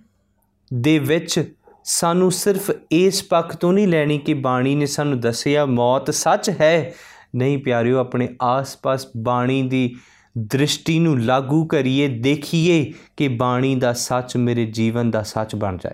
ਦੇ 0.73 0.99
ਵਿੱਚ 0.99 1.53
ਸਾਨੂੰ 1.83 2.31
ਸਿਰਫ 2.31 2.71
ਇਸ 2.91 3.23
ਪੱਖ 3.23 3.55
ਤੋਂ 3.55 3.73
ਨਹੀਂ 3.73 3.87
ਲੈਣੀ 3.87 4.17
ਕਿ 4.17 4.33
ਬਾਣੀ 4.33 4.75
ਨੇ 4.75 4.85
ਸਾਨੂੰ 4.85 5.19
ਦੱਸਿਆ 5.19 5.65
ਮੌਤ 5.65 6.11
ਸੱਚ 6.11 6.49
ਹੈ। 6.49 6.93
ਨਹੀਂ 7.35 7.57
ਪਿਆਰਿਓ, 7.57 7.97
ਆਪਣੇ 7.97 8.29
ਆਸ-ਪਾਸ 8.41 9.07
ਬਾਣੀ 9.17 9.61
ਦੀ 9.61 9.95
ਦ੍ਰਿਸ਼ਟੀ 10.37 10.99
ਨੂੰ 10.99 11.19
ਲਾਗੂ 11.19 11.65
ਕਰੀਏ, 11.65 12.07
ਦੇਖੀਏ 12.07 12.93
ਕਿ 13.17 13.27
ਬਾਣੀ 13.27 13.75
ਦਾ 13.75 13.93
ਸੱਚ 13.93 14.37
ਮੇਰੇ 14.37 14.65
ਜੀਵਨ 14.65 15.11
ਦਾ 15.11 15.23
ਸੱਚ 15.23 15.55
ਬਣ 15.55 15.77
ਜਾਏ। 15.77 15.93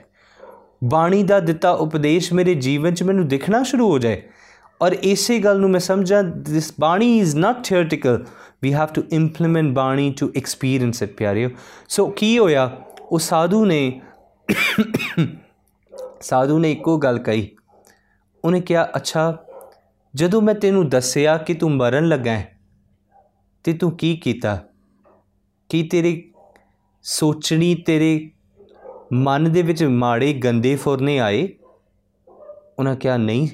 ਬਾਣੀ 0.84 1.24
ਦਾ 1.24 1.40
ਦਿੱਤਾ 1.40 1.72
ਉਪਦੇਸ਼ 1.72 2.34
ਮੇਰੇ 2.34 2.56
ਜੀਵਨ 2.56 2.94
'ਚ 2.94 3.04
ਮੈਨੂੰ 3.04 3.28
ਦਿਖਣਾ 3.28 3.64
ਸ਼ੁਰੂ 3.64 3.90
ਹੋ 3.90 4.00
ਜਾਏ। 4.00 4.24
ਔਰ 4.82 4.92
ਇਸੇ 4.92 5.40
ਗੱਲ 5.40 5.60
ਨੂੰ 5.60 5.70
ਮੈਂ 5.70 5.80
ਸਮਝਾਂ 5.80 6.24
this 6.24 6.74
bani 6.80 7.20
is 7.20 7.36
not 7.36 7.64
theoretical 7.64 8.26
we 8.64 8.74
have 8.74 8.86
to 8.86 9.04
implement 9.12 9.74
bani 9.74 10.14
to 10.20 10.32
experience 10.38 11.04
it 11.04 11.14
ਪਿਆਰਿਓ। 11.14 11.50
ਸੋ 11.90 12.08
ਕੀ 12.08 12.38
ਹੋਇਆ? 12.40 12.78
ਉਹ 13.02 13.20
ਸਾਧੂ 13.20 13.66
ਨੇ 13.66 14.02
ਸਾਧੂ 16.22 16.60
ਨੇ 16.60 16.72
ਇੱਕੋ 16.72 16.98
ਗੱਲ 16.98 17.20
ਕਹੀ। 17.20 17.50
ਉਹਨੇ 18.46 18.62
ਕਿਹਾ, 18.62 18.90
ਅੱਛਾ, 18.96 19.38
ਜਦੋਂ 20.16 20.42
ਮੈਂ 20.42 20.54
ਤੈਨੂੰ 20.54 20.90
ਦੱਸਿਆ 20.90 21.38
ਕਿ 21.38 21.54
ਤੂੰ 21.54 21.72
ਮਰਨ 21.72 22.08
ਲੱਗਾ 22.08 22.32
ਹੈ 22.32 22.55
ਤੇ 23.66 23.74
ਤੂੰ 23.74 23.92
ਕੀ 23.92 24.18
ਕੀਤਾ? 24.18 24.64
ਕੀ 25.70 25.84
ਤੇਰੇ 25.84 26.32
ਸੋਚਣੀ, 27.04 27.76
ਤੇਰੇ 27.76 28.32
ਮਨ 29.14 29.52
ਦੇ 29.52 29.62
ਵਿੱਚ 29.62 29.84
ਮਾੜੇ 29.84 30.34
ਗੰਦੇ 30.34 30.76
ਫੁਰਨੇ 30.76 31.20
ਆਏ? 31.20 31.50
ਉਹਨਾਂ 32.80 32.96
ਕਿਹਾ, 32.96 33.18
ਨਹੀਂ। 33.18 33.48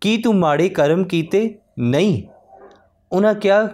ਕੀ 0.00 0.16
ਤੂੰ 0.16 0.36
ਮਾੜੇ 0.36 0.68
ਕਰਮ 0.68 1.04
ਕੀਤੇ? 1.04 1.58
ਨਹੀਂ। 1.78 2.22
ਉਹਨਾਂ 3.12 3.34
ਕਿਹਾ, 3.34 3.68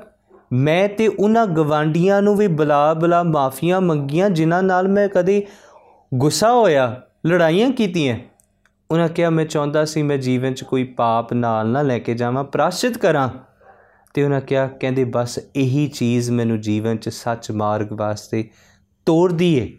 ਮੈਂ 0.53 0.89
ਤੇ 0.89 1.09
ਉਹਨਾਂ 1.09 1.47
ਗਵਾਂਡੀਆਂ 1.47 2.23
ਨੂੰ 2.23 2.37
ਵੀ 2.37 2.47
ਬਲਾ 2.47 2.95
ਬਲਾ 2.95 3.23
ਮਾਫੀਆਂ 3.23 3.81
ਮੰਗੀਆਂ, 3.81 4.31
ਜਿਨ੍ਹਾਂ 4.31 4.63
ਨਾਲ 4.63 4.89
ਮੈਂ 4.89 5.09
ਕਦੇ 5.09 5.47
ਗੁੱਸਾ 6.15 6.53
ਹੋਇਆ, 6.53 7.03
ਲੜਾਈਆਂ 7.27 7.71
ਕੀਤੀਆਂ। 7.71 8.19
ਉਹਨਾਂ 8.91 9.09
ਕਿਹਾ, 9.09 9.31
ਮੈਂ 9.31 9.45
ਚਾਹੁੰਦਾ 9.45 9.85
ਸੀ 9.85 10.03
ਮੈਂ 10.03 10.19
ਜੀਵਨ 10.19 10.55
'ਚ 10.55 10.65
ਕੋਈ 10.65 10.85
ਪਾਪ 10.85 11.33
ਨਾਲ 11.33 11.69
ਨਾ 11.69 11.83
ਲੈ 11.83 11.99
ਕੇ 11.99 12.15
ਜਾਵਾਂ, 12.15 12.45
ਪ੍ਰਾਸ਼ਚਿਤ 12.45 12.99
ਕਰਾਂ। 12.99 13.29
ਤੇ 14.17 14.25
ਉਹਨਾਂ 14.25 14.41
ਕਿਹਾ? 14.41 14.67
ਕਹਿੰਦੇ, 14.67 15.05
ਬਸ 15.05 15.39
ਇਹੀ 15.57 15.87
ਚੀਜ਼ 15.87 16.31
ਮੈਨੂੰ 16.31 16.61
ਜੀਵਨ 16.61 16.97
'ਚ 16.97 17.09
ਸੱਚ 17.09 17.51
ਮਾਰਗ 17.51 17.87
ਵਾਸਤੇ 17.93 18.51
ਤੋੜਦੀ 19.07 19.59
ਏ। 19.59 19.79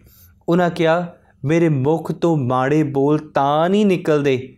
ਉਹਨਾਂ 0.50 0.69
ਕਿਹਾ, 0.69 1.15
ਮੇਰੇ 1.45 1.69
ਮੁਖ 1.69 2.12
ਤੋਂ 2.12 2.38
ਮਾੜੇ 2.38 2.84
ਬੋਲ 2.84 3.17
ਤਾਂ 3.17 3.69
ਨਹੀਂ 3.69 3.86
ਨਿਕਲਦੇ। 3.86 4.58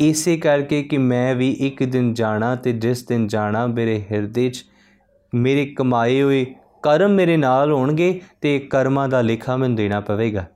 ਇਸੇ 0.00 0.36
ਕਰਕੇ 0.36 0.82
ਕਿ 0.82 0.98
ਮੈਂ 0.98 1.34
ਵੀ 1.34 1.50
ਇੱਕ 1.50 1.84
ਦਿਨ 1.84 2.14
ਜਾਣਾ 2.14 2.56
ਤੇ 2.56 2.72
ਜਿਸ 2.72 3.06
ਦਿਨ 3.06 3.26
ਜਾਣਾ 3.26 3.66
ਮੇਰੇ 3.66 4.04
ਹਿਰਦੇ 4.12 4.50
'ਚ 4.50 4.64
ਮੇਰੇ 5.34 5.66
ਕਮਾਏ 5.66 6.22
ਹੋਏ 6.22 6.46
ਕਰਮ 6.82 7.10
ਮੇਰੇ 7.10 7.36
ਨਾਲ 7.36 7.72
ਹੋਣਗੇ 7.72 8.20
ਤੇ 8.40 8.58
ਕਰਮਾਂ 8.58 9.08
ਦਾ 9.08 9.20
ਲੇਖਾ 9.20 9.56
ਮੈਨੂੰ 9.56 9.76
ਦੇਣਾ 9.76 10.00
ਪਵੇਗਾ। 10.00 10.46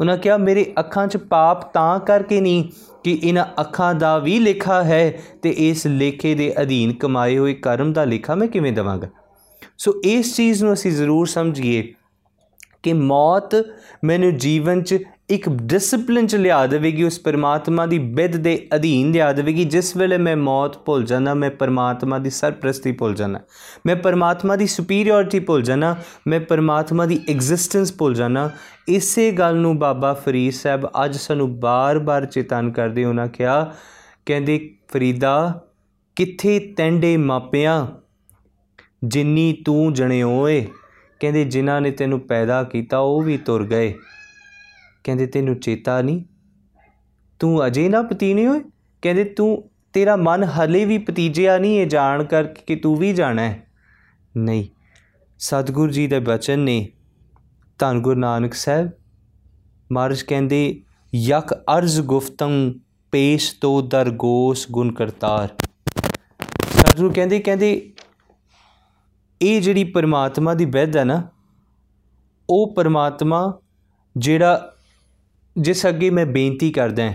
ਉਹਨਾਂ 0.00 0.16
ਕਿਹਾ, 0.16 0.36
ਮੇਰੇ 0.36 0.72
ਅੱਖਾਂ 0.78 1.06
'ਚ 1.06 1.16
ਪਾਪ 1.16 1.74
ਤਾਂ 1.74 2.00
ਕਰਕੇ 2.00 2.40
ਨਹੀਂ 2.40 2.64
ਕਿ 3.04 3.20
ਇਹਨਾਂ 3.22 3.46
ਅੱਖਾਂ 3.60 3.94
ਦਾ 3.94 4.18
ਵੀ 4.18 4.38
ਲੇਖਾ 4.38 4.84
ਹੈ 4.84 5.22
ਤੇ 5.42 5.50
ਇਸ 5.50 5.86
ਲੇਖੇ 5.86 6.34
ਦੇ 6.34 6.54
ਅਧੀਨ 6.62 6.92
ਕਮਾਏ 6.92 7.38
ਹੋਏ 7.38 7.54
ਕਰਮ 7.54 7.92
ਦਾ 7.92 8.04
ਲੇਖਾ 8.04 8.34
ਮੈਂ 8.34 8.48
ਕਿਵੇਂ 8.48 8.72
ਦਵਾਂਗਾ? 8.72 9.08
ਸੋ 9.78 10.00
ਇਸ 10.04 10.36
ਚੀਜ਼ 10.36 10.64
ਨੂੰ 10.64 10.72
ਅਸੀਂ 10.72 10.92
ਜ਼ਰੂਰ 10.92 11.26
ਸਮਝੀਏ 11.26 11.94
ਕਿ 12.82 12.92
ਮੌਤ 12.92 13.54
ਮੈਨੂੰ 14.04 14.36
ਜੀਵਨ 14.36 14.82
'ਚ 14.82 14.98
ਇੱਕ 15.30 15.48
ਡਿਸਪਲਿਨ 15.48 16.26
'ਚ 16.26 16.36
ਲਿਆ 16.36 16.66
ਦੇਵੇਗੀ, 16.66 17.02
ਉਸ 17.04 17.18
ਪਰਮਾਤਮਾ 17.20 17.84
ਦੀ 17.86 17.98
ਬਿੱਦ 17.98 18.36
ਦੇ 18.36 18.56
ਅਧੀਨ 18.74 19.10
ਲਿਆ 19.12 19.32
ਦੇਵੇਗੀ। 19.32 19.64
ਜਿਸ 19.64 19.96
ਵੇਲੇ 19.96 20.18
ਮੈਂ 20.18 20.36
ਮੌਤ 20.36 20.78
ਭੁੱਲ 20.78 21.04
ਜਾਣਾ 21.04 21.34
ਮੈਂ 21.34 21.50
ਪਰਮਾਤਮਾ 21.50 22.18
ਦੀ 22.18 22.30
ਸਰਪ੍ਰਸਤੀ 22.30 22.92
ਭੁੱਲ 22.92 23.14
ਜਾਣਾ 23.14 23.40
ਮੈਂ 23.86 23.96
ਪਰਮਾਤਮਾ 23.96 24.56
ਦੀ 24.56 24.66
ਸੁਪੀਰੀਅਰਿਟੀ 24.66 25.40
ਭੁੱਲ 25.40 25.62
ਜਾਣਾ 25.62 25.94
ਮੈਂ 26.28 26.40
ਪਰਮਾਤਮਾ 26.40 27.06
ਦੀ 27.06 27.20
ਐਗਜ਼ਿਸਟੈਂਸ 27.28 27.92
ਭੁੱਲ 27.98 28.14
ਜਾਣਾ 28.14 28.50
ਇਸੇ 28.88 29.30
ਗੱਲ 29.32 29.56
ਨੂੰ 29.56 29.78
ਬਾਬਾ 29.78 30.12
ਫਰੀਦ 30.14 30.52
ਸਾਹਿਬ 30.52 30.86
ਅੱਜ 31.04 31.16
ਸਾਨੂੰ 31.16 31.58
ਬਾਰ-ਬਾਰ 31.60 32.26
ਚੇਤਨ 32.26 32.70
ਕਰਦੇ 32.70 33.04
ਉਹਨਾਂ 33.04 33.26
ਕਿਹਾ, 33.26 33.72
ਕਹਿੰਦੇ, 34.26 34.58
ਫਰੀਦਾ, 34.88 35.60
ਕਿੱਥੇ 36.16 36.58
ਤੈਂਡੇ 36.76 37.16
ਮਾਪਿਆਂ 37.16 37.86
ਜਿੰਨੀ 39.04 39.52
ਤੂੰ 39.64 39.92
ਜਣਿਓਏ 39.94 40.66
ਕਹਿੰਦੇ, 41.20 41.44
ਜਿਨ੍ਹਾਂ 41.44 41.80
ਨੇ 41.80 41.90
ਤੈਨੂੰ 41.90 42.20
ਪੈਦਾ 42.20 42.62
ਕੀਤਾ, 42.62 42.98
ਉਹ 42.98 43.22
ਵੀ 43.22 43.38
ਤੁਰ 43.38 43.66
ਗਏ। 43.66 43.94
ਕਹਿੰਦੇ, 45.04 45.26
ਤੈਨੂੰ 45.26 45.56
ਚੇਤਾ 45.56 46.02
ਨਹੀਂ? 46.02 46.24
ਤੂੰ 47.38 47.66
ਅਜੇ 47.66 47.88
ਨਾ 47.88 48.02
ਪਤੀਨੇ 48.02 48.46
ਹੋਏ 48.46 48.60
ਕਹਿੰਦੇ, 49.02 49.24
ਤੂੰ, 49.24 49.70
ਤੇਰਾ 49.92 50.16
ਮਨ 50.16 50.44
ਹਲੇ 50.44 50.84
ਵੀ 50.84 50.98
ਪਤੀਜਿਆ 50.98 51.58
ਨਹੀਂ, 51.58 51.80
ਇਹ 51.80 51.86
ਜਾਣ 51.86 52.24
ਕਰ 52.24 52.44
ਕਿ 52.44 52.76
ਤੂੰ 52.76 52.96
ਵੀ 52.96 53.12
ਜਾਣਾ 53.12 53.42
ਹੈ? 53.42 53.66
ਨਹੀਂ, 54.36 54.64
ਸਤਿਗੁਰੂ 55.38 55.92
ਜੀ 55.92 56.06
ਦੇ 56.06 56.18
ਬਚਨ 56.18 56.58
ਨੇ 56.58 56.88
ਧੰਨ 57.78 58.00
ਗੁਰੂ 58.00 58.20
ਨਾਨਕ 58.20 58.54
ਸਾਹਿਬ, 58.54 58.90
ਮਹਾਰਾਜ 59.92 60.22
ਕਹਿੰਦੇ 60.22 60.82
ਯਕ 61.14 61.52
ਅਰਜ਼ 61.52 62.00
ਗੁਫਤੰ, 62.00 62.74
ਪੇਸ਼ 63.12 63.54
ਤੋ 63.60 63.82
ਦਰਗੋਸ 63.82 64.66
ਗੁਣ 64.70 64.92
ਕਰਤਾਰ। 64.92 65.48
ਸਤਿਗੁਰੂ 66.70 67.12
ਕਹਿੰਦੇ 67.12 67.38
ਕਹਿੰਦੇ 67.38 67.92
ਇਹ 69.42 69.60
ਜਿਹੜੀ 69.60 69.84
ਪਰਮਾਤਮਾ 69.84 70.54
ਦੀ 70.54 70.64
ਵਿਧ 70.64 70.96
ਹੈ 70.96 71.04
ਨਾ, 71.04 71.22
ਉਹ 72.50 72.74
ਪਰਮਾਤਮਾ 72.74 73.60
ਜਿਹੜਾ 74.16 74.72
ਜਿਸ 75.56 75.86
ਅੱਗੇ 75.86 76.10
ਮੈਂ 76.10 76.26
ਬੇਨਤੀ 76.26 76.70
ਕਰਦਾ 76.70 77.04
ਹਾਂ, 77.04 77.12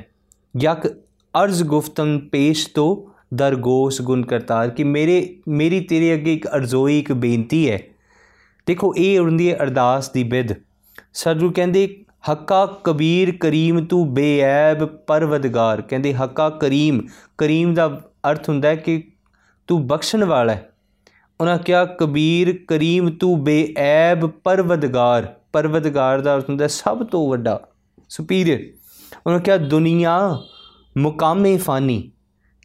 ਯਕ 0.61 0.87
ਅਰਜ਼ 1.33 1.63
ਗੁਫਤਨ 1.63 2.17
ਪੇਸ਼ 2.31 2.67
ਤੋ 2.75 3.11
ਦਰਗੋਸ 3.33 4.01
ਗੁਣ 4.01 4.21
ਕਰਤਾਰ, 4.21 4.69
ਕਿ 4.69 4.83
ਮੇਰੇ, 4.83 5.37
ਮੇਰੀ 5.47 5.79
ਤੇਰੇ 5.79 6.13
ਅੱਗੇ 6.13 6.33
ਇੱਕ 6.33 6.47
ਅਰਜ਼ੋਈ, 6.47 6.99
ਇੱਕ 6.99 7.13
ਬੇਨਤੀ 7.13 7.69
ਹੈ। 7.69 7.79
ਦੇਖੋ, 8.67 8.93
ਇਹ 8.97 9.19
ਹੁੰਦੀ 9.19 9.51
ਹੈ 9.51 9.57
ਅਰਦਾਸ 9.57 10.09
ਦੀ 10.09 10.23
ਬਿਦ 10.23 10.53
ਸਤਿਗੁਰੂ 11.13 11.51
ਕਹਿੰਦੇ, 11.51 11.87
ਹੱਕਾ 12.31 12.65
ਕਬੀਰ 12.83 13.37
ਕਰੀਮ 13.37 13.85
ਤੂੰ 13.85 14.13
ਬੇਐਬ 14.13 14.85
ਪਰਵਦਗਾਰ। 14.85 15.81
ਕਹਿੰਦੇ, 15.81 16.13
ਹੱਕਾ 16.13 16.49
ਕਰੀਮ 16.49 17.01
ਕਰੀਮ 17.37 17.73
ਦਾ 17.73 17.87
ਅਰਥ 18.31 18.49
ਹੁੰਦਾ 18.49 18.69
ਹੈ 18.69 18.75
ਕਿ 18.75 19.03
ਤੂੰ 19.67 19.85
ਬਖਸ਼ਣ 19.87 20.23
ਵਾਲਾ 20.23 20.53
ਹੈ। 20.53 20.69
ਉਹਨਾਂ 21.41 21.57
ਕਿਹਾ, 21.57 21.85
ਕਬੀਰ 21.85 22.59
ਕਰੀਮ 22.67 23.09
ਤੂੰ 23.09 23.43
ਬੇਐਬ 23.43 24.25
ਪਰਵਦਗਾਰ। 24.25 25.35
ਪਰਵਦਗਾਰ 25.53 26.21
ਦਾ 26.21 26.35
ਅਰਥ 26.35 26.49
ਹੁੰਦਾ 26.49 26.67
ਸਭ 26.67 27.05
ਤੋਂ 27.07 27.29
ਵੱਡਾ 27.29 27.67
ਸੁਪੀਰੀਅਰ 28.09 28.59
ਉਹਨਾਂ 29.27 29.39
ਕਿਹਾ, 29.39 29.57
ਦੁਨੀਆ 29.57 30.43
ਮੁਕਾਮੇ 30.97 31.57
ਫਾਨੀ। 31.57 32.11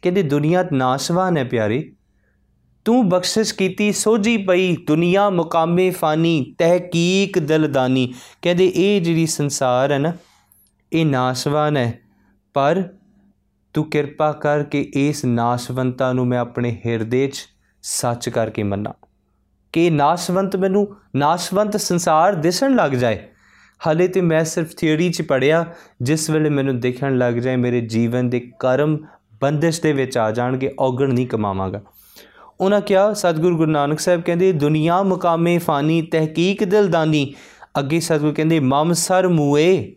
ਕਹਿੰਦੇ, 0.01 0.23
ਦੁਨੀਆ 0.23 0.65
ਨਾਸਵਾਨ 0.73 1.37
ਹੈ 1.37 1.43
ਪਿਆਰੇ। 1.43 1.91
ਤੂੰ 2.85 3.09
ਬਖਸ਼ਿਸ਼ 3.09 3.53
ਕੀਤੀ, 3.53 3.91
ਸੋਝੀ 3.91 4.37
ਪਈ। 4.37 4.75
ਦੁਨੀਆ 4.75 5.29
ਮੁਕਾਮੇ 5.29 5.89
ਫਾਨੀ, 5.89 6.55
ਤਹਿਕੀਕ 6.57 7.39
ਦਿਲਦਾਨੀ। 7.39 8.13
ਕਹਿੰਦੇ, 8.41 8.71
ਇਹ 8.75 9.01
ਜਿਹੜੀ 9.01 9.25
ਸੰਸਾਰ 9.25 9.91
ਹੈ 9.91 9.99
ਨਾ, 9.99 10.13
ਇਹ 10.93 11.05
ਨਾਸਵਾਨ 11.05 11.77
ਹੈ। 11.77 11.99
ਪਰ 12.53 12.89
ਤੂੰ 13.73 13.89
ਕਿਰਪਾ 13.89 14.31
ਕਰਕੇ 14.31 14.91
ਇਸ 14.95 15.25
ਨਾਸਵੰਤਾ 15.25 16.13
ਨੂੰ 16.13 16.27
ਮੈਂ 16.27 16.39
ਆਪਣੇ 16.39 16.81
ਹਿਰਦੇ 16.85 17.27
'ਚ 17.27 17.47
ਸੱਚ 17.83 18.29
ਕਰਕੇ 18.29 18.63
ਮੰਨਾਂ। 18.63 18.93
ਕਿ 19.73 19.89
ਨਾਸਵੰਤ 19.89 20.55
ਮੈਨੂੰ 20.55 20.95
ਨਾਸਵੰਤ 21.15 21.77
ਸੰਸਾਰ 21.77 22.35
ਦਿਸਣ 22.35 22.75
ਲੱਗ 22.75 22.91
ਜਾਏ। 22.91 23.27
ਹਲੇ 23.87 24.07
ਤੇ 24.07 24.21
ਮੈਂ 24.21 24.43
ਸਿਰਫ 24.43 24.75
ਥਿਉਰੀ 24.75 25.11
'ਚ 25.11 25.21
ਪੜਿਆ 25.21 25.65
ਜਿਸ 26.01 26.29
ਵੇਲੇ 26.29 26.49
ਮੈਨੂੰ 26.49 26.79
ਦੇਖਣ 26.79 27.17
ਲੱਗ 27.17 27.33
ਜਾਏ 27.33 27.55
ਮੇਰੇ 27.55 27.81
ਜੀਵਨ 27.81 28.29
ਦੇ 28.29 28.51
ਕਰਮ 28.59 29.05
ਬੰਦਿਸ਼ 29.41 29.81
ਦੇ 29.81 29.93
ਵਿੱਚ 29.93 30.17
ਆ 30.17 30.31
ਜਾਣਗੇ, 30.31 30.73
ਔਗਣ 30.79 31.13
ਨਹੀਂ 31.13 31.27
ਕਮਾਵਾਂਗਾ। 31.27 31.81
ਉਹਨਾਂ 32.59 32.81
ਕਿਹਾ, 32.81 33.13
ਸਤਿਗੁਰੂ 33.13 33.57
ਗੁਰੂ 33.57 33.71
ਨਾਨਕ 33.71 33.99
ਸਾਹਿਬ 33.99 34.21
ਕਹਿੰਦੇ, 34.21 34.51
ਦੁਨੀਆ 34.51 35.03
ਮੁਕਾਮੇ 35.03 35.57
ਫਾਨੀ 35.57 36.01
ਤਹਿਕੀਕ 36.01 36.63
ਦਿਲਦਾਨੀ 36.63 37.33
ਅੱਗੇ 37.79 37.99
ਸਤਿਗੁਰੂ 37.99 38.33
ਕਹਿੰਦੇ, 38.33 38.59
ਮਮ 38.59 38.93
ਸਰ 38.93 39.27
ਮੂਏ। 39.27 39.95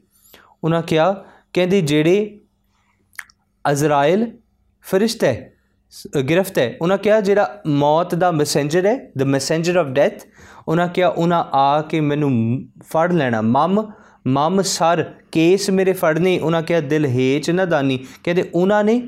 ਉਹਨਾਂ 0.65 0.83
ਕਿਹਾ, 0.83 1.25
ਕਹਿੰਦੇ, 1.53 1.81
ਜਿਹੜੇ 1.81 2.41
ਅਜ਼ਰਾਇਲ 3.71 4.39
ਫਰਿਸ਼ਤਾ 4.83 5.27
ਹੈ 5.27 5.54
ਗਿਰਫਤ 6.29 6.59
ਹੈ। 6.59 6.77
ਉਹਨਾਂ 6.83 6.99
ਕਿਹਾ, 6.99 7.21
ਜਿਹੜਾ 7.21 7.63
ਮੌਤ 7.67 8.15
ਦਾ 8.15 8.31
ਮੈਸੇਂਜਰ 8.31 8.87
ਹੈ 8.87 9.11
ਦ 9.19 9.23
ਮੈਸੇਂਜਰ 9.23 9.77
ਆਫ 9.77 9.87
ਡੈਥ 9.87 10.25
ਉਹਨਾਂ 10.69 10.89
ਕਿਹਾ, 10.89 11.09
ਉਹਨਾਂ 11.09 11.45
ਆ 11.45 11.83
ਕੇ 11.83 12.01
ਮੈਨੂੰ 12.01 12.31
ਫੜ 12.83 13.13
ਲੈਣਾ। 13.13 13.41
ਮਮ 13.41 13.93
ਮਮ 14.27 14.63
ਸਰ, 14.63 15.03
ਕੇਸ 15.33 15.71
ਮੇਰੇ 15.71 15.93
ਫੜਨੇ। 15.93 16.39
ਉਹਨਾਂ 16.39 16.63
ਕਿਹਾ, 16.63 16.81
ਦਿਲ 16.81 17.07
ਹੇਚ 17.07 17.51
ਨਾ 17.51 17.65
ਦਾਨੀ। 17.65 17.99
ਕਹਿੰਦੇ, 18.25 18.51
ਉਹਨਾਂ 18.55 18.85
ਨੇ 18.85 19.03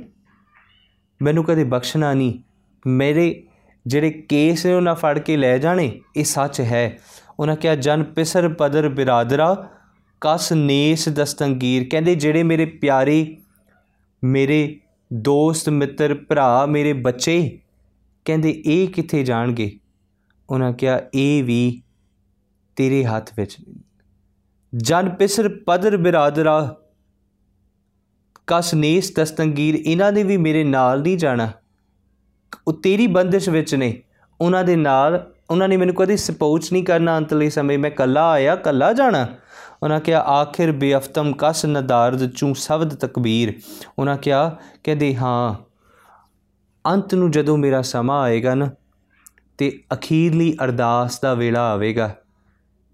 ਮੈਨੂੰ 1.23 1.45
ਕਦੇ 1.45 1.65
ਬਖਸ਼ਣਾ 1.65 2.13
ਨਹੀਂ। 2.15 2.39
ਮੇਰੇ 2.87 3.43
ਜਿਹੜੇ 3.87 4.11
ਕੇਸ 4.11 4.67
ਨੇ 4.67 4.73
ਉਹਨਾਂ 4.73 4.95
ਫੜ 4.95 5.19
ਕੇ 5.19 5.37
ਲੈ 5.37 5.59
ਜਾਣੇ, 5.59 6.01
ਇਹ 6.17 6.25
ਸੱਚ 6.25 6.61
ਹੈ। 6.61 6.99
ਉਹਨਾਂ 7.41 7.57
ਕਿਹਾ, 7.57 7.75
ਜਨ 7.75 8.03
ਪਿਸਰ 8.05 8.49
ਪਦਰ 8.49 8.89
ਬਿਰਾਦਰਾ, 8.89 9.69
ਕਸ 10.21 10.53
ਨੇਸ 10.53 11.09
ਦਸਤੰਗੀਰ। 11.09 11.87
ਕਹਿੰਦੇ, 11.91 12.15
ਜਿਹੜੇ 12.15 12.43
ਮੇਰੇ 12.43 12.65
ਪਿਆਰੇ, 12.65 13.37
ਮੇਰੇ 14.25 14.77
ਦੋਸਤ, 15.13 15.69
ਮਿੱਤਰ, 15.69 16.15
ਭਰਾ, 16.15 16.67
ਮੇਰੇ 16.67 16.93
ਬੱਚੇ 16.93 17.59
ਕਹਿੰਦੇ, 18.25 18.63
ਇਹ 18.67 18.89
ਕਿੱਥੇ 18.89 19.23
ਜਾਣਗੇ? 19.23 19.79
ਉਹਨਾਂ 20.51 20.73
ਕਿਹਾ, 20.73 21.01
ਇਹ 21.15 21.45
ਵੀ 21.45 21.83
ਤੇਰੇ 22.77 23.05
ਹੱਥ 23.05 23.31
ਵਿੱਚ। 23.37 23.57
ਜਨ 24.77 25.09
ਪਿਸਰ 25.09 25.61
ਪਦਰ 25.67 25.97
ਬਿਰਾਦਰਾ। 25.97 26.77
ਕਸ 28.47 28.75
ਨੇਸ 28.75 29.15
ਦਸਤੰਗੀਰ, 29.17 29.75
ਇਹਨਾਂ 29.75 30.13
ਨੇ 30.13 30.23
ਵੀ 30.23 30.37
ਮੇਰੇ 30.37 30.65
ਨਾਲ 30.65 31.03
ਨਹੀਂ 31.03 31.19
ਜਾਣਾ। 31.19 31.53
ਉਹ 32.69 32.73
ਤੇਰੀ 32.73 33.07
ਬੰਦਿਸ਼ 33.07 33.49
ਵਿੱਚ 33.49 33.75
ਨੇ। 33.75 34.03
ਉਹਨਾਂ 34.41 34.65
ਦੇ 34.65 34.77
ਨਾਲ, 34.77 35.33
ਉਹਨਾਂ 35.51 35.69
ਨੇ 35.69 35.77
ਮੈਨੂੰ 35.77 35.95
ਕਦੇ 35.95 36.17
ਸਪੋਰਟ 36.17 36.63
ਨਹੀਂ 36.73 36.85
ਕਰਨਾ 36.85 37.19
ਅੰਤਲੇ 37.19 37.51
ਸਮੇਂ। 37.51 37.79
ਮੈਂ 37.79 37.91
ਕੱਲਾ 37.91 38.31
ਆਇਆ 38.31 38.57
ਕੱਲਾ 38.57 38.93
ਜਾਣਾ। 38.93 39.29
ਉਹਨਾਂ 39.83 40.01
ਕਿਹਾ, 40.01 40.21
ਆਖਿਰ 40.21 40.73
ਬੇਅਫਤਮ 40.73 41.33
ਕਸ 41.39 41.67
ਨਦਾਰਦ 41.67 42.27
ਚੂ 42.27 42.55
ਸ਼ਬਦ 42.55 42.95
ਤਕਬੀਰ? 42.95 43.61
ਉਹਨਾਂ 43.99 44.17
ਕਿਹਾ, 44.17 44.57
ਕਹਿੰਦੇ 44.85 45.17
ਹਾਂ, 45.17 45.55
ਅੰਤ 46.95 47.15
ਨੂੰ 47.15 47.31
ਜਦੋਂ 47.31 47.59
ਮੇਰਾ 47.59 47.83
ਸਮਾਂ 47.83 48.23
ਆਏਗਾ 48.23 48.55
ਨਾ, 48.55 48.71
ਤੇ 49.59 49.83
ਅਖੀਰਲੀ 49.93 50.57
ਅਰਦਾਸ 50.65 51.21
ਦਾ 51.21 51.35
ਵੇਲਾ 51.35 51.73
ਆਵੇਗਾ, 51.73 52.17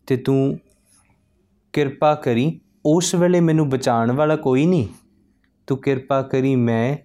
ਤੇ 0.07 0.17
ਤੂੰ 0.17 0.59
ਕਿਰਪਾ 1.73 2.15
ਕਰੀ, 2.15 2.61
ਉਸ 2.87 3.15
ਵੇਲੇ 3.15 3.41
ਮੈਨੂੰ 3.41 3.69
ਬਚਾਉਣ 3.69 4.13
ਵਾਲਾ 4.13 4.37
ਕੋਈ 4.37 4.67
ਨਹੀਂ। 4.67 4.89
ਤੂੰ 5.67 5.79
ਕਿਰਪਾ 5.79 6.23
ਕਰੀ 6.23 6.57
ਮੈਂ 6.57 6.97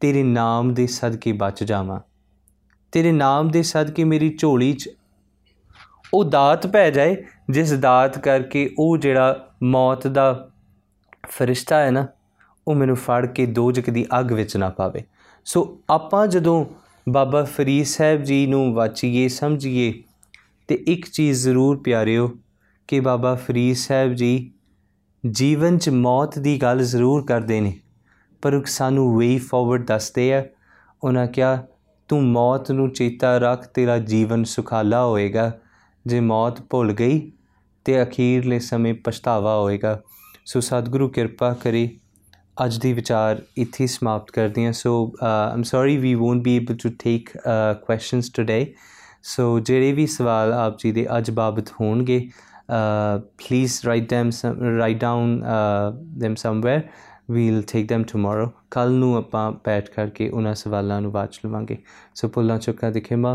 ਤੇਰੇ 0.00 0.22
ਨਾਮ 0.22 0.74
ਦੇ 0.74 0.86
ਸਦਕੇ 0.86 1.32
ਬਚ 1.32 1.64
ਜਾਵਾਂ। 1.64 2.00
ਤੇਰੇ 2.92 3.12
ਨਾਮ 3.12 3.48
ਦੇ 3.48 3.62
ਸਦਕੇ 3.62 4.04
ਮੇਰੀ 4.04 4.36
ਝੋਲੀ 4.38 4.72
'ਚ 4.72 4.90
ਉਹ 6.14 6.24
ਦਾਤ 6.24 6.66
ਪੈ 6.66 6.90
ਜਾਏ, 6.90 7.16
ਜਿਸ 7.50 7.72
ਦਾਤ 7.72 8.18
ਕਰਕੇ 8.18 8.68
ਉਹ 8.78 8.96
ਜਿਹੜਾ 8.96 9.48
ਮੌਤ 9.62 10.06
ਦਾ 10.06 10.48
ਫਰਿਸ਼ਤਾ 11.28 11.80
ਹੈ 11.80 11.90
ਨਾ, 11.90 12.06
ਉਹ 12.68 12.74
ਮੈਨੂੰ 12.74 12.96
ਫੜ 12.96 13.26
ਕੇ 13.26 13.46
ਦੋਜਕ 13.46 13.90
ਦੀ 13.90 14.06
ਅੱਗ 14.18 14.32
ਵਿੱਚ 14.32 14.56
ਨਾ 14.56 14.68
ਪਾਵੇ। 14.68 15.02
ਸੋ 15.46 15.78
ਆਪਾਂ 15.90 16.26
ਜਦੋਂ 16.26 16.64
ਬਾਬਾ 17.06 17.42
ਫਰੀਦ 17.44 17.86
ਸਾਹਿਬ 17.86 18.22
ਜੀ 18.22 18.46
ਨੂੰ 18.46 18.72
ਵਾਚੀਏ, 18.74 19.28
ਸਮਝੀਏ, 19.28 19.92
ਤੇ 20.68 20.74
ਇੱਕ 20.86 21.08
ਚੀਜ਼ 21.08 21.42
ਜ਼ਰੂਰ 21.42 21.76
ਪਿਆਰਿਓ 21.76 22.30
ਕਿ 22.88 23.00
ਬਾਬਾ 23.00 23.34
ਫਰੀਦ 23.36 23.76
ਸਾਹਿਬ 23.76 24.12
ਜੀ 24.12 24.50
ਜੀਵਨ 25.24 25.78
'ਚ 25.78 25.88
ਮੌਤ 25.88 26.38
ਦੀ 26.38 26.56
ਗੱਲ 26.62 26.82
ਜ਼ਰੂਰ 26.82 27.24
ਕਰਦੇ 27.26 27.60
ਨੇ, 27.60 27.72
ਪਰ 28.42 28.60
ਸਾਨੂੰ 28.66 29.16
ਵੇ 29.18 29.36
ਫਾਰਵਰਡ 29.38 29.86
ਦੱਸਦੇ 29.86 30.32
ਆ। 30.34 30.44
ਉਹਨਾਂ 31.02 31.26
ਕਿਹਾ, 31.26 31.66
ਤੂੰ 32.08 32.22
ਮੌਤ 32.24 32.70
ਨੂੰ 32.72 32.90
ਚੇਤਾ 32.90 33.36
ਰੱਖ, 33.38 33.66
ਤੇਰਾ 33.66 33.98
ਜੀਵਨ 33.98 34.44
ਸੁਖਾਲਾ 34.44 35.04
ਹੋਏਗਾ। 35.06 35.52
ਜੇ 36.06 36.20
ਮੌਤ 36.20 36.60
ਭੁੱਲ 36.70 36.92
ਗਈ 36.92 37.20
ਤੇ 37.84 38.02
ਅਖੀਰਲੇ 38.02 38.58
ਸਮੇਂ 38.58 38.94
ਪਛਤਾਵਾ 39.04 39.56
ਹੋਏਗਾ। 39.60 40.00
ਸੋ 40.46 40.60
ਸਤਿਗੁਰੂ 40.60 41.08
ਕਿਰਪਾ 41.08 41.52
ਕਰੇ, 41.54 41.88
ਅੱਜ 42.64 42.78
ਦੀ 42.78 42.92
ਵਿਚਾਰ 42.92 43.42
ਇੱਥੇ 43.56 43.86
ਸਮਾਪਤ 43.86 44.30
ਕਰਦੇ 44.30 44.64
ਹਾਂ। 44.66 44.72
So 44.72 45.12
am 45.22 45.62
sorry 45.62 45.96
we 45.96 46.14
won't 46.14 46.42
be 46.42 46.56
able 46.56 46.76
to 46.76 46.90
take 46.98 47.30
questions 47.86 48.30
today 48.30 48.74
so, 49.22 49.58
ਜਿਹੜੇ 49.60 49.92
ਵੀ 49.92 50.06
ਸਵਾਲ 50.06 50.52
ਆਪ 50.52 50.78
ਜੀ 50.78 50.92
ਦੇ 50.92 51.06
ਅੱਜ 51.18 51.30
ਬਾਬਤ 51.30 51.70
ਹੋਣਗੇ 51.80 52.28
please 53.38 53.80
write 53.86 54.12
them 54.14 54.32
write 54.78 55.00
down 55.00 55.42
them 56.24 56.34
somewhere. 56.42 56.82
We'll 57.30 57.62
take 57.70 57.88
them 57.90 58.04
tomorrow 58.06 58.48
ਕੱਲ 58.70 58.92
ਨੂੰ 58.92 59.16
ਆਪਾਂ 59.16 59.50
ਬੈਠ 59.64 59.88
ਕਰਕੇ 59.88 60.28
ਉਹਨਾਂ 60.28 60.54
ਸਵਾਲਾਂ 60.54 61.00
ਨੂੰ 61.00 61.10
ਵਾਚ 61.12 61.40
ਲਵਾਂਗੇ। 61.46 61.76
ਸੋ 62.14 62.28
ਪੁੱਲਾਂ 62.28 62.58
ਚੁੱਕਾ 62.58 62.90
ਦਿਖੇਮਾ 62.90 63.34